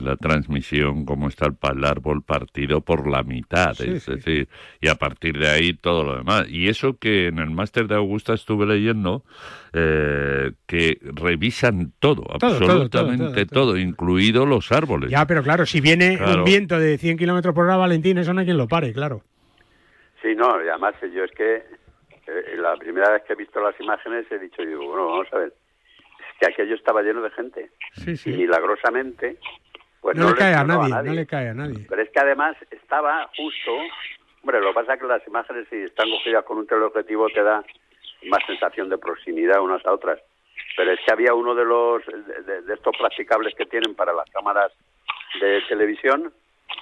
la 0.00 0.16
transmisión 0.16 1.04
cómo 1.04 1.28
está 1.28 1.46
el 1.46 1.84
árbol 1.84 2.22
partido 2.22 2.80
por 2.80 3.08
la 3.08 3.22
mitad, 3.22 3.74
Sí, 3.74 3.90
es 3.90 4.02
sí. 4.04 4.12
decir, 4.12 4.48
y 4.80 4.88
a 4.88 4.94
partir 4.96 5.38
de 5.38 5.48
ahí 5.48 5.74
todo 5.74 6.04
lo 6.04 6.16
demás. 6.16 6.46
Y 6.48 6.68
eso 6.68 6.96
que 6.98 7.26
en 7.28 7.38
el 7.38 7.50
máster 7.50 7.86
de 7.88 7.94
Augusta 7.96 8.34
estuve 8.34 8.66
leyendo 8.66 9.22
eh, 9.72 10.52
que 10.66 10.98
revisan 11.02 11.92
todo, 11.98 12.22
Todo, 12.22 12.38
todo, 12.38 12.54
absolutamente 12.82 13.46
todo, 13.46 13.66
todo, 13.66 13.76
incluido 13.78 14.46
los 14.46 14.72
árboles. 14.72 15.10
Ya, 15.10 15.26
pero 15.26 15.42
claro, 15.42 15.66
si 15.66 15.80
viene 15.80 16.16
Claro. 16.16 16.38
un 16.38 16.44
viento 16.44 16.78
de 16.78 16.98
100 16.98 17.18
kilómetros 17.18 17.54
por 17.54 17.64
hora, 17.66 17.76
Valentín, 17.76 18.18
eso 18.18 18.32
no 18.32 18.40
hay 18.40 18.46
quien 18.46 18.56
lo 18.58 18.68
pare, 18.68 18.92
claro. 18.92 19.22
Sí, 20.22 20.34
no, 20.34 20.64
y 20.64 20.68
además 20.68 20.94
yo 21.14 21.24
es 21.24 21.30
que 21.32 21.56
eh, 21.56 22.56
la 22.58 22.74
primera 22.76 23.10
vez 23.12 23.22
que 23.26 23.34
he 23.34 23.36
visto 23.36 23.60
las 23.60 23.78
imágenes 23.80 24.26
he 24.32 24.38
dicho, 24.38 24.62
digo, 24.62 24.86
bueno, 24.86 25.06
vamos 25.06 25.26
a 25.32 25.38
ver, 25.38 25.52
que 26.38 26.46
aquello 26.46 26.74
estaba 26.74 27.02
lleno 27.02 27.22
de 27.22 27.30
gente. 27.30 27.70
Sí, 27.92 28.16
sí. 28.16 28.32
Y 28.32 28.36
milagrosamente, 28.36 29.38
pues 30.00 30.16
no, 30.16 30.24
no, 30.24 30.30
le 30.30 30.36
cae 30.36 30.54
a 30.54 30.64
nadie, 30.64 30.94
no 30.94 31.14
le 31.14 31.26
cae 31.26 31.48
a 31.48 31.54
nadie. 31.54 31.86
Pero 31.88 32.02
es 32.02 32.10
que 32.10 32.20
además 32.20 32.56
estaba 32.70 33.28
justo, 33.36 33.72
hombre, 34.42 34.60
lo 34.60 34.68
que 34.68 34.74
pasa 34.74 34.94
es 34.94 35.00
que 35.00 35.06
las 35.06 35.26
imágenes 35.26 35.66
si 35.68 35.76
están 35.76 36.10
cogidas 36.10 36.44
con 36.44 36.58
un 36.58 36.66
teleobjetivo 36.66 37.28
te 37.30 37.42
da 37.42 37.64
más 38.28 38.44
sensación 38.46 38.88
de 38.88 38.98
proximidad 38.98 39.60
unas 39.60 39.84
a 39.86 39.92
otras. 39.92 40.20
Pero 40.76 40.92
es 40.92 41.00
que 41.04 41.12
había 41.12 41.34
uno 41.34 41.54
de 41.54 41.64
los 41.64 42.04
de, 42.06 42.74
estos 42.74 42.96
practicables 42.98 43.54
que 43.54 43.66
tienen 43.66 43.94
para 43.94 44.12
las 44.12 44.28
cámaras 44.30 44.72
de 45.40 45.62
televisión 45.68 46.32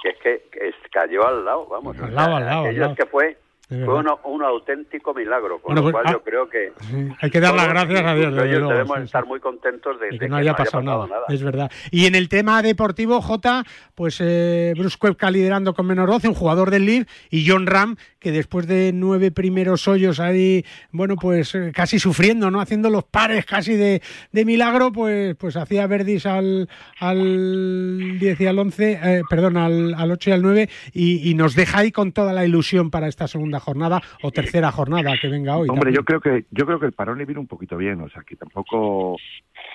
que 0.02 0.10
es 0.10 0.18
que, 0.18 0.74
cayó 0.90 1.26
al 1.26 1.44
lado, 1.44 1.66
vamos. 1.66 1.96
Al 1.98 2.04
o 2.04 2.12
lado, 2.12 2.26
sea, 2.28 2.36
al 2.36 2.44
lado, 2.44 2.64
al 2.66 2.78
lado. 2.78 2.92
es 2.92 2.98
que 2.98 3.06
fue 3.06 3.36
fue 3.84 3.94
uno- 3.94 4.20
un 4.24 4.42
auténtico 4.42 5.14
milagro, 5.14 5.58
con 5.60 5.74
Bueno, 5.74 5.80
lo 5.88 5.92
pues, 5.92 5.92
cual 5.92 6.04
ah, 6.06 6.12
yo 6.12 6.22
creo 6.22 6.48
que 6.48 6.72
Sí, 6.80 7.08
Hay 7.20 7.30
que 7.30 7.40
dar 7.40 7.54
las 7.54 7.68
gracias 7.68 8.02
a 8.04 8.14
Dios, 8.14 8.34
desde 8.34 8.48
luego, 8.58 8.68
debemos 8.70 8.96
sí, 8.96 9.00
sí. 9.02 9.04
estar 9.06 9.26
muy 9.26 9.40
contentos 9.40 9.98
de, 10.00 10.18
que 10.18 10.28
no 10.28 10.36
haya 10.36 10.54
pasado 10.54 10.82
nada. 10.82 11.06
nada. 11.06 11.24
Es 11.28 11.42
verdad. 11.42 11.70
Y 11.90 12.06
en 12.06 12.14
el 12.14 12.28
tema 12.28 12.62
deportivo, 12.62 13.20
Jota, 13.22 13.64
pues 13.94 14.18
eh, 14.20 14.72
Bruce 14.76 14.96
Koepka 14.98 15.30
liderando 15.30 15.74
con 15.74 15.86
menos 15.86 16.06
12, 16.06 16.28
un 16.28 16.34
jugador 16.34 16.70
del 16.70 16.86
Leaf, 16.86 17.06
y 17.30 17.48
John 17.48 17.66
Ram, 17.66 17.96
que 18.18 18.32
después 18.32 18.66
de 18.66 18.92
nueve 18.94 19.30
primeros 19.30 19.86
hoyos 19.88 20.20
ahí, 20.20 20.64
bueno, 20.92 21.16
pues 21.16 21.54
eh, 21.54 21.72
casi 21.74 21.98
sufriendo, 21.98 22.50
¿no? 22.50 22.60
Haciendo 22.60 22.90
los 22.90 23.04
pares 23.04 23.44
casi 23.46 23.74
de, 23.76 24.02
de 24.32 24.44
milagro, 24.44 24.92
pues, 24.92 25.34
pues 25.36 25.56
hacía 25.56 25.86
verdis 25.86 26.26
al, 26.26 26.68
al 27.00 28.18
10 28.18 28.40
y 28.40 28.46
al 28.46 28.58
11, 28.58 29.00
eh, 29.02 29.22
perdón, 29.28 29.56
al, 29.56 29.94
al 29.94 30.10
8 30.10 30.30
y 30.30 30.32
al 30.32 30.42
9, 30.42 30.68
y, 30.92 31.30
y 31.30 31.34
nos 31.34 31.54
deja 31.54 31.78
ahí 31.78 31.92
con 31.92 32.12
toda 32.12 32.32
la 32.32 32.44
ilusión 32.44 32.90
para 32.90 33.08
esta 33.08 33.28
segunda 33.28 33.60
jornada 33.64 34.00
o 34.22 34.30
tercera 34.30 34.70
jornada 34.70 35.16
que 35.20 35.28
venga 35.28 35.56
hoy. 35.56 35.68
Hombre, 35.68 35.92
también. 35.92 35.96
yo 35.96 36.04
creo 36.04 36.20
que 36.20 36.46
yo 36.50 36.66
creo 36.66 36.78
que 36.78 36.86
el 36.86 36.92
parón 36.92 37.18
le 37.18 37.24
vino 37.24 37.40
un 37.40 37.48
poquito 37.48 37.76
bien, 37.76 38.00
o 38.00 38.08
sea, 38.08 38.22
que 38.22 38.36
tampoco 38.36 39.16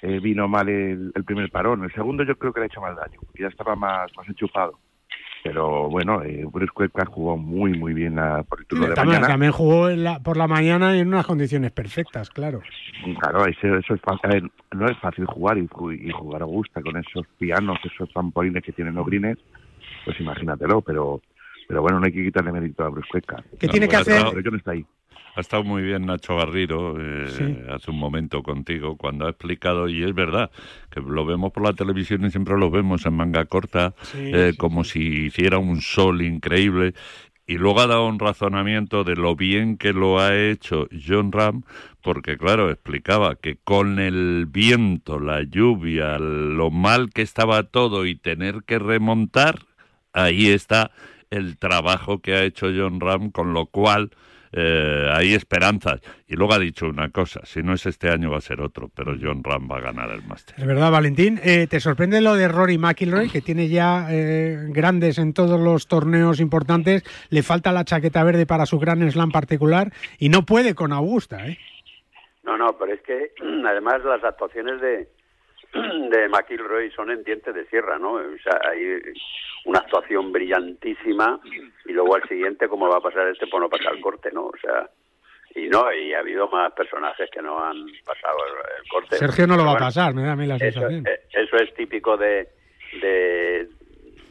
eh, 0.02 0.20
vino 0.22 0.48
mal 0.48 0.70
el, 0.70 1.12
el 1.14 1.24
primer 1.26 1.50
parón. 1.52 1.84
El 1.84 1.92
segundo 1.92 2.24
yo 2.24 2.38
creo 2.38 2.54
que 2.54 2.60
le 2.62 2.66
ha 2.66 2.68
hecho 2.68 2.80
más 2.82 2.96
daño, 2.96 3.20
porque 3.26 3.44
ya 3.44 3.50
estaba 3.50 3.76
más, 3.76 4.10
más 4.16 4.28
enchufado. 4.30 4.80
Pero 5.42 5.90
bueno, 5.90 6.22
eh, 6.24 6.44
Bruce 6.52 6.72
Cueca 6.74 7.06
jugó 7.06 7.38
muy, 7.38 7.72
muy 7.78 7.94
bien 7.94 8.16
la, 8.18 8.44
por 8.44 8.60
el 8.60 8.66
turno 8.68 8.88
de 8.90 8.94
también, 8.94 9.16
mañana. 9.22 9.28
también 9.34 9.52
jugó 9.54 9.90
en 9.90 10.04
la- 10.04 10.20
por 10.20 10.36
la 10.36 10.48
mañana 10.48 10.96
y 10.96 11.00
en 11.00 11.08
unas 11.08 11.26
condiciones 11.26 11.72
perfectas, 11.72 12.30
claro. 12.30 12.60
Claro, 13.22 13.46
eso, 13.46 13.68
eso 13.78 13.94
es 13.94 14.02
fácil. 14.02 14.30
Ver, 14.30 14.44
no 14.74 14.86
es 14.90 14.98
fácil 14.98 15.26
jugar 15.26 15.58
y, 15.58 15.62
y 16.02 16.12
jugar 16.12 16.42
a 16.42 16.46
gusta 16.46 16.82
con 16.82 16.98
esos 16.98 17.26
pianos, 17.38 17.78
esos 17.86 18.10
trampolines 18.12 18.62
que 18.64 18.74
tienen 18.74 18.96
los 18.96 19.06
greens, 19.06 19.40
pues 20.04 20.20
imagínatelo, 20.20 20.82
pero 20.82 21.22
pero 21.70 21.84
bueno, 21.84 22.00
no 22.00 22.08
hay 22.08 22.12
que 22.12 22.24
quitarle 22.24 22.52
mérito 22.52 22.84
a 22.84 22.90
Bruce. 22.90 23.08
¿Qué 23.60 23.68
tiene 23.68 23.88
que 23.88 23.96
ha 23.96 24.00
hacer? 24.00 24.16
estado- 24.16 24.34
Pero 24.34 24.50
no 24.52 24.58
está 24.58 24.72
ahí. 24.72 24.84
Ha 25.36 25.42
estado 25.42 25.64
muy 25.64 25.84
bien 25.84 26.08
Nacho 26.08 26.36
Garrido 26.36 26.96
eh, 27.00 27.28
Sí. 27.30 27.58
hace 27.70 27.92
un 27.92 28.00
momento 28.00 28.42
contigo 28.42 28.98
cuando 28.98 29.28
ha 29.28 29.30
explicado, 29.30 29.88
y 29.88 30.04
es 30.04 30.16
verdad, 30.16 30.50
que 30.90 31.00
lo 31.00 31.26
vemos 31.28 31.54
por 31.54 31.64
la 31.64 31.74
televisión 31.74 32.26
y 32.26 32.32
siempre 32.32 32.58
lo 32.58 32.72
vemos 32.72 33.06
en 33.06 33.14
manga 33.14 33.46
corta, 33.46 33.94
Sí, 34.02 34.32
eh, 34.34 34.50
sí, 34.54 34.58
como 34.58 34.84
si 34.84 35.26
hiciera 35.28 35.60
un 35.60 35.82
sol 35.82 36.24
increíble. 36.24 36.96
Y 37.46 37.58
luego 37.60 37.82
ha 37.82 37.88
dado 37.88 38.08
un 38.08 38.18
razonamiento 38.18 39.04
de 39.04 39.16
lo 39.16 39.36
bien 39.36 39.78
que 39.78 39.94
lo 39.94 40.20
ha 40.20 40.36
hecho 40.36 40.88
John 41.08 41.32
Ram, 41.32 41.62
porque 42.02 42.36
claro, 42.38 42.72
explicaba 42.72 43.36
que 43.36 43.58
con 43.64 44.00
el 44.00 44.48
viento, 44.48 45.20
la 45.20 45.44
lluvia, 45.44 46.18
lo 46.18 46.72
mal 46.72 47.12
que 47.12 47.22
estaba 47.22 47.62
todo 47.64 48.08
y 48.08 48.16
tener 48.16 48.64
que 48.66 48.80
remontar, 48.80 49.60
ahí 50.14 50.48
está 50.48 50.90
el 51.30 51.58
trabajo 51.58 52.20
que 52.20 52.34
ha 52.34 52.44
hecho 52.44 52.68
John 52.68 53.00
Ram, 53.00 53.32
con 53.32 53.54
lo 53.54 53.68
cual 53.68 54.12
eh, 54.52 55.10
hay 55.14 55.34
esperanzas. 55.34 56.02
Y 56.28 56.36
luego 56.36 56.54
ha 56.54 56.60
dicho 56.60 56.88
una 56.88 57.10
cosa, 57.10 57.42
si 57.46 57.62
no 57.62 57.74
es 57.74 57.86
este 57.86 58.10
año 58.10 58.32
va 58.32 58.38
a 58.38 58.42
ser 58.42 58.62
otro, 58.62 58.90
pero 58.94 59.16
John 59.20 59.44
Ram 59.44 59.70
va 59.72 59.78
a 59.78 59.82
ganar 59.82 60.10
el 60.10 60.24
máster. 60.24 60.56
Es 60.58 60.66
verdad, 60.66 60.92
Valentín. 60.92 61.40
Eh, 61.44 61.68
¿Te 61.68 61.80
sorprende 61.80 62.22
lo 62.22 62.36
de 62.36 62.48
Rory 62.48 62.78
McIlroy, 62.78 63.30
que 63.30 63.42
tiene 63.42 63.68
ya 63.68 64.08
eh, 64.10 64.58
grandes 64.70 65.20
en 65.20 65.34
todos 65.34 65.60
los 65.60 65.88
torneos 65.88 66.40
importantes? 66.40 67.04
Le 67.30 67.44
falta 67.44 67.72
la 67.72 67.86
chaqueta 67.86 68.24
verde 68.24 68.46
para 68.46 68.66
su 68.66 68.80
gran 68.80 69.10
slam 69.12 69.32
particular 69.32 69.92
y 70.18 70.30
no 70.30 70.44
puede 70.44 70.74
con 70.74 70.94
Augusta, 70.94 71.48
¿eh? 71.48 71.58
No, 72.44 72.58
no, 72.58 72.76
pero 72.80 72.94
es 72.94 73.02
que 73.02 73.32
además 73.68 74.04
las 74.04 74.24
actuaciones 74.24 74.82
de, 74.82 75.10
de 76.10 76.30
McIlroy 76.30 76.90
son 76.92 77.12
en 77.12 77.24
dientes 77.24 77.54
de 77.54 77.68
sierra, 77.68 78.00
¿no? 78.00 78.14
O 78.14 78.38
sea, 78.44 78.60
hay 78.68 79.14
una 79.66 79.80
actuación 79.80 80.32
brillantísima 80.32 81.40
y 81.86 81.92
luego 81.94 82.16
al 82.16 82.28
siguiente, 82.28 82.68
como 82.68 82.88
va 82.90 82.98
a 82.98 83.02
pasar 83.02 83.28
este, 83.28 83.48
pues 83.48 83.62
no 83.62 83.70
pasa 83.70 83.90
el 83.92 84.02
corte, 84.02 84.30
¿no? 84.32 84.46
O 84.48 84.58
sea, 84.62 84.90
y 85.56 85.68
no, 85.68 85.92
y 85.92 86.14
ha 86.14 86.20
habido 86.20 86.48
más 86.50 86.72
personajes 86.74 87.30
que 87.32 87.42
no 87.42 87.60
han 87.64 87.86
pasado 88.06 88.38
el, 88.48 88.54
el 88.84 88.88
corte. 88.90 89.16
Sergio 89.18 89.48
no 89.48 89.58
lo 89.58 89.66
va 89.66 89.74
a 89.74 89.78
pasar, 89.78 90.14
me 90.14 90.22
da 90.24 90.34
a 90.34 90.36
mí 90.36 90.46
la 90.46 90.56
eso, 90.56 90.80
sensación. 90.80 91.08
eh, 91.08 91.22
eso 91.34 91.56
es 91.58 91.74
típico 91.74 92.16
de, 92.18 92.48
de, 93.02 93.68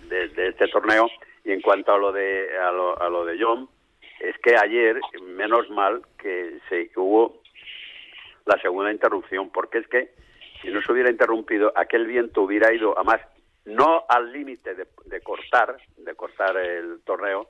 de- 0.08 0.28
de 0.28 0.48
este 0.48 0.68
torneo. 0.68 1.08
Y 1.44 1.52
en 1.52 1.60
cuanto 1.60 1.92
a 1.92 1.98
lo 1.98 2.12
de 2.12 2.56
a 2.58 2.70
lo, 2.70 3.00
a 3.00 3.08
lo 3.08 3.24
de 3.24 3.36
John, 3.42 3.68
es 4.20 4.36
que 4.38 4.54
ayer, 4.56 5.00
menos 5.22 5.68
mal 5.70 6.02
que 6.20 6.58
se 6.68 6.90
hubo 6.96 7.40
la 8.46 8.60
segunda 8.60 8.92
interrupción, 8.92 9.50
porque 9.50 9.78
es 9.78 9.88
que 9.88 10.10
si 10.62 10.68
no 10.68 10.80
se 10.82 10.92
hubiera 10.92 11.10
interrumpido, 11.10 11.72
aquel 11.76 12.06
viento 12.06 12.42
hubiera 12.42 12.72
ido, 12.72 12.94
además, 12.96 13.20
no 13.68 14.04
al 14.08 14.32
límite 14.32 14.74
de, 14.74 14.86
de 15.06 15.20
cortar, 15.20 15.76
de 15.96 16.14
cortar 16.14 16.56
el 16.56 17.00
torneo, 17.04 17.48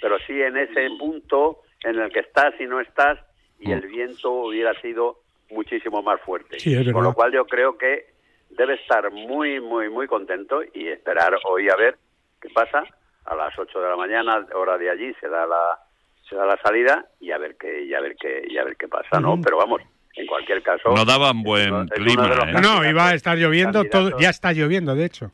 pero 0.00 0.18
sí 0.26 0.40
en 0.40 0.56
ese 0.56 0.88
punto 0.98 1.62
en 1.82 1.98
el 1.98 2.12
que 2.12 2.20
estás 2.20 2.54
y 2.60 2.66
no 2.66 2.80
estás, 2.80 3.18
y 3.58 3.72
el 3.72 3.86
viento 3.86 4.30
hubiera 4.30 4.78
sido 4.80 5.18
muchísimo 5.50 6.02
más 6.02 6.20
fuerte. 6.22 6.58
Sí, 6.58 6.74
es 6.74 6.92
Con 6.92 7.04
lo 7.04 7.12
cual 7.12 7.32
yo 7.32 7.46
creo 7.46 7.76
que 7.76 8.06
debe 8.50 8.74
estar 8.74 9.10
muy, 9.10 9.60
muy, 9.60 9.88
muy 9.88 10.06
contento 10.06 10.62
y 10.74 10.88
esperar 10.88 11.34
hoy 11.44 11.68
a 11.68 11.76
ver 11.76 11.98
qué 12.40 12.48
pasa. 12.50 12.84
A 13.26 13.34
las 13.36 13.56
8 13.58 13.80
de 13.80 13.88
la 13.88 13.96
mañana, 13.96 14.46
hora 14.54 14.78
de 14.78 14.90
allí, 14.90 15.14
se 15.20 15.28
da 15.28 15.46
la 15.46 15.78
se 16.28 16.36
da 16.36 16.46
la 16.46 16.56
salida 16.62 17.06
y 17.20 17.32
a 17.32 17.38
ver 17.38 17.56
qué 17.56 17.84
y 17.84 17.92
a 17.92 18.00
ver 18.00 18.16
qué 18.16 18.42
y 18.48 18.56
a 18.56 18.64
ver 18.64 18.76
qué 18.76 18.88
pasa, 18.88 19.20
¿no? 19.20 19.40
Pero 19.40 19.58
vamos, 19.58 19.82
en 20.14 20.26
cualquier 20.26 20.62
caso 20.62 20.94
No 20.94 21.04
daban 21.04 21.42
buen 21.42 21.88
clima, 21.88 22.28
¿eh? 22.48 22.52
No, 22.52 22.60
no, 22.60 22.88
iba 22.88 23.08
a 23.08 23.14
estar 23.14 23.36
lloviendo, 23.36 23.84
todo, 23.84 24.18
ya 24.18 24.30
está 24.30 24.52
lloviendo, 24.52 24.94
de 24.94 25.04
hecho. 25.04 25.32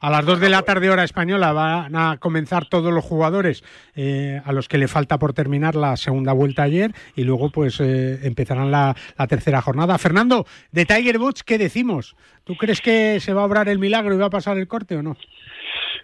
A 0.00 0.08
las 0.10 0.24
2 0.24 0.40
de 0.40 0.48
la 0.48 0.62
tarde 0.62 0.88
hora 0.88 1.04
española 1.04 1.52
van 1.52 1.94
a 1.94 2.16
comenzar 2.18 2.66
todos 2.66 2.92
los 2.92 3.04
jugadores 3.04 3.62
eh, 3.94 4.40
a 4.44 4.52
los 4.52 4.66
que 4.66 4.78
le 4.78 4.88
falta 4.88 5.18
por 5.18 5.34
terminar 5.34 5.74
la 5.74 5.96
segunda 5.96 6.32
vuelta 6.32 6.62
ayer 6.62 6.90
y 7.16 7.24
luego 7.24 7.50
pues 7.50 7.78
eh, 7.80 8.18
empezarán 8.26 8.70
la, 8.70 8.94
la 9.18 9.26
tercera 9.26 9.60
jornada. 9.60 9.98
Fernando, 9.98 10.46
de 10.72 10.86
Tiger 10.86 11.18
Woods, 11.18 11.42
¿qué 11.42 11.58
decimos? 11.58 12.16
¿Tú 12.44 12.56
crees 12.56 12.80
que 12.80 13.20
se 13.20 13.34
va 13.34 13.42
a 13.42 13.44
obrar 13.44 13.68
el 13.68 13.78
milagro 13.78 14.14
y 14.14 14.18
va 14.18 14.26
a 14.26 14.30
pasar 14.30 14.56
el 14.56 14.66
corte 14.68 14.96
o 14.96 15.02
no? 15.02 15.16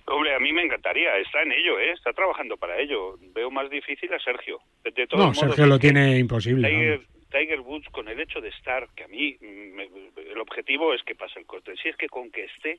Hombre, 0.09 0.35
a 0.37 0.39
mí 0.39 0.53
me 0.53 0.63
encantaría, 0.63 1.17
está 1.19 1.43
en 1.43 1.53
ello, 1.53 1.81
¿eh? 1.81 1.93
está 1.93 2.13
trabajando 2.13 2.57
para 2.57 2.79
ello. 2.79 3.17
Veo 3.35 3.51
más 3.51 3.69
difícil 3.71 4.13
a 4.15 4.19
Sergio. 4.21 4.59
De, 4.85 4.91
de 4.93 5.07
todos 5.07 5.19
No, 5.21 5.27
modos, 5.33 5.39
Sergio 5.39 5.67
lo 5.67 5.79
tiene 5.79 6.19
imposible. 6.19 6.69
Tiger. 6.69 7.01
Tiger 7.29 7.61
Woods, 7.61 7.89
con 7.91 8.09
el 8.09 8.21
hecho 8.21 8.41
de 8.41 8.51
estar, 8.51 8.87
que 8.95 9.03
a 9.05 9.09
mí 9.09 9.37
mm, 9.41 9.75
me- 9.75 9.89
el 10.33 10.39
objetivo 10.39 10.95
es 10.95 11.03
que 11.03 11.15
pase 11.17 11.41
el 11.41 11.47
corte. 11.47 11.73
Si 11.83 11.89
es 11.89 11.97
que 11.97 12.07
con 12.09 12.31
que 12.31 12.45
esté, 12.45 12.79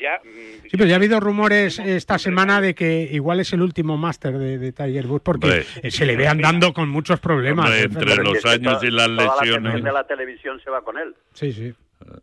ya. 0.00 0.20
mm, 0.24 0.62
Sí, 0.62 0.70
pero 0.76 0.86
ya 0.86 0.94
ha 0.94 0.96
habido 0.96 1.20
rumores 1.20 1.78
esta 1.78 2.18
semana 2.18 2.60
de 2.60 2.74
que 2.74 3.08
igual 3.12 3.40
es 3.40 3.52
el 3.52 3.62
último 3.62 3.96
máster 3.96 4.38
de, 4.38 4.58
de 4.58 4.72
Tiger 4.72 5.06
Woods 5.06 5.22
porque 5.24 5.46
Hombre. 5.46 5.64
eh, 5.82 5.90
se 5.90 6.06
le 6.06 6.16
ve 6.16 6.28
andando 6.28 6.72
con 6.72 6.88
muchos 6.88 7.20
problemas. 7.20 7.66
Hombre, 7.66 7.80
eh, 7.80 7.84
entre 7.84 8.16
los 8.24 8.36
es 8.38 8.42
que 8.44 8.48
años 8.50 8.82
y 8.84 8.90
las 8.90 9.06
toda 9.06 9.08
la 9.08 9.34
lesiones. 9.34 9.58
atención 9.58 9.82
de 9.84 9.92
la 9.92 10.06
televisión 10.06 10.60
se 10.62 10.70
va 10.70 10.82
con 10.82 10.98
él. 10.98 11.14
Sí, 11.34 11.52
sí. 11.52 11.72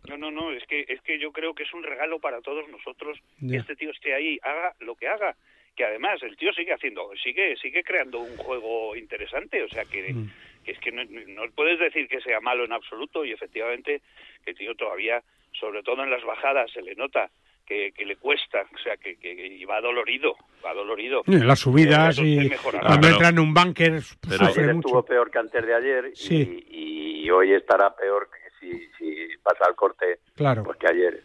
No, 0.09 0.17
no, 0.17 0.29
no, 0.29 0.51
es 0.51 0.63
que, 0.67 0.85
es 0.89 1.01
que 1.01 1.17
yo 1.19 1.31
creo 1.31 1.53
que 1.53 1.63
es 1.63 1.73
un 1.73 1.83
regalo 1.83 2.19
para 2.19 2.41
todos 2.41 2.67
nosotros 2.69 3.17
que 3.39 3.55
este 3.55 3.75
tío 3.77 3.91
esté 3.91 4.13
ahí, 4.13 4.37
haga 4.43 4.73
lo 4.81 4.95
que 4.95 5.07
haga. 5.07 5.35
Que 5.75 5.85
además 5.85 6.21
el 6.23 6.35
tío 6.35 6.51
sigue 6.51 6.73
haciendo, 6.73 7.09
sigue 7.23 7.55
sigue 7.55 7.81
creando 7.83 8.19
un 8.19 8.35
juego 8.35 8.97
interesante, 8.97 9.63
o 9.63 9.69
sea 9.69 9.85
que, 9.85 10.11
Mm. 10.13 10.29
que 10.65 10.71
es 10.71 10.79
que 10.79 10.91
no, 10.91 11.03
no 11.05 11.49
puedes 11.55 11.79
decir 11.79 12.09
que 12.09 12.19
sea 12.19 12.41
malo 12.41 12.65
en 12.65 12.73
absoluto 12.73 13.23
y 13.23 13.31
efectivamente 13.31 14.01
que 14.43 14.51
el 14.51 14.57
tío 14.57 14.75
todavía, 14.75 15.23
sobre 15.57 15.81
todo 15.81 16.03
en 16.03 16.11
las 16.11 16.23
bajadas, 16.25 16.69
se 16.71 16.81
le 16.81 16.95
nota 16.95 17.29
que, 17.69 17.91
que 17.95 18.03
le 18.05 18.15
cuesta, 18.17 18.63
o 18.73 18.77
sea 18.79 18.97
que, 18.97 19.15
que 19.17 19.31
y 19.47 19.63
va 19.63 19.79
dolorido, 19.79 20.35
va 20.65 20.73
dolorido. 20.73 21.21
Y 21.27 21.37
Las 21.37 21.59
subidas 21.59 22.17
y 22.19 22.49
cuando 22.49 22.99
pero- 22.99 23.13
entra 23.13 23.29
en 23.29 23.39
un 23.39 23.53
bunker 23.53 24.01
pero- 24.27 24.45
sufre 24.47 24.63
Ayer 24.63 24.75
mucho. 24.75 24.87
estuvo 24.87 25.03
peor 25.05 25.29
que 25.31 25.37
antes 25.37 25.65
de 25.65 25.75
ayer 25.75 26.05
y, 26.11 26.15
Sí. 26.15 26.65
y 26.69 27.29
hoy 27.29 27.53
estará 27.53 27.95
peor 27.95 28.27
que 28.31 28.49
si, 28.59 28.87
si 28.97 29.37
pasa 29.43 29.69
el 29.69 29.75
corte 29.75 30.19
Claro. 30.35 30.63
pues 30.63 30.77
que 30.79 30.87
ayer. 30.87 31.23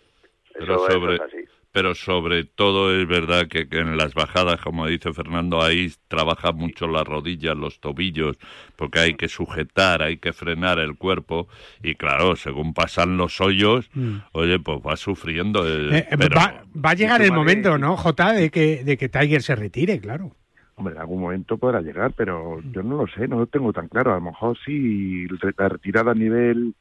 Pero 0.53 0.65
Eso, 0.75 0.89
eso 0.89 0.93
sobre, 1.01 1.15
es 1.17 1.21
así. 1.23 1.45
Pero 1.75 1.97
sobre 1.97 2.45
todo 2.45 2.95
es 2.97 3.05
verdad 3.09 3.49
que, 3.49 3.69
que 3.69 3.81
en 3.81 3.97
las 3.97 4.15
bajadas, 4.15 4.61
como 4.61 4.87
dice 4.87 5.13
Fernando, 5.13 5.61
ahí 5.61 5.91
trabaja 6.07 6.53
mucho 6.53 6.87
las 6.87 7.03
rodillas, 7.03 7.57
los 7.57 7.81
tobillos, 7.81 8.39
porque 8.77 9.01
hay 9.01 9.15
que 9.15 9.27
sujetar, 9.29 10.01
hay 10.01 10.19
que 10.19 10.33
frenar 10.33 10.79
el 10.79 10.97
cuerpo 10.97 11.49
y 11.83 11.97
claro, 11.97 12.37
según 12.37 12.75
pasan 12.75 13.17
los 13.17 13.41
hoyos, 13.41 13.91
Mm. 13.93 14.19
oye, 14.33 14.61
pues 14.61 14.79
va 14.87 14.97
sufriendo. 14.97 15.67
eh, 15.69 15.99
Eh, 15.99 16.17
pero- 16.17 16.37
va, 16.37 16.63
va 16.77 16.91
a 16.91 16.95
llegar 16.95 17.21
el 17.23 17.33
momento, 17.33 17.77
¿no, 17.77 17.97
Jota, 17.97 18.33
de 18.33 18.51
que, 18.51 18.85
de 18.85 18.97
que 18.97 19.09
Tiger 19.09 19.43
se 19.43 19.57
retire, 19.57 19.99
claro. 19.99 20.31
Hombre, 20.77 20.95
en 20.95 21.01
algún 21.01 21.21
momento 21.23 21.57
podrá 21.59 21.81
llegar, 21.81 22.13
pero 22.17 22.61
yo 22.73 22.85
no 22.85 22.97
lo 22.99 23.07
sé, 23.09 23.27
no 23.27 23.39
lo 23.41 23.47
tengo 23.47 23.73
tan 23.73 23.89
claro. 23.89 24.13
A 24.13 24.17
lo 24.17 24.21
mejor 24.23 24.57
sí, 24.65 25.27
la 25.59 25.69
retirada 25.69 26.13
a 26.13 26.15
nivel 26.15 26.75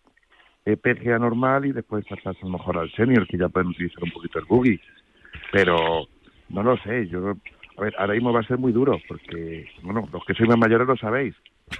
eh, 0.65 0.77
PGA 0.77 1.19
normal 1.19 1.65
y 1.65 1.71
después 1.71 2.05
pasas 2.05 2.35
a 2.41 2.45
lo 2.45 2.51
mejor 2.53 2.77
al 2.77 2.91
senior, 2.91 3.27
que 3.27 3.37
ya 3.37 3.49
pueden 3.49 3.69
utilizar 3.69 4.03
un 4.03 4.11
poquito 4.11 4.39
el 4.39 4.45
buggy. 4.45 4.79
Pero 5.51 6.07
no 6.49 6.63
lo 6.63 6.77
sé, 6.77 7.07
yo... 7.07 7.35
A 7.75 7.81
ver, 7.81 7.95
ahora 7.97 8.13
mismo 8.13 8.31
va 8.31 8.41
a 8.41 8.47
ser 8.47 8.59
muy 8.59 8.71
duro, 8.71 8.99
porque, 9.07 9.67
bueno, 9.81 10.07
los 10.13 10.23
que 10.25 10.35
sois 10.35 10.47
más 10.47 10.59
mayores 10.59 10.87
lo 10.87 10.95
sabéis. 10.95 11.33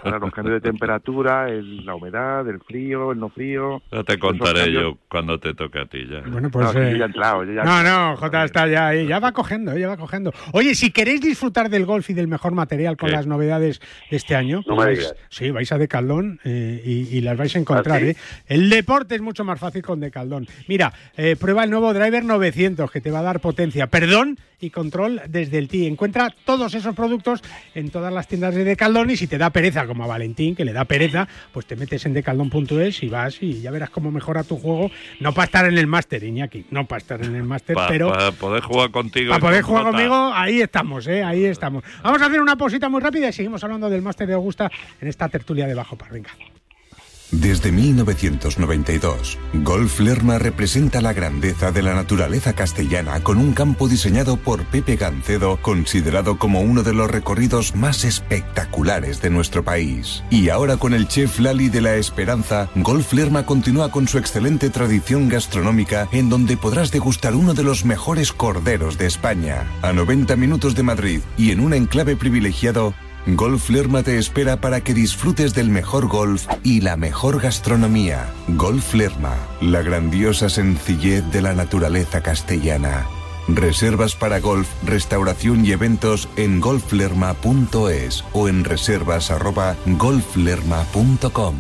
Ahora 0.04 0.18
los 0.20 0.32
cambios 0.34 0.62
de 0.62 0.70
temperatura, 0.72 1.50
el- 1.50 1.86
la 1.86 1.96
humedad, 1.96 2.48
el 2.48 2.60
frío, 2.62 3.12
el 3.12 3.20
no 3.20 3.30
frío... 3.30 3.82
Ya 3.92 4.04
te 4.04 4.18
contaré 4.18 4.72
yo 4.72 4.98
cuando 5.10 5.40
te 5.40 5.54
toque 5.54 5.80
a 5.80 5.86
ti 5.86 6.00
ya. 6.10 6.22
Bueno, 6.30 6.50
pues... 6.50 6.74
No, 6.74 6.82
eh, 6.82 6.92
yo 6.92 6.98
ya 6.98 7.04
he 7.04 7.08
entrado, 7.08 7.44
yo 7.44 7.54
ya 7.54 7.62
he 7.62 7.66
no, 7.66 7.84
no, 7.84 8.18
Jota 8.18 8.44
está 8.46 8.68
ya 8.68 8.88
ahí, 8.88 9.06
ya 9.08 9.20
va 9.20 9.32
cogiendo, 9.32 9.78
ya 9.78 9.88
va 9.88 9.98
cogiendo. 9.98 10.34
Oye, 10.52 10.74
si 10.76 10.92
queréis 10.92 11.22
disfrutar 11.22 11.70
del 11.70 11.86
golf 11.86 12.10
y 12.10 12.14
del 12.14 12.28
mejor 12.28 12.54
material 12.54 12.98
con 12.98 13.10
¿Qué? 13.10 13.16
las 13.16 13.28
novedades 13.28 13.82
de 14.10 14.18
este 14.18 14.36
año, 14.36 14.64
No 14.68 14.76
pues 14.76 15.14
sí, 15.30 15.52
vais 15.52 15.72
a 15.72 15.78
Decaldón 15.78 16.40
eh, 16.44 16.82
y, 16.84 17.18
y 17.18 17.22
las 17.22 17.38
vais 17.38 17.56
a 17.56 17.60
encontrar. 17.60 17.98
¿Ah, 17.98 18.06
sí? 18.06 18.10
¿eh? 18.12 18.16
El 18.48 18.70
deporte 18.70 19.16
es 19.16 19.22
mucho 19.22 19.44
más 19.44 19.60
fácil 19.60 19.82
con 19.84 20.00
Decaldón. 20.00 20.48
Mira, 20.68 20.94
eh, 21.18 21.36
prueba 21.40 21.64
el 21.64 21.70
nuevo 21.70 21.94
Driver 21.94 22.24
900 22.26 22.90
que 22.90 23.02
te 23.02 23.12
va 23.12 23.20
a 23.20 23.24
dar 23.24 23.40
potencia, 23.40 23.88
perdón 23.88 24.38
y 24.60 24.70
control 24.70 25.22
desde 25.28 25.58
el 25.58 25.68
TI. 25.68 25.88
Encuentra 25.88 26.34
todos 26.46 26.74
esos 26.74 26.96
productos 26.96 27.42
en 27.76 27.90
todas 27.90 28.14
las 28.14 28.30
tiendas 28.30 28.56
de 28.56 28.64
Decaldón 28.64 29.10
y 29.10 29.18
si 29.18 29.28
te 29.28 29.38
da 29.38 29.50
pereza, 29.50 29.73
como 29.88 30.04
a 30.04 30.08
Valentín, 30.08 30.56
que 30.56 30.66
le 30.66 30.74
da 30.74 30.86
pereza, 30.86 31.28
pues 31.52 31.66
te 31.66 31.76
metes 31.76 32.06
en 32.06 32.14
decaldón.es 32.14 33.04
y 33.04 33.10
vas 33.10 33.42
y 33.42 33.62
ya 33.62 33.72
verás 33.72 33.90
cómo 33.90 34.12
mejora 34.12 34.44
tu 34.44 34.58
juego. 34.58 34.92
No 35.20 35.34
para 35.34 35.46
estar 35.46 35.66
en 35.66 35.78
el 35.78 35.88
máster, 35.88 36.24
Iñaki, 36.24 36.66
no 36.72 36.86
para 36.86 37.00
estar 37.00 37.24
en 37.24 37.36
el 37.36 37.44
máster, 37.44 37.76
Para 37.76 37.88
pero... 37.88 38.14
poder 38.40 38.64
jugar 38.64 38.92
contigo. 38.92 39.30
Para 39.30 39.42
poder 39.42 39.64
jugar 39.64 39.84
conmigo, 39.84 40.32
ahí 40.34 40.62
estamos, 40.62 41.08
¿eh? 41.08 41.24
ahí 41.24 41.46
estamos. 41.46 41.84
Vamos 42.04 42.22
a 42.22 42.28
hacer 42.28 42.42
una 42.42 42.56
pausita 42.56 42.90
muy 42.90 43.02
rápida 43.02 43.30
y 43.30 43.34
seguimos 43.34 43.64
hablando 43.64 43.90
del 43.90 44.02
máster 44.02 44.28
de 44.28 44.34
Augusta 44.34 44.72
en 45.02 45.08
esta 45.08 45.28
tertulia 45.30 45.68
de 45.68 45.74
Bajo 45.74 45.98
Par. 45.98 46.12
Venga. 46.12 46.30
Desde 47.34 47.72
1992, 47.72 49.40
Golf 49.64 50.00
Lerma 50.00 50.38
representa 50.38 51.02
la 51.02 51.14
grandeza 51.14 51.72
de 51.72 51.82
la 51.82 51.96
naturaleza 51.96 52.54
castellana 52.54 53.22
con 53.22 53.40
un 53.40 53.54
campo 53.54 53.88
diseñado 53.88 54.38
por 54.38 54.66
Pepe 54.66 54.98
Gancedo, 54.98 55.58
considerado 55.60 56.38
como 56.38 56.62
uno 56.62 56.84
de 56.84 56.94
los 56.94 57.10
recorridos 57.10 57.76
más 57.76 58.04
espectaculares 58.04 59.20
de 59.20 59.32
nuestro 59.32 59.64
país. 59.64 60.24
Y 60.30 60.50
ahora 60.50 60.78
con 60.78 60.94
el 60.94 61.08
chef 61.08 61.40
Lali 61.40 61.70
de 61.70 61.82
la 61.82 61.96
Esperanza, 61.96 62.70
Golf 62.76 63.12
Lerma 63.14 63.48
continúa 63.48 63.90
con 63.90 64.08
su 64.08 64.20
excelente 64.20 64.70
tradición 64.70 65.28
gastronómica 65.28 66.08
en 66.12 66.30
donde 66.30 66.56
podrás 66.56 66.92
degustar 66.92 67.36
uno 67.36 67.56
de 67.56 67.64
los 67.64 67.84
mejores 67.84 68.32
corderos 68.32 69.00
de 69.00 69.08
España, 69.08 69.66
a 69.82 69.92
90 69.92 70.36
minutos 70.36 70.76
de 70.76 70.84
Madrid 70.84 71.22
y 71.36 71.50
en 71.50 71.62
un 71.62 71.74
enclave 71.74 72.16
privilegiado 72.16 72.94
Golf 73.26 73.70
Lerma 73.70 74.04
te 74.04 74.18
espera 74.18 74.58
para 74.58 74.82
que 74.82 74.94
disfrutes 74.94 75.54
del 75.54 75.70
mejor 75.70 76.08
golf 76.08 76.46
y 76.62 76.82
la 76.82 76.98
mejor 76.98 77.40
gastronomía. 77.42 78.30
Golf 78.50 78.94
Lerma, 78.94 79.36
la 79.62 79.82
grandiosa 79.82 80.50
sencillez 80.50 81.24
de 81.32 81.42
la 81.42 81.54
naturaleza 81.54 82.22
castellana. 82.22 83.08
Reservas 83.48 84.16
para 84.16 84.40
golf, 84.40 84.68
restauración 84.86 85.66
y 85.66 85.72
eventos 85.72 86.28
en 86.36 86.60
golflerma.es 86.60 88.24
o 88.34 88.48
en 88.48 88.64
reservas 88.64 89.32
arroba 89.32 89.76
golflerma.com. 89.86 91.56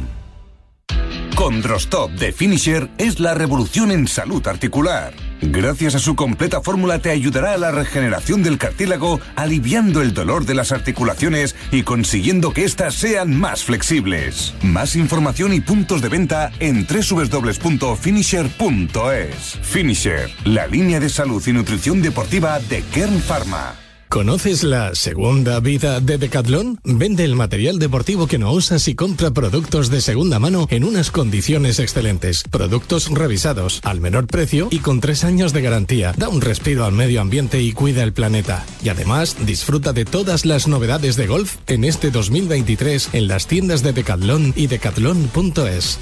Con 1.35 1.61
Drostop 1.61 2.11
de 2.11 2.31
Finisher 2.31 2.89
es 2.97 3.19
la 3.19 3.33
revolución 3.33 3.91
en 3.91 4.07
salud 4.07 4.45
articular. 4.47 5.13
Gracias 5.51 5.95
a 5.95 5.99
su 5.99 6.15
completa 6.15 6.61
fórmula 6.61 6.99
te 6.99 7.09
ayudará 7.09 7.53
a 7.53 7.57
la 7.57 7.71
regeneración 7.71 8.43
del 8.43 8.57
cartílago, 8.57 9.19
aliviando 9.35 10.01
el 10.01 10.13
dolor 10.13 10.45
de 10.45 10.53
las 10.53 10.71
articulaciones 10.71 11.55
y 11.71 11.83
consiguiendo 11.83 12.53
que 12.53 12.63
éstas 12.63 12.95
sean 12.95 13.37
más 13.37 13.63
flexibles. 13.63 14.53
Más 14.61 14.95
información 14.95 15.53
y 15.53 15.59
puntos 15.59 16.01
de 16.01 16.09
venta 16.09 16.51
en 16.59 16.87
www.finisher.es. 16.87 19.59
Finisher, 19.61 20.29
la 20.45 20.67
línea 20.67 20.99
de 20.99 21.09
salud 21.09 21.43
y 21.45 21.53
nutrición 21.53 22.01
deportiva 22.01 22.59
de 22.59 22.81
Kern 22.93 23.19
Pharma. 23.19 23.75
¿Conoces 24.13 24.63
la 24.63 24.93
segunda 24.93 25.59
vida 25.59 25.99
de 25.99 26.19
Decathlon? 26.19 26.79
Vende 26.83 27.23
el 27.23 27.35
material 27.35 27.79
deportivo 27.79 28.27
que 28.27 28.37
no 28.37 28.51
usas 28.51 28.87
y 28.87 28.93
compra 28.93 29.31
productos 29.31 29.89
de 29.89 30.01
segunda 30.01 30.37
mano 30.37 30.67
en 30.69 30.83
unas 30.83 31.09
condiciones 31.09 31.79
excelentes. 31.79 32.43
Productos 32.43 33.09
revisados, 33.09 33.81
al 33.83 34.01
menor 34.01 34.27
precio 34.27 34.67
y 34.69 34.79
con 34.79 35.01
tres 35.01 35.23
años 35.23 35.51
de 35.51 35.63
garantía. 35.63 36.13
Da 36.15 36.29
un 36.29 36.41
respiro 36.41 36.85
al 36.85 36.91
medio 36.91 37.21
ambiente 37.21 37.59
y 37.63 37.71
cuida 37.73 38.03
el 38.03 38.13
planeta. 38.13 38.63
Y 38.83 38.89
además, 38.89 39.35
disfruta 39.47 39.93
de 39.93 40.05
todas 40.05 40.45
las 40.45 40.67
novedades 40.67 41.15
de 41.15 41.25
golf 41.25 41.55
en 41.65 41.83
este 41.83 42.11
2023 42.11 43.09
en 43.13 43.27
las 43.27 43.47
tiendas 43.47 43.81
de 43.81 43.93
Decathlon 43.93 44.53
y 44.55 44.67
decathlon.es. 44.67 45.97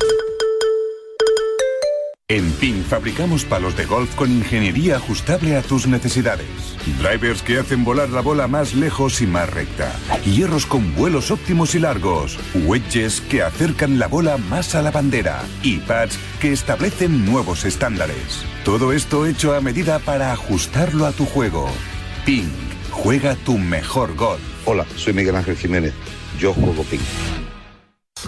En 2.31 2.49
PIN 2.53 2.85
fabricamos 2.85 3.43
palos 3.43 3.75
de 3.75 3.83
golf 3.83 4.15
con 4.15 4.31
ingeniería 4.31 4.95
ajustable 4.95 5.57
a 5.57 5.61
tus 5.61 5.85
necesidades. 5.85 6.47
Drivers 7.01 7.41
que 7.41 7.57
hacen 7.57 7.83
volar 7.83 8.07
la 8.07 8.21
bola 8.21 8.47
más 8.47 8.73
lejos 8.73 9.21
y 9.21 9.27
más 9.27 9.49
recta. 9.49 9.91
Hierros 10.23 10.65
con 10.65 10.95
vuelos 10.95 11.29
óptimos 11.29 11.75
y 11.75 11.79
largos. 11.79 12.39
Wedges 12.53 13.19
que 13.19 13.41
acercan 13.41 13.99
la 13.99 14.07
bola 14.07 14.37
más 14.37 14.75
a 14.75 14.81
la 14.81 14.91
bandera. 14.91 15.41
Y 15.61 15.79
pads 15.79 16.17
que 16.39 16.53
establecen 16.53 17.25
nuevos 17.25 17.65
estándares. 17.65 18.45
Todo 18.63 18.93
esto 18.93 19.25
hecho 19.25 19.53
a 19.53 19.59
medida 19.59 19.99
para 19.99 20.31
ajustarlo 20.31 21.07
a 21.07 21.11
tu 21.11 21.25
juego. 21.25 21.69
PIN. 22.25 22.49
Juega 22.91 23.35
tu 23.35 23.57
mejor 23.57 24.15
golf. 24.15 24.41
Hola, 24.63 24.85
soy 24.95 25.11
Miguel 25.11 25.35
Ángel 25.35 25.57
Jiménez. 25.57 25.93
Yo 26.39 26.53
juego 26.53 26.83
PIN. 26.83 27.01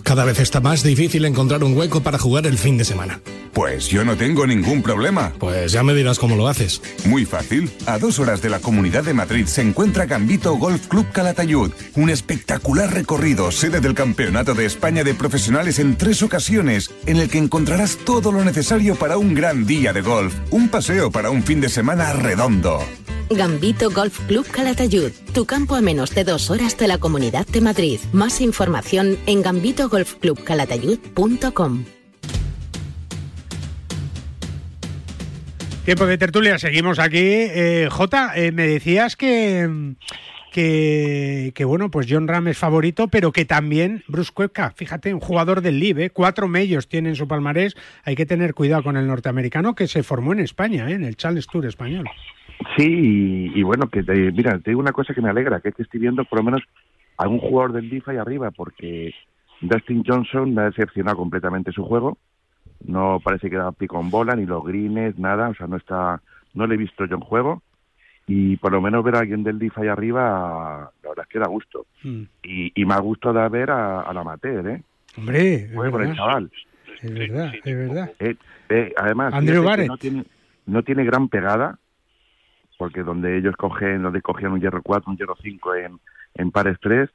Cada 0.01 0.25
vez 0.25 0.39
está 0.39 0.59
más 0.59 0.83
difícil 0.83 1.25
encontrar 1.25 1.63
un 1.63 1.77
hueco 1.77 2.01
para 2.01 2.17
jugar 2.17 2.47
el 2.47 2.57
fin 2.57 2.77
de 2.77 2.85
semana. 2.85 3.21
Pues 3.53 3.87
yo 3.87 4.03
no 4.03 4.17
tengo 4.17 4.47
ningún 4.47 4.81
problema. 4.81 5.31
Pues 5.37 5.71
ya 5.71 5.83
me 5.83 5.93
dirás 5.93 6.17
cómo 6.17 6.35
lo 6.35 6.47
haces. 6.47 6.81
Muy 7.05 7.25
fácil. 7.25 7.71
A 7.85 7.99
dos 7.99 8.17
horas 8.17 8.41
de 8.41 8.49
la 8.49 8.59
Comunidad 8.59 9.03
de 9.03 9.13
Madrid 9.13 9.45
se 9.45 9.61
encuentra 9.61 10.07
Gambito 10.07 10.55
Golf 10.55 10.87
Club 10.87 11.05
Calatayud. 11.11 11.71
Un 11.95 12.09
espectacular 12.09 12.91
recorrido, 12.91 13.51
sede 13.51 13.79
del 13.79 13.93
Campeonato 13.93 14.55
de 14.55 14.65
España 14.65 15.03
de 15.03 15.13
Profesionales 15.13 15.77
en 15.77 15.97
tres 15.97 16.23
ocasiones, 16.23 16.89
en 17.05 17.17
el 17.17 17.29
que 17.29 17.37
encontrarás 17.37 17.97
todo 17.97 18.31
lo 18.31 18.43
necesario 18.43 18.95
para 18.95 19.17
un 19.17 19.35
gran 19.35 19.67
día 19.67 19.93
de 19.93 20.01
golf. 20.01 20.33
Un 20.49 20.69
paseo 20.69 21.11
para 21.11 21.29
un 21.29 21.43
fin 21.43 21.61
de 21.61 21.69
semana 21.69 22.13
redondo. 22.13 22.79
Gambito 23.29 23.89
Golf 23.89 24.19
Club 24.27 24.45
Calatayud, 24.47 25.11
tu 25.33 25.45
campo 25.45 25.75
a 25.75 25.81
menos 25.81 26.13
de 26.13 26.23
dos 26.23 26.49
horas 26.49 26.77
de 26.77 26.87
la 26.87 26.97
Comunidad 26.97 27.47
de 27.47 27.61
Madrid. 27.61 27.99
Más 28.11 28.41
información 28.41 29.17
en 29.25 29.41
gambitogolfclubcalatayud.com. 29.87 31.83
Tiempo 35.85 36.05
de 36.05 36.17
tertulia, 36.17 36.57
seguimos 36.57 36.99
aquí. 36.99 37.17
Eh, 37.19 37.89
Jota, 37.91 38.31
eh, 38.35 38.53
me 38.53 38.65
decías 38.65 39.17
que, 39.17 39.95
que, 40.53 41.51
que, 41.53 41.65
bueno, 41.65 41.91
pues 41.91 42.07
John 42.09 42.29
Ram 42.29 42.47
es 42.47 42.57
favorito, 42.57 43.09
pero 43.09 43.33
que 43.33 43.43
también 43.43 44.01
Bruce 44.07 44.31
Koepka, 44.33 44.71
fíjate, 44.71 45.13
un 45.13 45.19
jugador 45.19 45.59
del 45.59 45.79
LIB, 45.79 45.99
¿eh? 45.99 46.09
cuatro 46.09 46.47
medios 46.47 46.87
tiene 46.87 47.09
en 47.09 47.15
su 47.15 47.27
palmarés. 47.27 47.75
Hay 48.05 48.15
que 48.15 48.25
tener 48.25 48.53
cuidado 48.53 48.83
con 48.83 48.95
el 48.95 49.07
norteamericano 49.07 49.75
que 49.75 49.87
se 49.87 50.03
formó 50.03 50.31
en 50.31 50.39
España, 50.39 50.89
¿eh? 50.89 50.93
en 50.93 51.03
el 51.03 51.17
Charles 51.17 51.47
Tour 51.47 51.65
español. 51.65 52.05
Sí, 52.77 52.87
y, 52.87 53.59
y 53.59 53.63
bueno, 53.63 53.89
que 53.89 54.03
te, 54.03 54.31
mira, 54.31 54.57
te 54.59 54.71
digo 54.71 54.79
una 54.79 54.93
cosa 54.93 55.13
que 55.13 55.21
me 55.21 55.29
alegra, 55.29 55.59
que, 55.59 55.67
es 55.67 55.75
que 55.75 55.83
estoy 55.83 55.99
viendo 55.99 56.23
por 56.23 56.39
lo 56.39 56.45
menos 56.45 56.61
algún 57.17 57.39
jugador 57.39 57.73
del 57.73 57.89
DIF 57.89 58.07
ahí 58.07 58.17
arriba, 58.17 58.51
porque 58.51 59.13
Dustin 59.63 60.03
Johnson 60.05 60.53
me 60.53 60.61
ha 60.61 60.65
decepcionado 60.65 61.17
completamente 61.17 61.71
su 61.71 61.83
juego. 61.83 62.17
No 62.85 63.19
parece 63.23 63.49
que 63.49 63.55
da 63.55 63.71
pico 63.71 63.99
en 63.99 64.09
bola, 64.09 64.35
ni 64.35 64.45
los 64.45 64.63
greens, 64.63 65.17
nada, 65.17 65.49
o 65.49 65.55
sea, 65.55 65.67
no 65.67 65.77
está, 65.77 66.21
no 66.53 66.67
le 66.67 66.75
he 66.75 66.77
visto 66.77 67.05
yo 67.05 67.15
en 67.15 67.21
juego. 67.21 67.61
Y 68.27 68.57
por 68.57 68.71
lo 68.71 68.81
menos 68.81 69.03
ver 69.03 69.15
a 69.15 69.19
alguien 69.19 69.43
del 69.43 69.59
DIF 69.59 69.77
ahí 69.77 69.87
arriba, 69.87 70.91
la 71.01 71.09
verdad 71.09 71.25
es 71.25 71.29
que 71.29 71.39
da 71.39 71.47
gusto. 71.47 71.85
Mm. 72.03 72.23
Y, 72.43 72.81
y 72.81 72.85
más 72.85 73.01
gusto 73.01 73.33
da 73.33 73.47
ver 73.49 73.71
a, 73.71 74.01
al 74.01 74.17
amateur, 74.17 74.67
¿eh? 74.67 74.81
Hombre, 75.17 75.69
Juega 75.73 75.91
por 75.91 76.03
el 76.03 76.15
chaval. 76.15 76.51
Es 77.01 77.13
verdad, 77.13 77.53
es 77.63 77.77
verdad. 77.77 78.11
Eh, 78.19 78.35
eh, 78.69 78.93
además, 78.97 79.33
Andrew 79.33 79.63
Barrett. 79.63 79.87
no 79.87 79.97
tiene, 79.97 80.25
no 80.65 80.83
tiene 80.83 81.03
gran 81.03 81.27
pegada, 81.27 81.77
porque 82.77 83.03
donde 83.03 83.37
ellos 83.37 83.55
cogen, 83.57 84.03
donde 84.03 84.21
cogían 84.21 84.53
un 84.53 84.61
hierro 84.61 84.81
4, 84.81 85.11
un 85.11 85.17
hierro 85.17 85.35
5 85.41 85.75
en, 85.75 85.99
en 86.35 86.51
pares 86.51 86.77
3, 86.81 87.09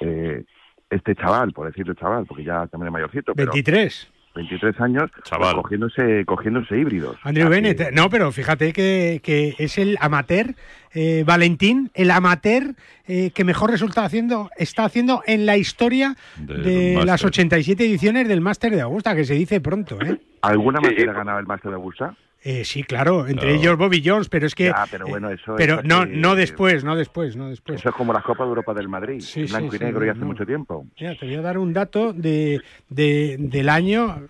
eh, 0.00 0.44
este 0.90 1.14
chaval, 1.14 1.52
por 1.52 1.66
decirlo 1.66 1.94
chaval, 1.94 2.26
porque 2.26 2.44
ya 2.44 2.66
también 2.66 2.88
es 2.88 2.92
mayorcito, 2.92 3.34
pero 3.34 3.52
23. 3.52 4.08
23 4.34 4.80
años, 4.80 5.10
pues, 5.10 5.54
cogiéndose, 5.54 6.24
cogiéndose 6.24 6.78
híbridos. 6.78 7.16
Andrew 7.22 7.48
Bennett, 7.48 7.90
no, 7.92 8.08
pero 8.08 8.30
fíjate 8.30 8.72
que, 8.72 9.20
que 9.22 9.56
es 9.58 9.78
el 9.78 9.98
amateur, 10.00 10.54
eh, 10.94 11.24
Valentín, 11.26 11.90
el 11.94 12.10
amateur 12.10 12.74
eh, 13.06 13.30
que 13.32 13.44
mejor 13.44 13.70
resultado 13.70 14.06
haciendo, 14.06 14.50
está 14.56 14.84
haciendo 14.84 15.22
en 15.26 15.44
la 15.44 15.56
historia 15.56 16.14
de 16.36 16.92
Máster. 16.94 17.06
las 17.06 17.24
87 17.24 17.84
ediciones 17.84 18.28
del 18.28 18.40
Máster 18.40 18.72
de 18.72 18.82
Augusta, 18.82 19.16
que 19.16 19.24
se 19.24 19.34
dice 19.34 19.60
pronto, 19.60 19.98
¿eh? 20.00 20.20
¿Alguna 20.42 20.80
materia 20.80 21.10
ha 21.10 21.14
ganado 21.14 21.40
el 21.40 21.46
Máster 21.46 21.70
de 21.70 21.76
Augusta? 21.76 22.14
Eh, 22.44 22.64
sí, 22.64 22.84
claro, 22.84 23.26
entre 23.26 23.54
ellos 23.54 23.76
Bobby 23.76 24.00
Jones, 24.04 24.28
pero 24.28 24.46
es 24.46 24.54
que... 24.54 24.66
Ya, 24.66 24.84
pero 24.90 25.06
bueno, 25.08 25.28
eso 25.28 25.52
es 25.52 25.56
pero 25.56 25.82
no, 25.82 26.06
no 26.06 26.36
después, 26.36 26.84
no 26.84 26.94
después, 26.94 27.34
no 27.36 27.48
después. 27.50 27.80
Eso 27.80 27.88
es 27.88 27.94
como 27.96 28.12
la 28.12 28.22
Copa 28.22 28.44
de 28.44 28.48
Europa 28.50 28.72
del 28.74 28.88
Madrid, 28.88 29.20
Sí, 29.20 29.44
sí, 29.46 29.52
blanco 29.52 29.74
y 29.74 29.78
sí, 29.78 29.84
negro 29.84 30.06
y 30.06 30.08
hace 30.08 30.20
no. 30.20 30.26
mucho 30.26 30.46
tiempo. 30.46 30.86
Mira, 31.00 31.16
te 31.18 31.26
voy 31.26 31.34
a 31.34 31.40
dar 31.42 31.58
un 31.58 31.72
dato 31.72 32.12
de, 32.12 32.60
de- 32.88 33.36
del 33.40 33.68
año. 33.68 34.26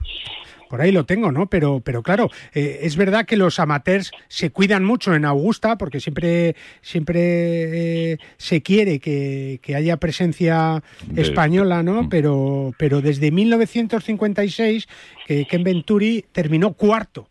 Por 0.71 0.81
ahí 0.83 0.91
lo 0.93 1.05
tengo, 1.05 1.33
¿no? 1.33 1.47
Pero, 1.49 1.81
pero 1.81 2.03
claro, 2.03 2.29
eh, 2.55 2.81
es 2.83 2.97
verdad 2.97 3.25
que 3.25 3.37
los 3.39 3.59
amateurs 3.59 4.11
se 4.29 4.51
cuidan 4.51 4.85
mucho 4.85 5.15
en 5.15 5.25
Augusta 5.25 5.79
porque 5.79 5.99
siempre, 6.01 6.57
siempre 6.83 8.13
eh, 8.13 8.19
se 8.37 8.61
quiere 8.63 9.01
que, 9.01 9.61
que 9.63 9.75
haya 9.77 9.97
presencia 9.99 10.83
De- 11.07 11.23
española, 11.23 11.83
¿no? 11.83 12.09
Pero, 12.11 12.73
pero 12.79 13.01
desde 13.01 13.31
1956 13.31 14.89
que 15.27 15.47
Ken 15.47 15.63
Venturi 15.63 16.25
terminó 16.33 16.73
cuarto. 16.73 17.29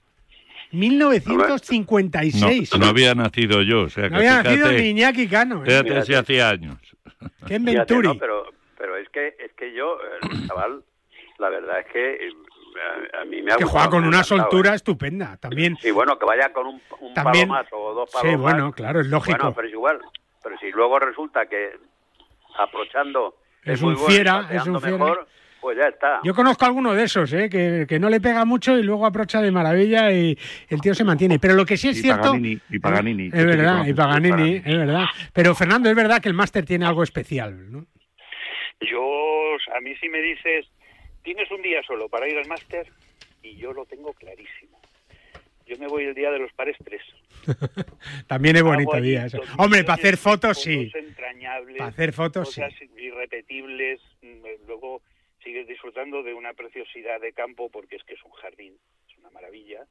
1956. 0.72 2.74
No, 2.74 2.80
no 2.80 2.86
había 2.88 3.16
nacido 3.16 3.62
yo, 3.62 3.84
o 3.84 3.90
sea 3.90 4.06
que 4.06 4.10
No 4.12 4.18
había 4.18 4.44
nacido 4.44 4.68
fíjate, 4.68 4.82
ni 4.82 4.90
Iñaki 4.90 5.28
Cano. 5.28 5.64
¿eh? 5.64 5.68
fíjate 5.84 6.02
si 6.04 6.14
hacía 6.14 6.50
años. 6.50 6.78
Ken 7.48 7.66
Fíjate, 7.66 7.94
Venturi. 7.96 8.08
no, 8.10 8.18
pero, 8.18 8.46
pero 8.78 8.98
es 8.98 9.10
que 9.10 9.36
es 9.40 9.52
que 9.54 9.74
yo, 9.74 9.98
el 10.32 10.48
chaval, 10.48 10.84
la 11.40 11.50
verdad 11.50 11.80
es 11.80 11.86
que 11.92 12.28
eh, 12.28 12.32
a, 13.18 13.22
a 13.22 13.26
mí 13.26 13.42
me 13.42 13.54
ha 13.54 13.58
que 13.58 13.64
juega 13.64 13.90
con 13.90 14.06
una 14.06 14.24
soltura 14.24 14.74
¿eh? 14.74 14.76
estupenda. 14.76 15.38
También 15.38 15.78
Y 15.84 15.92
bueno, 15.92 16.18
que 16.20 16.26
vaya 16.26 16.52
con 16.54 16.68
un, 16.68 16.82
un 17.00 17.14
También- 17.14 17.48
palo 17.48 17.62
más 17.64 17.68
o 17.74 17.94
dos 17.94 18.10
palos 18.12 18.30
Sí, 18.30 18.38
más. 18.38 18.42
bueno, 18.42 18.72
claro, 18.74 19.00
es 19.02 19.08
lógico. 19.08 19.38
Bueno, 19.38 19.56
pero 19.56 19.68
es 19.68 19.74
igual. 19.74 20.00
Pero 20.44 20.58
si 20.60 20.72
luego 20.72 21.00
resulta 21.00 21.46
que 21.48 21.72
aprochando 22.58 23.36
Es 23.64 23.82
muy 23.82 23.94
un 23.94 24.00
bueno 24.00 24.12
y 24.12 24.16
fiera, 24.16 24.34
pateando 24.42 24.62
es 24.62 24.68
un 24.68 24.82
fiera. 24.82 24.98
Pues 25.68 25.80
ya 25.80 25.90
está. 25.90 26.22
Yo 26.24 26.34
conozco 26.34 26.64
a 26.64 26.70
alguno 26.70 26.94
de 26.94 27.04
esos, 27.04 27.34
¿eh? 27.34 27.50
que, 27.50 27.86
que 27.90 28.00
no 28.00 28.10
le 28.10 28.22
pega 28.22 28.46
mucho 28.46 28.78
y 28.78 28.84
luego 28.84 29.06
aprocha 29.06 29.42
de 29.42 29.52
maravilla 29.52 30.10
y 30.14 30.38
el 30.70 30.80
tío 30.80 30.96
se 30.96 31.04
mantiene. 31.04 31.40
Pero 31.40 31.56
lo 31.56 31.66
que 31.66 31.76
sí 31.76 31.90
es 31.90 31.98
Y 31.98 32.04
cierto... 32.04 32.22
Paganini, 32.32 32.58
y 32.70 32.80
Paganini. 32.80 33.26
Es 33.28 33.46
verdad, 33.46 33.86
y 33.86 33.94
Paganini. 33.94 34.56
Es 34.64 34.78
verdad. 34.78 35.04
Pero 35.34 35.54
Fernando, 35.56 35.90
es 35.90 35.96
verdad 35.98 36.22
que 36.22 36.30
el 36.30 36.36
máster 36.36 36.64
tiene 36.64 36.86
algo 36.86 37.04
especial, 37.04 37.70
¿no? 37.70 37.86
Yo, 38.80 39.58
a 39.76 39.82
mí 39.82 39.94
si 40.00 40.08
me 40.08 40.22
dices 40.22 40.68
tienes 41.22 41.52
un 41.52 41.62
día 41.62 41.82
solo 41.86 42.08
para 42.08 42.30
ir 42.30 42.38
al 42.38 42.48
máster 42.48 42.88
y 43.44 43.58
yo 43.58 43.74
lo 43.74 43.84
tengo 43.86 44.14
clarísimo. 44.14 44.80
Yo 45.66 45.76
me 45.80 45.88
voy 45.88 46.06
el 46.06 46.16
día 46.16 46.32
de 46.32 46.40
los 46.40 46.54
pares 46.54 46.78
tres. 46.82 47.02
También 48.28 48.56
es 48.56 48.64
bonito 48.64 49.02
día 49.02 49.26
eso. 49.26 49.42
Hombre, 49.58 49.84
para 49.84 49.96
hacer 49.96 50.16
fotos 50.16 50.62
sí. 50.62 50.90
entrañables, 50.96 51.78
Para 51.78 51.90
hacer 51.90 52.14
fotos 52.14 52.54
sí. 52.54 52.62
cosas 52.62 52.74
irrepetibles. 52.98 54.00
mm, 54.22 54.66
Luego 54.66 55.02
sigues 55.44 55.68
disfrutando 55.68 56.24
de 56.24 56.34
una 56.34 56.54
preciosidad 56.54 57.20
de 57.22 57.34
campo 57.34 57.70
porque 57.70 57.96
es 57.96 58.04
que 58.04 58.14
es 58.14 58.24
un 58.24 58.32
jardín, 58.32 58.74
es 59.10 59.18
una 59.18 59.30
maravilla. 59.30 59.86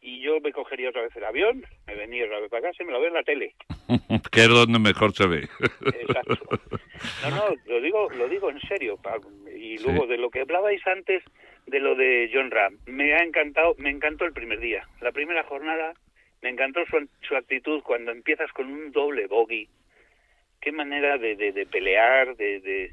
Y 0.00 0.20
yo 0.20 0.38
me 0.40 0.52
cogería 0.52 0.90
otra 0.90 1.02
vez 1.02 1.16
el 1.16 1.24
avión, 1.24 1.64
me 1.86 1.94
venía 1.94 2.26
otra 2.26 2.40
vez 2.40 2.50
para 2.50 2.68
casa 2.68 2.82
y 2.82 2.86
me 2.86 2.92
lo 2.92 3.00
veo 3.00 3.08
en 3.08 3.14
la 3.14 3.22
tele. 3.22 3.54
que 4.32 4.40
es 4.40 4.48
donde 4.48 4.78
mejor 4.78 5.14
se 5.14 5.26
ve. 5.26 5.48
Exacto. 6.00 6.36
No, 7.22 7.30
no, 7.30 7.56
lo 7.66 7.80
digo, 7.80 8.10
lo 8.10 8.28
digo 8.28 8.50
en 8.50 8.60
serio. 8.60 8.98
Y 9.56 9.78
luego 9.78 10.06
de 10.06 10.18
lo 10.18 10.30
que 10.30 10.40
hablabais 10.40 10.86
antes 10.86 11.22
de 11.66 11.80
lo 11.80 11.94
de 11.94 12.30
John 12.32 12.50
Ram, 12.50 12.78
me 12.86 13.14
ha 13.14 13.22
encantado, 13.22 13.74
me 13.78 13.90
encantó 13.90 14.26
el 14.26 14.32
primer 14.32 14.60
día. 14.60 14.86
La 15.00 15.12
primera 15.12 15.42
jornada 15.44 15.94
me 16.42 16.50
encantó 16.50 16.80
su, 16.86 17.08
su 17.26 17.36
actitud 17.36 17.82
cuando 17.82 18.12
empiezas 18.12 18.52
con 18.52 18.66
un 18.70 18.92
doble 18.92 19.26
bogey. 19.26 19.68
Qué 20.60 20.72
manera 20.72 21.16
de, 21.18 21.36
de, 21.36 21.52
de 21.52 21.66
pelear, 21.66 22.36
de, 22.36 22.60
de, 22.60 22.92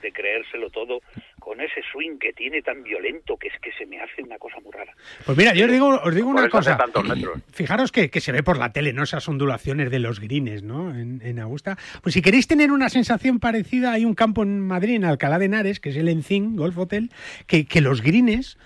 de 0.00 0.12
creérselo 0.12 0.70
todo, 0.70 1.00
con 1.38 1.60
ese 1.60 1.80
swing 1.92 2.18
que 2.18 2.32
tiene 2.32 2.62
tan 2.62 2.82
violento 2.82 3.36
que 3.36 3.48
es 3.48 3.54
que 3.60 3.72
se 3.72 3.86
me 3.86 4.00
hace 4.00 4.22
una 4.22 4.38
cosa 4.38 4.58
muy 4.60 4.72
rara. 4.72 4.94
Pues 5.24 5.36
mira, 5.36 5.54
yo 5.54 5.66
os 5.66 5.72
digo, 5.72 5.88
os 6.02 6.14
digo 6.14 6.28
una 6.28 6.48
cosa. 6.48 6.76
tantos 6.76 7.04
metros. 7.04 7.40
Fijaros 7.52 7.92
que, 7.92 8.10
que 8.10 8.20
se 8.20 8.32
ve 8.32 8.42
por 8.42 8.58
la 8.58 8.72
tele, 8.72 8.92
¿no? 8.92 9.02
Esas 9.02 9.28
ondulaciones 9.28 9.90
de 9.90 9.98
los 9.98 10.20
greens, 10.20 10.62
¿no? 10.62 10.94
En, 10.94 11.20
en 11.24 11.38
Augusta. 11.38 11.76
Pues 12.02 12.14
si 12.14 12.22
queréis 12.22 12.46
tener 12.46 12.70
una 12.70 12.88
sensación 12.88 13.38
parecida, 13.40 13.92
hay 13.92 14.04
un 14.04 14.14
campo 14.14 14.42
en 14.42 14.60
Madrid, 14.60 14.96
en 14.96 15.04
Alcalá 15.04 15.38
de 15.38 15.46
Henares, 15.46 15.80
que 15.80 15.90
es 15.90 15.96
el 15.96 16.08
Encín 16.08 16.56
Golf 16.56 16.78
Hotel, 16.78 17.10
que, 17.46 17.66
que 17.66 17.80
los 17.80 18.02
greens 18.02 18.58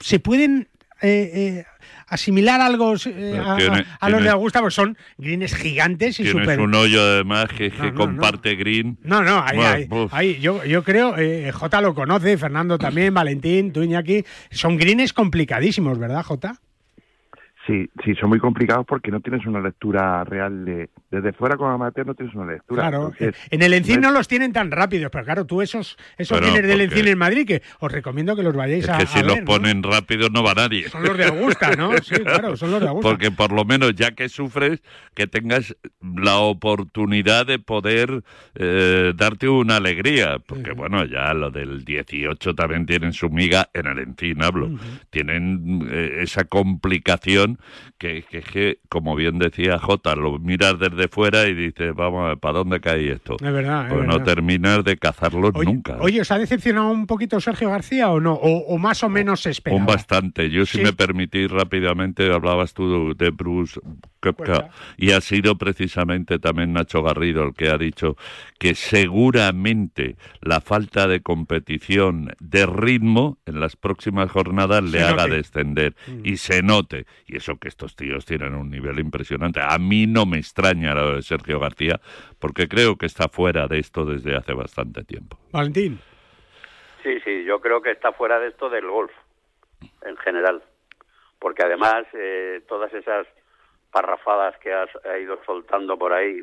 se 0.00 0.18
pueden 0.18 0.68
eh, 1.02 1.30
eh, 1.34 1.64
asimilar 2.08 2.60
algo 2.60 2.94
eh, 3.06 3.40
a, 3.44 3.56
tiene- 3.56 3.84
a- 4.00 4.08
los 4.10 4.22
de 4.22 4.28
Augusta, 4.30 4.60
pues 4.60 4.74
son 4.74 4.96
greens 5.18 5.54
gigantes 5.54 6.18
y 6.20 6.24
Tienes 6.24 6.42
súper... 6.42 6.60
un 6.60 6.74
hoyo 6.74 7.00
además 7.02 7.46
que, 7.48 7.70
que 7.70 7.78
No, 7.78 7.84
no, 7.84 7.90
no. 7.90 7.94
comparte 7.96 8.54
green. 8.56 8.98
No, 9.02 9.22
no, 9.22 9.42
ahí, 9.44 9.56
Bueno, 9.56 9.70
ahí, 9.72 9.86
uf. 9.90 10.14
ahí, 10.14 10.40
yo, 10.40 10.64
yo 10.64 10.82
creo, 10.84 11.16
eh, 11.18 11.50
Jota 11.52 11.80
lo 11.80 11.94
conoce, 11.94 12.36
Fernando 12.38 12.78
también, 12.78 13.14
Valentín, 13.14 13.72
tú 13.72 13.82
Iñaki, 13.82 14.24
son 14.50 14.76
greens 14.76 15.12
complicadísimos, 15.12 15.98
¿verdad, 15.98 16.22
Jota? 16.24 16.56
Sí, 17.66 17.90
sí, 18.02 18.14
son 18.14 18.30
muy 18.30 18.38
complicados 18.38 18.86
porque 18.86 19.10
no 19.10 19.20
tienes 19.20 19.44
una 19.46 19.60
lectura 19.60 20.24
real 20.24 20.64
de... 20.64 20.88
Desde 21.10 21.32
fuera 21.32 21.56
como 21.56 21.70
amateur 21.70 22.06
no 22.06 22.14
tienes 22.14 22.34
una 22.34 22.52
lectura. 22.52 22.82
Claro, 22.82 23.12
Entonces, 23.12 23.34
en 23.50 23.62
el 23.62 23.74
Encín 23.74 24.00
no 24.00 24.10
no 24.10 24.18
los 24.18 24.28
tienen 24.28 24.52
tan 24.52 24.70
rápidos, 24.70 25.10
pero 25.12 25.24
claro, 25.24 25.44
tú 25.44 25.60
esos, 25.60 25.98
esos 26.16 26.40
greens 26.40 26.66
del 26.66 26.80
Encín 26.80 27.06
en 27.08 27.18
Madrid, 27.18 27.46
que 27.46 27.62
os 27.80 27.92
recomiendo 27.92 28.34
que 28.34 28.42
los 28.42 28.54
vayáis 28.54 28.84
Es 28.84 28.90
a, 28.90 28.96
que 28.96 29.04
a 29.04 29.06
si 29.06 29.20
los 29.20 29.34
ver, 29.34 29.40
¿no? 29.40 29.44
ponen 29.44 29.82
rápidos 29.82 30.30
no 30.30 30.42
va 30.42 30.54
nadie. 30.54 30.88
Son 30.88 31.02
los 31.02 31.16
de 31.16 31.24
Augusta, 31.24 31.76
¿no? 31.76 31.90
Sí, 32.02 32.14
claro, 32.16 32.56
son 32.56 32.70
los 32.70 32.80
de 32.80 32.88
Augusta. 32.88 33.08
Porque 33.08 33.30
por 33.30 33.52
lo 33.52 33.64
menos 33.64 33.94
ya 33.94 34.12
que 34.12 34.28
sufres, 34.28 34.82
que 35.14 35.26
tengas 35.26 35.76
la 36.00 36.38
oportunidad 36.38 37.46
de 37.46 37.58
poder 37.58 38.22
eh, 38.54 39.12
darte 39.14 39.48
una 39.48 39.76
alegría. 39.76 40.38
Porque 40.38 40.72
bueno, 40.72 41.04
ya 41.04 41.34
lo 41.34 41.50
del 41.50 41.84
18 41.84 42.54
también 42.54 42.86
tienen 42.86 43.12
su 43.12 43.28
miga, 43.28 43.68
en 43.74 43.86
el 43.86 43.98
Encín 43.98 44.42
hablo. 44.42 44.70
Tienen 45.10 45.88
eh, 45.90 46.18
esa 46.22 46.44
complicación 46.44 47.49
que, 47.98 48.22
que, 48.30 48.40
que, 48.42 48.78
como 48.88 49.14
bien 49.16 49.38
decía 49.38 49.78
Jota, 49.78 50.14
lo 50.16 50.38
miras 50.38 50.78
desde 50.78 51.08
fuera 51.08 51.46
y 51.48 51.54
dices, 51.54 51.94
vamos 51.94 52.24
a 52.24 52.28
ver, 52.28 52.38
¿para 52.38 52.58
dónde 52.58 52.80
cae 52.80 53.12
esto? 53.12 53.36
Es 53.36 53.52
verdad, 53.52 53.86
es 53.88 53.92
Pues 53.94 54.06
no 54.06 54.12
verdad. 54.14 54.24
terminas 54.24 54.84
de 54.84 54.96
cazarlos 54.96 55.52
nunca. 55.54 55.96
Oye, 56.00 56.20
¿os 56.20 56.30
ha 56.30 56.38
decepcionado 56.38 56.90
un 56.90 57.06
poquito 57.06 57.40
Sergio 57.40 57.70
García 57.70 58.10
o 58.10 58.20
no? 58.20 58.34
¿O, 58.34 58.74
o 58.74 58.78
más 58.78 59.02
o 59.04 59.08
menos 59.08 59.40
se 59.42 59.50
esperaba? 59.50 59.80
Un 59.80 59.86
bastante. 59.86 60.50
Yo, 60.50 60.66
si 60.66 60.78
Sí. 60.78 60.84
me 60.84 60.92
permitís 60.92 61.50
rápidamente, 61.50 62.32
hablabas 62.32 62.74
tú 62.74 63.14
de 63.16 63.30
Bruce 63.30 63.80
Koepka 64.20 64.70
y 64.96 65.12
ha 65.12 65.20
sido 65.20 65.56
precisamente 65.56 66.38
también 66.38 66.72
Nacho 66.72 67.02
Garrido 67.02 67.42
el 67.42 67.54
que 67.54 67.70
ha 67.70 67.78
dicho 67.78 68.16
que 68.58 68.74
seguramente 68.74 70.16
la 70.40 70.60
falta 70.60 71.06
de 71.06 71.20
competición 71.22 72.30
de 72.40 72.66
ritmo 72.66 73.38
en 73.46 73.60
las 73.60 73.76
próximas 73.76 74.30
jornadas 74.30 74.82
le 74.84 75.02
haga 75.02 75.26
descender 75.26 75.94
Mm. 76.06 76.20
y 76.24 76.36
se 76.36 76.62
note. 76.62 77.06
Y 77.26 77.36
eso 77.36 77.56
que 77.58 77.68
estos 77.68 77.96
tíos 77.96 78.24
tienen 78.24 78.54
un 78.54 78.70
nivel 78.70 78.98
impresionante. 78.98 79.60
A 79.62 79.78
mí 79.78 80.06
no 80.06 80.26
me 80.26 80.38
extraña 80.38 80.94
lo 80.94 81.16
de 81.16 81.22
Sergio 81.22 81.58
García 81.58 82.00
porque 82.38 82.68
creo 82.68 82.96
que 82.96 83.06
está 83.06 83.28
fuera 83.28 83.66
de 83.66 83.78
esto 83.78 84.04
desde 84.04 84.36
hace 84.36 84.52
bastante 84.54 85.04
tiempo. 85.04 85.38
Valentín. 85.52 85.98
Sí, 87.02 87.18
sí, 87.24 87.44
yo 87.44 87.60
creo 87.60 87.80
que 87.80 87.90
está 87.92 88.12
fuera 88.12 88.38
de 88.38 88.48
esto 88.48 88.68
del 88.68 88.86
golf, 88.86 89.10
en 90.06 90.16
general. 90.18 90.62
Porque 91.38 91.62
además, 91.64 92.04
eh, 92.12 92.60
todas 92.68 92.92
esas 92.92 93.26
parrafadas 93.90 94.56
que 94.58 94.72
has 94.72 94.88
ha 95.04 95.18
ido 95.18 95.38
soltando 95.44 95.98
por 95.98 96.12
ahí, 96.12 96.42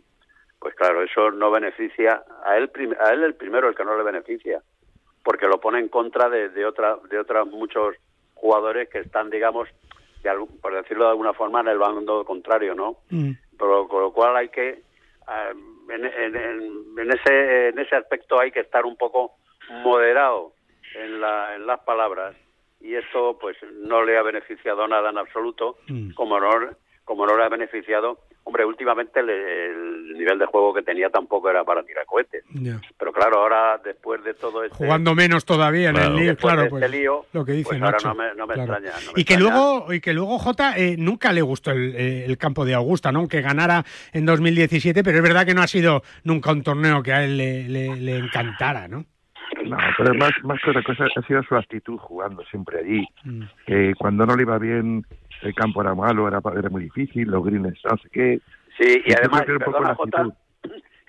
pues 0.59 0.73
claro, 0.75 1.01
eso 1.03 1.31
no 1.31 1.51
beneficia 1.51 2.23
a 2.45 2.57
él, 2.57 2.69
a 2.99 3.13
él 3.13 3.23
el 3.23 3.35
primero 3.35 3.69
el 3.69 3.75
que 3.75 3.85
no 3.85 3.97
le 3.97 4.03
beneficia, 4.03 4.61
porque 5.23 5.47
lo 5.47 5.59
pone 5.59 5.79
en 5.79 5.89
contra 5.89 6.29
de, 6.29 6.49
de 6.49 6.65
otra, 6.65 6.97
de 7.09 7.19
otros 7.19 7.47
muchos 7.47 7.95
jugadores 8.35 8.89
que 8.89 8.99
están, 8.99 9.29
digamos, 9.29 9.67
de 10.23 10.29
algún- 10.29 10.59
por 10.59 10.73
decirlo 10.73 11.05
de 11.05 11.09
alguna 11.11 11.33
forma, 11.33 11.61
en 11.61 11.67
el 11.69 11.77
bando 11.77 12.25
contrario, 12.25 12.73
¿no? 12.75 12.97
Pero, 13.57 13.87
con 13.87 14.01
lo 14.01 14.11
cual 14.13 14.35
hay 14.35 14.49
que 14.49 14.81
en, 15.89 16.05
en- 16.05 16.35
en- 16.35 17.11
ese 17.11 17.69
en 17.69 17.79
ese 17.79 17.95
aspecto 17.95 18.39
hay 18.39 18.51
que 18.51 18.59
estar 18.61 18.85
un 18.85 18.95
poco 18.97 19.33
moderado 19.83 20.53
en, 20.95 21.19
la, 21.21 21.55
en 21.55 21.65
las 21.67 21.79
palabras 21.81 22.35
y 22.79 22.95
esto 22.95 23.37
pues 23.39 23.57
no 23.73 24.03
le 24.03 24.17
ha 24.17 24.21
beneficiado 24.21 24.87
nada 24.87 25.09
en 25.09 25.17
absoluto 25.17 25.77
como 26.15 26.39
no 26.39 26.49
como 27.07 27.25
no 27.25 27.37
le 27.37 27.43
ha 27.45 27.49
beneficiado 27.49 28.19
hombre 28.43 28.65
últimamente 28.65 29.21
el, 29.21 29.29
el 29.29 30.13
nivel 30.17 30.37
de 30.37 30.45
juego 30.45 30.73
que 30.73 30.81
tenía 30.83 31.09
tampoco 31.09 31.49
era 31.49 31.63
para 31.63 31.81
tirar 31.83 32.05
cohetes 32.05 32.43
pero 32.99 33.11
claro 33.13 33.39
ahora 33.39 33.79
después 33.83 34.23
de 34.23 34.33
todo 34.33 34.63
este 34.63 34.75
Jugando 34.77 35.15
menos 35.15 35.45
todavía 35.45 35.89
en 35.89 35.95
Claro. 35.95 36.15
el 36.17 36.23
lío, 36.23 36.35
claro, 36.37 36.61
de 36.63 36.69
pues, 36.69 36.83
este 36.83 36.97
lío, 36.97 37.25
lo 37.33 37.45
que 37.45 37.53
dice 37.53 37.69
pues 37.69 37.81
ahora 37.81 37.97
no 38.03 38.13
me- 38.15 38.35
no 38.35 38.45
me 38.45 38.53
claro. 38.55 38.73
extraña, 38.73 38.99
no 39.05 39.13
me 39.13 39.21
y 39.21 39.25
que 39.25 39.33
extraña. 39.35 39.55
luego 39.55 39.93
y 39.93 40.01
que 40.01 40.13
luego 40.13 40.37
Jota 40.37 40.77
eh, 40.77 40.95
nunca 40.99 41.31
le 41.31 41.41
gustó 41.41 41.71
el, 41.71 41.95
eh, 41.95 42.25
el 42.25 42.37
campo 42.37 42.65
de 42.65 42.73
Augusta, 42.73 43.11
¿no? 43.11 43.19
Aunque 43.19 43.41
ganara 43.41 43.83
en 44.13 44.25
2017, 44.25 45.03
pero 45.03 45.17
es 45.17 45.23
verdad 45.23 45.45
que 45.45 45.53
no 45.53 45.61
ha 45.61 45.67
sido 45.67 46.03
nunca 46.25 46.51
un 46.51 46.61
torneo 46.61 47.01
que 47.01 47.13
a 47.13 47.23
él 47.23 47.37
le, 47.37 47.67
le- 47.69 47.95
le 47.95 48.17
encantara, 48.17 48.87
¿no? 48.87 49.05
No, 49.65 49.77
pero 49.97 50.13
más, 50.15 50.31
más 50.43 50.59
que 50.63 50.69
otra 50.71 50.83
cosa 50.83 51.05
ha 51.15 51.21
sido 51.27 51.41
su 51.43 51.55
actitud 51.55 51.97
jugando 51.97 52.43
siempre 52.45 52.79
allí. 52.79 53.05
Que 53.65 53.93
cuando 53.97 54.25
no 54.25 54.35
le 54.35 54.43
iba 54.43 54.57
bien, 54.59 55.05
el 55.41 55.53
campo 55.53 55.81
era 55.81 55.93
malo, 55.93 56.27
era, 56.27 56.41
era 56.57 56.69
muy 56.69 56.83
difícil, 56.83 57.29
los 57.29 57.43
greens 57.43 57.79
no 57.83 57.97
sé 57.97 58.09
qué. 58.09 58.39
Sí, 58.79 59.01
y 59.05 59.13
además, 59.13 59.41
poco 59.41 59.59
perdona 59.59 59.89
la 59.89 59.95
Jota, 59.95 60.27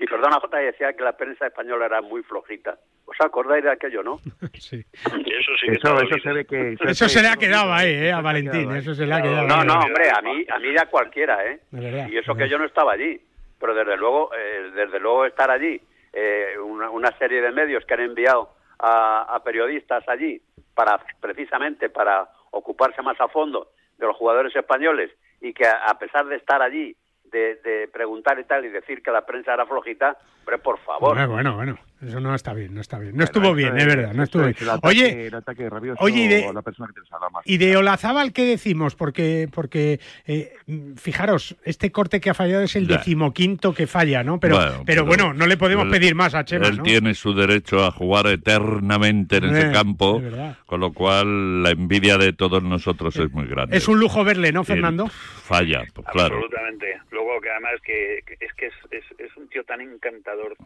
y 0.01 0.07
perdona 0.07 0.41
Jota, 0.41 0.59
decía 0.59 0.93
que 0.93 1.03
la 1.03 1.17
prensa 1.17 1.47
española 1.47 1.87
era 1.87 2.01
muy 2.01 2.23
flojita. 2.23 2.79
¿Os 3.05 3.17
acordáis 3.21 3.65
de 3.65 3.71
aquello, 3.71 4.03
no? 4.03 4.21
sí. 4.55 4.85
Eso 4.93 5.53
sí 5.61 5.67
Eso, 5.71 6.01
eso 6.01 6.19
se 6.19 6.33
ve 6.33 6.45
que... 6.45 6.77
Eso 6.81 7.09
se 7.09 7.23
le 7.23 7.29
ha 7.29 7.37
quedado 7.37 7.73
ahí, 7.73 7.91
eh, 7.91 8.13
a 8.13 8.21
Valentín, 8.21 8.71
eso 8.73 8.95
se 8.95 9.07
le 9.07 9.15
ha 9.15 9.23
quedado. 9.23 9.47
No, 9.47 9.55
ahí. 9.57 9.67
no, 9.67 9.81
hombre, 9.81 10.11
a 10.11 10.23
mí, 10.23 10.45
a 10.49 10.59
mí 10.59 10.73
ya 10.75 10.87
cualquiera, 10.87 11.45
¿eh? 11.47 11.61
Verdad, 11.71 12.09
Y 12.09 12.19
eso 12.19 12.35
que 12.35 12.49
yo 12.49 12.59
no 12.59 12.65
estaba 12.65 12.93
allí. 12.93 13.21
Pero 13.59 13.75
desde 13.75 13.97
luego, 13.97 14.31
eh, 14.35 14.71
desde 14.73 15.01
luego 15.01 15.27
estar 15.27 15.51
allí, 15.51 15.81
eh, 16.13 16.55
una, 16.63 16.91
una 16.91 17.11
serie 17.19 17.41
de 17.41 17.51
medios 17.51 17.85
que 17.85 17.95
han 17.95 18.01
enviado 18.01 18.51
a, 18.79 19.23
a 19.35 19.43
periodistas 19.43 20.09
allí 20.09 20.41
para 20.75 21.01
precisamente 21.21 21.91
para 21.91 22.29
ocuparse 22.53 23.03
más 23.03 23.21
a 23.21 23.27
fondo 23.29 23.73
de 23.99 24.07
los 24.07 24.17
jugadores 24.17 24.55
españoles 24.55 25.11
y 25.41 25.53
que 25.53 25.67
a, 25.67 25.99
pesar 25.99 26.27
de 26.27 26.37
estar 26.37 26.63
allí, 26.63 26.97
de, 27.25 27.89
preguntar 27.93 28.39
y 28.39 28.45
tal 28.45 28.65
y 28.65 28.69
decir 28.69 29.03
que 29.03 29.11
la 29.11 29.27
prensa 29.27 29.55
era 29.55 29.67
flojita, 29.67 30.17
pero 30.45 30.59
por 30.59 30.79
favor. 30.79 31.15
Bueno, 31.15 31.33
bueno, 31.33 31.57
bueno, 31.57 31.79
eso 32.07 32.21
no 32.21 32.35
está 32.35 32.53
bien, 32.55 32.75
no 32.75 32.81
está 32.81 32.99
bien. 32.99 33.17
No 33.17 33.25
estuvo 33.25 33.55
bien, 33.55 33.77
es 33.79 33.87
verdad, 33.87 34.13
no 34.15 34.23
estuvo 34.23 34.43
bien. 34.45 34.57
es 34.61 34.69
ataque- 34.69 34.87
Oye, 34.89 35.27
el 35.27 35.35
ataque 35.35 35.69
rabioso 35.71 36.03
oye, 36.03 36.23
y 36.25 36.29
de- 36.29 36.53
la 36.53 36.63
persona 36.63 36.89
que 36.95 37.01
te 37.01 37.07
salga 37.09 37.29
más. 37.31 37.43
Y 37.47 37.59
de 37.59 37.77
Olazábal, 37.77 38.33
¿qué 38.33 38.45
decimos? 38.45 38.95
Porque, 38.95 39.49
porque 39.53 40.01
eh, 40.27 40.53
fijaros, 40.97 41.57
este 41.65 41.91
corte 41.93 42.21
que 42.21 42.31
ha 42.31 42.35
fallado 42.35 42.63
es 42.63 42.77
el 42.77 42.87
Ya. 42.87 42.99
decimoquinto 42.99 43.75
que 43.75 43.87
falla, 43.87 44.23
¿no? 44.23 44.39
Pero, 44.41 44.57
Bueno, 44.57 44.71
pero, 44.71 44.85
pero 44.87 45.05
bueno, 45.07 45.35
no 45.35 45.47
le 45.47 45.57
podemos 45.57 45.87
él- 45.87 45.91
pedir 45.91 46.15
más 46.15 46.35
a 46.35 46.45
Chema, 46.45 46.67
Él 46.69 46.79
¿no? 46.79 46.83
tiene 46.83 47.15
su 47.15 47.35
derecho 47.35 47.85
a 47.85 47.91
jugar 47.91 48.27
eternamente 48.27 49.37
en 49.39 49.45
ese 49.47 49.69
Eh, 49.69 49.73
campo, 49.73 50.21
es 50.21 50.57
con 50.67 50.81
lo 50.81 50.93
cual 50.93 51.63
la 51.63 51.71
envidia 51.71 52.19
de 52.19 52.33
todos 52.33 52.63
nosotros 52.63 53.17
es 53.17 53.31
muy 53.33 53.47
grande. 53.47 53.77
Es 53.77 53.89
un 53.89 53.99
lujo 53.99 54.25
verle, 54.25 54.53
¿no, 54.53 54.65
Fernando? 54.65 55.09
Falla, 55.09 55.85
pues 55.95 56.07
claro. 56.09 56.37
Absolutamente. 56.37 56.99
Luego 57.11 57.41
que 57.41 57.51
además 57.51 57.73
que, 57.85 58.21
que 58.27 58.45
es 58.45 58.53
que 58.55 58.67
es, 58.67 58.75
es, 58.91 59.05
es 59.19 59.37
un 59.37 59.49
tío 59.49 59.65
tan 59.65 59.81
encantador, 59.81 60.57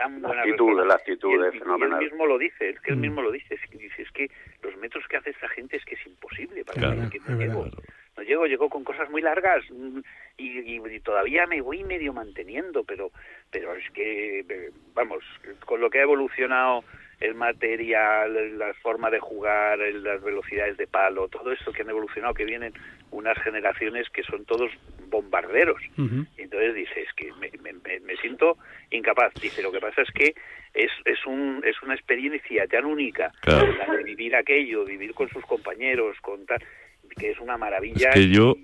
tan 0.00 0.22
La 0.22 0.28
buena 0.28 0.42
actitud, 0.42 0.66
persona. 0.66 0.84
la 0.88 0.94
actitud 0.94 1.30
Y 1.30 1.34
él- 1.34 1.44
es 1.44 1.52
y 1.54 1.56
él 1.56 1.62
fenomenal. 1.62 1.98
mismo 2.00 2.26
lo 2.26 2.38
dice, 2.38 2.70
es 2.70 2.80
que 2.80 2.90
él 2.92 2.96
Mm. 2.96 3.00
mismo 3.00 3.22
lo 3.22 3.30
dice, 3.30 3.54
es 3.54 3.60
que 3.70 3.76
dice, 3.78 4.02
es 4.02 4.10
que 4.12 4.30
los 4.62 4.74
metros 4.78 5.06
que 5.08 5.16
hace 5.18 5.30
esta 5.30 5.48
gente 5.48 5.76
es 5.76 5.84
que 5.84 5.94
es 5.94 6.06
imposible 6.06 6.64
para 6.64 6.78
Claro, 6.78 7.02
mí, 7.02 7.08
que 7.10 7.18
no 7.20 7.24
verdad. 7.36 7.38
llego. 7.44 7.70
No 8.16 8.22
llego, 8.24 8.46
llego 8.46 8.68
con 8.68 8.82
cosas 8.82 9.08
muy 9.10 9.22
largas 9.22 9.62
mm, 9.70 10.00
y, 10.38 10.58
y- 10.76 10.82
y 10.96 11.00
todavía 11.00 11.46
me 11.46 11.60
voy 11.60 11.84
medio 11.84 12.12
manteniendo, 12.12 12.82
pero 12.84 13.10
pero 13.52 13.74
es 13.74 13.88
que, 13.90 14.70
vamos, 14.94 15.22
con 15.66 15.80
lo 15.80 15.90
que 15.90 15.98
ha 15.98 16.02
evolucionado 16.02 16.82
el 17.20 17.34
material, 17.34 18.58
la 18.58 18.72
forma 18.74 19.10
de 19.10 19.20
jugar, 19.20 19.78
las 19.78 20.22
velocidades 20.22 20.76
de 20.78 20.86
palo, 20.86 21.28
todo 21.28 21.52
esto 21.52 21.72
que 21.72 21.82
han 21.82 21.90
evolucionado, 21.90 22.32
que 22.34 22.44
vienen 22.44 22.72
unas 23.10 23.38
generaciones 23.42 24.08
que 24.10 24.22
son 24.22 24.44
todos 24.44 24.70
bombarderos. 25.08 25.80
Entonces 26.36 26.74
dice, 26.74 27.02
es 27.02 27.12
que 27.14 27.32
me, 27.34 27.50
me, 28.00 28.16
siento 28.16 28.56
incapaz. 28.90 29.32
Dice, 29.40 29.62
lo 29.62 29.72
que 29.72 29.80
pasa 29.80 30.02
es 30.02 30.10
que 30.12 30.34
es, 30.74 30.90
es, 31.04 31.26
un, 31.26 31.62
es 31.64 31.82
una 31.82 31.94
experiencia 31.94 32.66
tan 32.66 32.84
única, 32.84 33.32
la 33.44 33.96
de 33.96 34.04
vivir 34.04 34.36
aquello, 34.36 34.84
vivir 34.84 35.14
con 35.14 35.28
sus 35.30 35.44
compañeros, 35.44 36.16
con 36.20 36.46
que 37.18 37.30
es 37.30 37.40
una 37.40 37.56
maravilla. 37.56 38.10
Es 38.10 38.14
que 38.14 38.28
yo, 38.28 38.54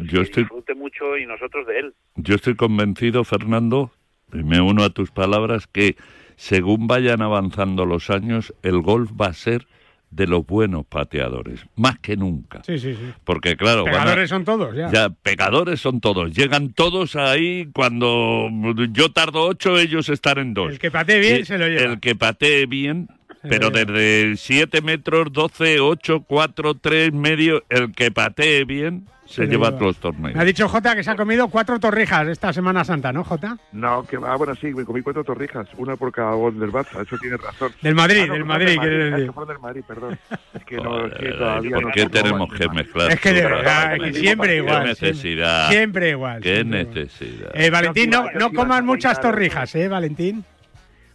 yo 0.00 0.20
estoy... 0.20 0.44
disfrute 0.44 0.74
mucho 0.74 1.16
y 1.16 1.26
nosotros 1.26 1.66
de 1.66 1.78
él. 1.78 1.94
Yo 2.16 2.34
estoy 2.34 2.54
convencido, 2.54 3.24
Fernando, 3.24 3.90
y 4.32 4.42
me 4.42 4.60
uno 4.60 4.84
a 4.84 4.90
tus 4.90 5.10
palabras, 5.10 5.66
que 5.66 5.96
según 6.36 6.86
vayan 6.86 7.22
avanzando 7.22 7.86
los 7.86 8.10
años, 8.10 8.54
el 8.62 8.82
golf 8.82 9.10
va 9.18 9.28
a 9.28 9.32
ser 9.32 9.66
de 10.14 10.26
los 10.26 10.46
buenos 10.46 10.86
pateadores, 10.86 11.60
más 11.74 11.98
que 11.98 12.16
nunca. 12.16 12.62
Sí, 12.64 12.78
sí, 12.78 12.94
sí. 12.94 13.12
Porque 13.24 13.56
claro, 13.56 13.84
pecadores 13.84 14.30
son 14.30 14.44
todos, 14.44 14.74
ya. 14.74 14.90
Ya, 14.90 15.10
pecadores 15.10 15.80
son 15.80 16.00
todos. 16.00 16.32
Llegan 16.32 16.72
todos 16.72 17.16
ahí 17.16 17.68
cuando 17.72 18.48
yo 18.92 19.10
tardo 19.10 19.46
ocho, 19.46 19.76
ellos 19.76 20.08
están 20.08 20.38
en 20.38 20.54
dos. 20.54 20.72
El 20.72 20.78
que 20.78 20.90
patee 20.90 21.18
bien 21.18 21.44
se 21.44 21.58
lo 21.58 21.66
lleva. 21.66 21.92
El 21.92 22.00
que 22.00 22.14
patee 22.14 22.66
bien, 22.66 23.08
pero 23.48 23.70
desde 23.70 24.36
siete 24.36 24.82
metros, 24.82 25.32
doce, 25.32 25.80
ocho, 25.80 26.24
cuatro, 26.26 26.74
tres, 26.74 27.12
medio, 27.12 27.62
el 27.68 27.92
que 27.92 28.10
patee 28.10 28.64
bien 28.64 29.06
se, 29.26 29.46
lleva 29.46 29.70
todos 29.70 29.82
los 29.82 29.96
torneos. 29.98 30.34
Me 30.34 30.40
ha 30.40 30.44
dicho 30.44 30.68
Jota 30.68 30.94
que 30.94 31.02
se 31.02 31.10
ha 31.10 31.16
comido 31.16 31.48
cuatro 31.48 31.78
torrijas 31.80 32.28
esta 32.28 32.52
Semana 32.52 32.84
Santa, 32.84 33.12
¿no, 33.12 33.24
Jota? 33.24 33.56
No, 33.72 34.04
que 34.06 34.18
va, 34.18 34.36
bueno, 34.36 34.54
sí, 34.54 34.68
me 34.68 34.84
comí 34.84 35.02
cuatro 35.02 35.24
torrijas, 35.24 35.68
una 35.76 35.96
por 35.96 36.12
cada 36.12 36.34
gol 36.34 36.58
del 36.58 36.70
Barça, 36.70 37.02
eso 37.02 37.16
tiene 37.18 37.36
razón. 37.36 37.72
Del 37.80 37.94
Madrid, 37.94 38.30
del 38.30 38.44
Madrid, 38.44 38.76
quiere 38.78 39.10
decir. 39.10 39.32
del 39.32 39.58
Madrid, 39.58 39.82
perdón. 39.86 40.18
Es 40.54 40.64
que 40.64 40.76
no, 40.76 41.06
es 41.06 41.14
que 41.14 41.32
todavía 41.32 41.76
¿Por 41.76 41.92
qué 41.92 42.06
tenemos 42.08 42.52
que 42.52 42.68
mezclar? 42.68 43.10
Es 43.10 43.20
que 43.20 43.32
de 43.32 43.42
verdad, 43.42 43.96
es 43.96 44.02
que 44.02 44.12
siempre 44.14 44.56
igual. 44.56 44.82
Qué 44.82 44.88
necesidad. 44.88 45.68
Siempre 45.68 46.10
igual. 46.10 46.40
Qué 46.42 46.64
necesidad. 46.64 47.50
Eh, 47.54 47.70
Valentín, 47.70 48.10
no, 48.10 48.26
no 48.38 48.52
coman 48.52 48.86
muchas 48.86 49.20
torrijas, 49.20 49.74
¿eh, 49.74 49.88
Valentín? 49.88 50.44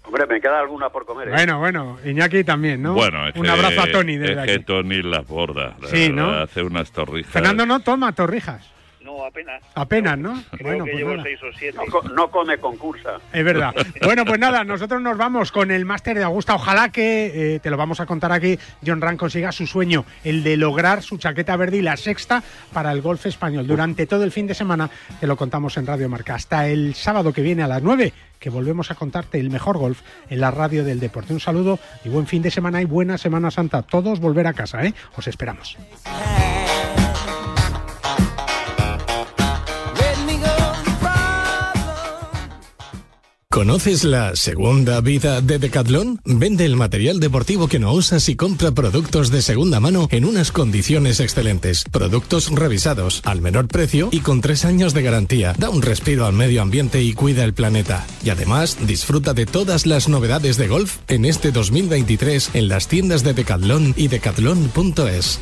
Hombre, 0.09 0.25
me 0.25 0.41
queda 0.41 0.59
alguna 0.59 0.89
por 0.89 1.05
comer. 1.05 1.27
¿eh? 1.27 1.31
Bueno, 1.33 1.59
bueno, 1.59 1.99
Iñaki 2.03 2.43
también, 2.43 2.81
¿no? 2.81 2.95
Bueno, 2.95 3.27
es 3.27 3.35
Un 3.35 3.47
abrazo 3.47 3.81
a 3.81 3.91
Tony 3.91 4.17
desde 4.17 4.41
es 4.41 4.57
que 4.57 4.59
Tony 4.63 5.03
las 5.03 5.27
borda. 5.27 5.77
Sí, 5.85 6.09
¿no? 6.11 6.31
Hace 6.31 6.63
unas 6.63 6.91
torrijas. 6.91 7.31
Fernando 7.31 7.63
no 7.67 7.81
toma 7.81 8.11
torrijas. 8.13 8.67
No, 9.19 9.25
apenas. 9.25 9.61
Apenas, 9.75 10.17
¿no? 10.17 10.43
bueno, 10.61 10.85
pues 10.85 10.95
llevo 10.95 11.11
nada. 11.11 11.23
seis 11.23 11.39
o 11.43 11.57
siete. 11.57 11.77
No, 12.15 12.31
come 12.31 12.57
concursa. 12.57 13.19
Es 13.33 13.43
verdad. 13.43 13.73
bueno, 14.01 14.23
pues 14.23 14.39
nada, 14.39 14.63
nosotros 14.63 15.01
nos 15.01 15.17
vamos 15.17 15.51
con 15.51 15.71
el 15.71 15.83
máster 15.83 16.17
de 16.17 16.23
Augusta. 16.23 16.55
Ojalá 16.55 16.89
que, 16.89 17.55
eh, 17.55 17.59
te 17.59 17.69
lo 17.69 17.75
vamos 17.75 17.99
a 17.99 18.05
contar 18.05 18.31
aquí, 18.31 18.57
John 18.85 19.01
Ran 19.01 19.17
consiga 19.17 19.51
su 19.51 19.67
sueño, 19.67 20.05
el 20.23 20.43
de 20.43 20.55
lograr 20.55 21.03
su 21.03 21.17
chaqueta 21.17 21.57
verde 21.57 21.77
y 21.77 21.81
la 21.81 21.97
sexta 21.97 22.41
para 22.71 22.93
el 22.93 23.01
golf 23.01 23.25
español. 23.25 23.67
Durante 23.67 24.07
todo 24.07 24.23
el 24.23 24.31
fin 24.31 24.47
de 24.47 24.53
semana 24.53 24.89
te 25.19 25.27
lo 25.27 25.35
contamos 25.35 25.75
en 25.75 25.85
Radio 25.85 26.07
Marca. 26.07 26.35
Hasta 26.35 26.67
el 26.67 26.95
sábado 26.95 27.33
que 27.33 27.41
viene 27.41 27.63
a 27.63 27.67
las 27.67 27.83
9, 27.83 28.13
que 28.39 28.49
volvemos 28.49 28.89
a 28.89 28.95
contarte 28.95 29.39
el 29.39 29.49
mejor 29.49 29.77
golf 29.77 30.01
en 30.29 30.39
la 30.39 30.51
radio 30.51 30.85
del 30.85 31.01
deporte. 31.01 31.33
Un 31.33 31.41
saludo 31.41 31.77
y 32.05 32.09
buen 32.09 32.25
fin 32.25 32.41
de 32.41 32.51
semana 32.51 32.81
y 32.81 32.85
buena 32.85 33.17
Semana 33.17 33.51
Santa. 33.51 33.81
Todos 33.81 34.21
volver 34.21 34.47
a 34.47 34.53
casa, 34.53 34.85
¿eh? 34.85 34.93
Os 35.17 35.27
esperamos. 35.27 35.77
¿Conoces 43.51 44.03
la 44.03 44.35
segunda 44.35 45.01
vida 45.01 45.41
de 45.41 45.57
Decathlon? 45.57 46.21
Vende 46.23 46.65
el 46.65 46.75
material 46.75 47.19
deportivo 47.19 47.67
que 47.67 47.79
no 47.79 47.91
usas 47.93 48.29
y 48.29 48.35
compra 48.35 48.73
productos 48.73 49.31
de 49.31 49.41
segunda 49.41 49.79
mano 49.79 50.07
en 50.11 50.25
unas 50.25 50.51
condiciones 50.51 51.19
excelentes. 51.19 51.83
Productos 51.89 52.51
revisados, 52.51 53.23
al 53.25 53.41
menor 53.41 53.67
precio 53.67 54.09
y 54.11 54.19
con 54.19 54.41
tres 54.41 54.65
años 54.65 54.93
de 54.93 55.01
garantía. 55.01 55.55
Da 55.57 55.71
un 55.71 55.81
respiro 55.81 56.27
al 56.27 56.33
medio 56.33 56.61
ambiente 56.61 57.01
y 57.01 57.13
cuida 57.13 57.43
el 57.43 57.55
planeta. 57.55 58.05
Y 58.23 58.29
además, 58.29 58.77
disfruta 58.85 59.33
de 59.33 59.47
todas 59.47 59.87
las 59.87 60.09
novedades 60.09 60.57
de 60.57 60.67
golf 60.67 60.97
en 61.07 61.25
este 61.25 61.51
2023 61.51 62.51
en 62.53 62.67
las 62.67 62.87
tiendas 62.87 63.23
de 63.23 63.33
Decathlon 63.33 63.95
y 63.97 64.09
decathlon.es. 64.09 65.39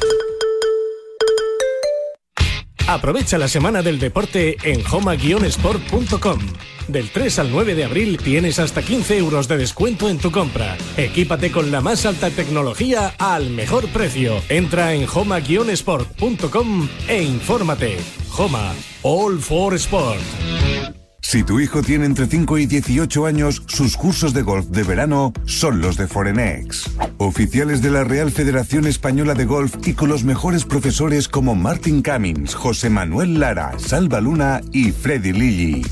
Aprovecha 2.88 3.38
la 3.38 3.50
semana 3.50 3.82
del 3.82 4.00
deporte 4.00 4.56
en 4.64 4.82
homa-sport.com. 4.90 6.40
Del 6.88 7.10
3 7.10 7.40
al 7.40 7.52
9 7.52 7.76
de 7.76 7.84
abril 7.84 8.18
tienes 8.18 8.60
hasta 8.60 8.82
15 8.82 9.18
euros 9.18 9.50
de 9.50 9.58
descuento 9.58 10.08
en 10.08 10.20
tu 10.20 10.32
compra. 10.32 10.78
Equípate 10.96 11.52
con 11.52 11.70
la 11.70 11.82
más 11.82 12.06
alta 12.06 12.30
tecnología 12.30 13.14
al 13.18 13.50
mejor 13.50 13.90
precio. 13.90 14.42
Entra 14.48 14.94
en 14.94 15.06
homa-sport.com 15.14 16.88
e 17.10 17.24
infórmate. 17.24 17.98
Homa, 18.38 18.74
All 19.02 19.40
for 19.40 19.74
Sport. 19.74 20.22
Si 21.22 21.44
tu 21.44 21.60
hijo 21.60 21.82
tiene 21.82 22.06
entre 22.06 22.28
5 22.28 22.58
y 22.58 22.68
18 22.68 23.26
años, 23.26 23.64
sus 23.68 23.98
cursos 23.98 24.34
de 24.34 24.44
golf 24.44 24.68
de 24.68 24.84
verano 24.84 25.34
son 25.46 25.82
los 25.82 25.98
de 25.98 26.08
Forenex. 26.08 26.90
Oficiales 27.18 27.82
de 27.82 27.92
la 27.92 28.04
Real 28.04 28.32
Federación 28.32 28.88
Española 28.88 29.34
de 29.34 29.46
Golf 29.46 29.76
y 29.86 29.94
con 29.94 30.10
los 30.10 30.24
mejores 30.24 30.64
profesores 30.64 31.28
como 31.28 31.56
Martin 31.56 32.02
Cummins, 32.02 32.56
José 32.56 32.90
Manuel 32.90 33.40
Lara, 33.40 33.74
Salva 33.78 34.22
Luna 34.22 34.62
y 34.72 34.92
Freddy 34.92 35.34
Lilly. 35.34 35.86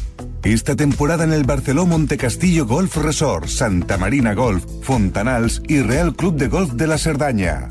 Esta 0.44 0.76
temporada 0.76 1.24
en 1.24 1.34
el 1.34 1.44
Barceló 1.44 1.86
Montecastillo 1.86 2.68
Golf 2.68 2.96
Resort, 2.98 3.48
Santa 3.48 3.98
Marina 3.98 4.36
Golf, 4.36 4.64
Fontanals 4.84 5.62
y 5.68 5.82
Real 5.82 6.16
Club 6.16 6.36
de 6.38 6.48
Golf 6.48 6.74
de 6.74 6.88
la 6.88 7.00
Cerdaña. 7.00 7.70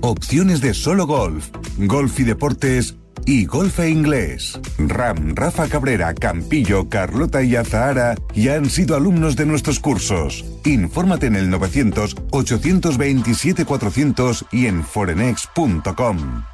Opciones 0.00 0.60
de 0.60 0.74
solo 0.74 1.06
golf, 1.06 1.48
golf 1.78 2.18
y 2.20 2.24
deportes 2.24 2.97
y 3.26 3.46
golf 3.46 3.80
e 3.80 3.90
inglés. 3.90 4.60
Ram, 4.78 5.34
Rafa 5.34 5.66
Cabrera, 5.68 6.14
Campillo, 6.14 6.88
Carlota 6.88 7.42
y 7.42 7.56
Azahara 7.56 8.14
ya 8.34 8.54
han 8.54 8.70
sido 8.70 8.94
alumnos 8.96 9.36
de 9.36 9.44
nuestros 9.46 9.80
cursos. 9.80 10.44
Infórmate 10.64 11.26
en 11.26 11.34
el 11.36 11.50
900-827-400 11.50 14.46
y 14.52 14.66
en 14.66 14.84
forenex.com. 14.84 16.44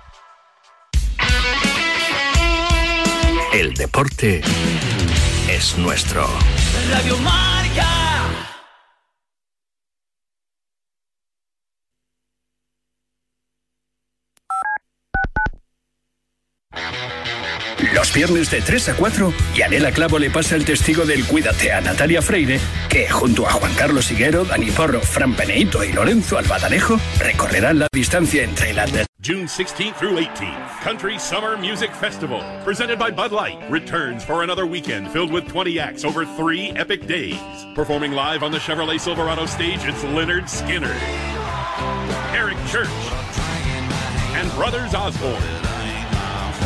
El 3.53 3.75
deporte 3.75 4.41
es 5.49 5.79
nuestro. 5.79 6.27
Radio. 6.91 7.17
Los 17.93 18.13
viernes 18.13 18.51
de 18.51 18.61
3 18.61 18.91
a 18.91 18.95
4, 18.95 19.33
Yanela 19.55 19.91
Clavo 19.91 20.19
le 20.19 20.31
pasa 20.31 20.57
el 20.57 20.65
testigo 20.65 21.05
del 21.05 21.25
Cuídate 21.25 21.73
a 21.73 21.81
Natalia 21.81 22.23
Freire, 22.23 22.61
que 22.89 23.09
junto 23.09 23.47
a 23.47 23.53
Juan 23.53 23.75
Carlos 23.75 24.11
Higuero, 24.11 24.45
Dani 24.45 24.71
Porro, 24.71 25.01
Fran 25.01 25.35
Peneito 25.35 25.83
y 25.85 25.93
Lorenzo 25.93 26.39
Albadalejo 26.39 26.99
recorrerán 27.19 27.81
la 27.81 27.89
distancia 27.93 28.45
entre 28.45 28.73
de 28.75 29.07
June 29.23 29.45
16th 29.45 29.97
through 29.97 30.19
18th, 30.19 30.81
Country 30.83 31.19
Summer 31.19 31.57
Music 31.57 31.91
Festival, 31.95 32.43
presented 32.63 32.99
by 32.99 33.11
Bud 33.11 33.33
Light, 33.33 33.59
returns 33.71 34.23
for 34.23 34.43
another 34.43 34.67
weekend 34.67 35.11
filled 35.11 35.33
with 35.33 35.49
20 35.49 35.81
acts 35.81 36.05
over 36.05 36.27
three 36.27 36.71
epic 36.73 37.07
days. 37.07 37.39
Performing 37.75 38.13
live 38.13 38.43
on 38.43 38.53
the 38.53 38.59
Chevrolet 38.59 39.01
Silverado 39.01 39.47
stage, 39.47 39.81
it's 39.85 40.05
Leonard 40.05 40.49
Skinner, 40.51 40.95
Eric 42.35 42.59
Church, 42.69 42.89
and 44.37 44.53
Brothers 44.53 44.95
Osborne. 44.95 45.64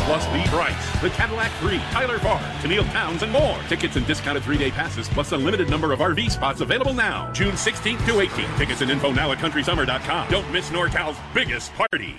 Plus 0.09 0.27
Lee 0.33 0.49
Bryce, 0.49 1.01
The 1.01 1.11
Cadillac 1.11 1.51
3, 1.59 1.77
Tyler 1.91 2.17
Farr, 2.17 2.39
Tennille 2.63 2.91
Towns, 2.91 3.21
and 3.21 3.31
more. 3.31 3.55
Tickets 3.67 3.95
and 3.95 4.07
discounted 4.07 4.41
three-day 4.41 4.71
passes, 4.71 5.07
plus 5.07 5.33
a 5.33 5.37
limited 5.37 5.69
number 5.69 5.93
of 5.93 5.99
RV 5.99 6.31
spots 6.31 6.61
available 6.61 6.95
now. 6.95 7.31
June 7.31 7.51
16th 7.51 8.03
to 8.07 8.13
18th. 8.13 8.57
Tickets 8.57 8.81
and 8.81 8.89
info 8.89 9.11
now 9.11 9.31
at 9.31 9.37
CountrySummer.com. 9.37 10.31
Don't 10.31 10.51
miss 10.51 10.71
NorCal's 10.71 11.15
biggest 11.35 11.71
party. 11.75 12.15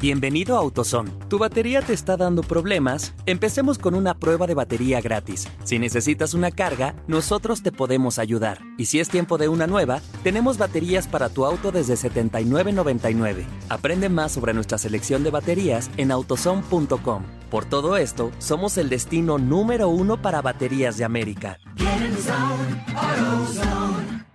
Bienvenido 0.00 0.56
a 0.56 0.60
AutoZone. 0.60 1.10
¿Tu 1.28 1.38
batería 1.38 1.82
te 1.82 1.92
está 1.92 2.16
dando 2.16 2.42
problemas? 2.42 3.12
Empecemos 3.26 3.76
con 3.78 3.94
una 3.94 4.14
prueba 4.14 4.46
de 4.46 4.54
batería 4.54 5.02
gratis. 5.02 5.46
Si 5.64 5.78
necesitas 5.78 6.32
una 6.32 6.50
carga, 6.50 6.94
nosotros 7.06 7.62
te 7.62 7.70
podemos 7.70 8.18
ayudar. 8.18 8.60
Y 8.78 8.86
si 8.86 8.98
es 8.98 9.10
tiempo 9.10 9.36
de 9.36 9.48
una 9.48 9.66
nueva, 9.66 10.00
tenemos 10.22 10.56
baterías 10.56 11.06
para 11.06 11.28
tu 11.28 11.44
auto 11.44 11.70
desde 11.70 11.94
$79.99. 11.94 13.44
Aprende 13.68 14.08
más 14.08 14.32
sobre 14.32 14.54
nuestra 14.54 14.78
selección 14.78 15.22
de 15.22 15.30
baterías 15.30 15.90
en 15.98 16.12
autozone.com. 16.12 17.24
Por 17.50 17.66
todo 17.66 17.98
esto, 17.98 18.30
somos 18.38 18.78
el 18.78 18.88
destino 18.88 19.36
número 19.36 19.88
uno 19.88 20.22
para 20.22 20.40
baterías 20.40 20.96
de 20.96 21.04
América. 21.04 21.58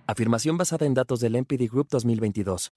Afirmación 0.06 0.56
basada 0.56 0.86
en 0.86 0.94
datos 0.94 1.18
del 1.18 1.34
NPD 1.34 1.68
Group 1.68 1.88
2022. 1.90 2.72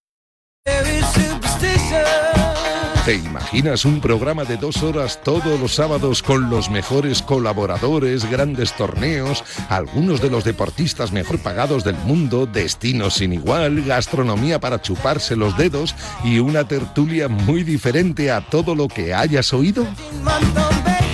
¿Te 3.10 3.16
imaginas 3.16 3.86
un 3.86 4.01
programa 4.01 4.43
de 4.43 4.55
dos 4.55 4.84
horas 4.84 5.20
todos 5.24 5.60
los 5.60 5.74
sábados 5.74 6.22
con 6.22 6.51
los 6.51 6.70
mejores 6.70 7.24
colaboradores, 7.24 8.30
grandes 8.30 8.74
torneos, 8.74 9.43
algunos 9.68 10.22
de 10.22 10.30
los 10.30 10.43
deportistas 10.43 11.12
mejor 11.12 11.39
pagados 11.39 11.84
del 11.84 11.95
mundo, 12.05 12.45
destinos 12.45 13.16
sin 13.16 13.34
igual, 13.34 13.84
gastronomía 13.84 14.60
para 14.60 14.80
chuparse 14.80 15.36
los 15.36 15.57
dedos 15.57 15.95
y 16.24 16.38
una 16.38 16.68
tertulia 16.68 17.28
muy 17.30 17.64
diferente 17.64 18.30
a 18.32 18.41
todo 18.41 18.76
lo 18.76 18.88
que 18.88 19.12
hayas 19.12 19.53
oído? 19.53 19.88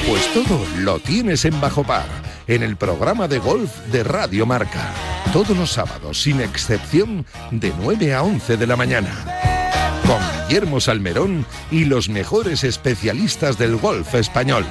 Pues 0.07 0.33
todo 0.33 0.65
lo 0.79 0.99
tienes 0.99 1.45
en 1.45 1.59
Bajo 1.59 1.83
Par, 1.83 2.05
en 2.47 2.63
el 2.63 2.75
programa 2.75 3.27
de 3.27 3.39
golf 3.39 3.71
de 3.91 4.03
Radio 4.03 4.45
Marca. 4.45 4.93
Todos 5.33 5.57
los 5.57 5.71
sábados, 5.71 6.21
sin 6.21 6.41
excepción, 6.41 7.25
de 7.51 7.73
9 7.79 8.13
a 8.13 8.23
11 8.23 8.57
de 8.57 8.67
la 8.67 8.75
mañana 8.75 9.11
con 10.07 10.19
Guillermo 10.47 10.79
Salmerón 10.79 11.45
y 11.71 11.85
los 11.85 12.09
mejores 12.09 12.63
especialistas 12.63 13.57
del 13.57 13.77
golf 13.77 14.13
español. 14.13 14.65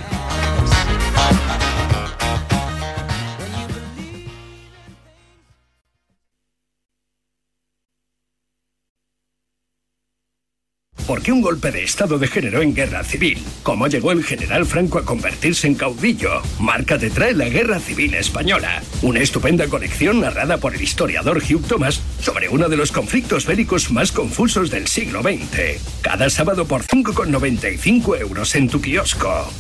¿Por 11.07 11.21
qué 11.21 11.33
un 11.33 11.43
golpe 11.43 11.71
de 11.71 11.85
Estado 11.85 12.19
degeneró 12.19 12.63
en 12.63 12.75
guerra 12.75 13.05
civil? 13.05 13.39
¿Cómo 13.63 13.89
llegó 13.89 14.13
el 14.13 14.25
general 14.25 14.65
Franco 14.65 14.99
a 14.99 15.05
convertirse 15.05 15.67
en 15.67 15.75
caudillo? 15.75 16.41
Marca 16.59 16.99
te 16.99 17.11
trae 17.11 17.35
la 17.35 17.47
Guerra 17.51 17.79
Civil 17.79 18.15
Española, 18.15 18.83
una 19.03 19.21
estupenda 19.21 19.67
colección 19.67 20.23
narrada 20.23 20.57
por 20.57 20.75
el 20.75 20.81
historiador 20.81 21.43
Hugh 21.43 21.67
Thomas 21.67 22.01
sobre 22.21 22.49
uno 22.49 22.71
de 22.71 22.79
los 22.79 22.91
conflictos 22.91 23.45
bélicos 23.45 23.91
más 23.91 24.13
confusos 24.13 24.71
del 24.71 24.89
siglo 24.89 25.23
XX. 25.23 25.79
Cada 26.01 26.31
sábado 26.31 26.67
por 26.67 26.85
5,95 26.85 28.21
euros 28.21 28.55
en 28.55 28.71
tu 28.71 28.81
kiosco. 28.81 29.51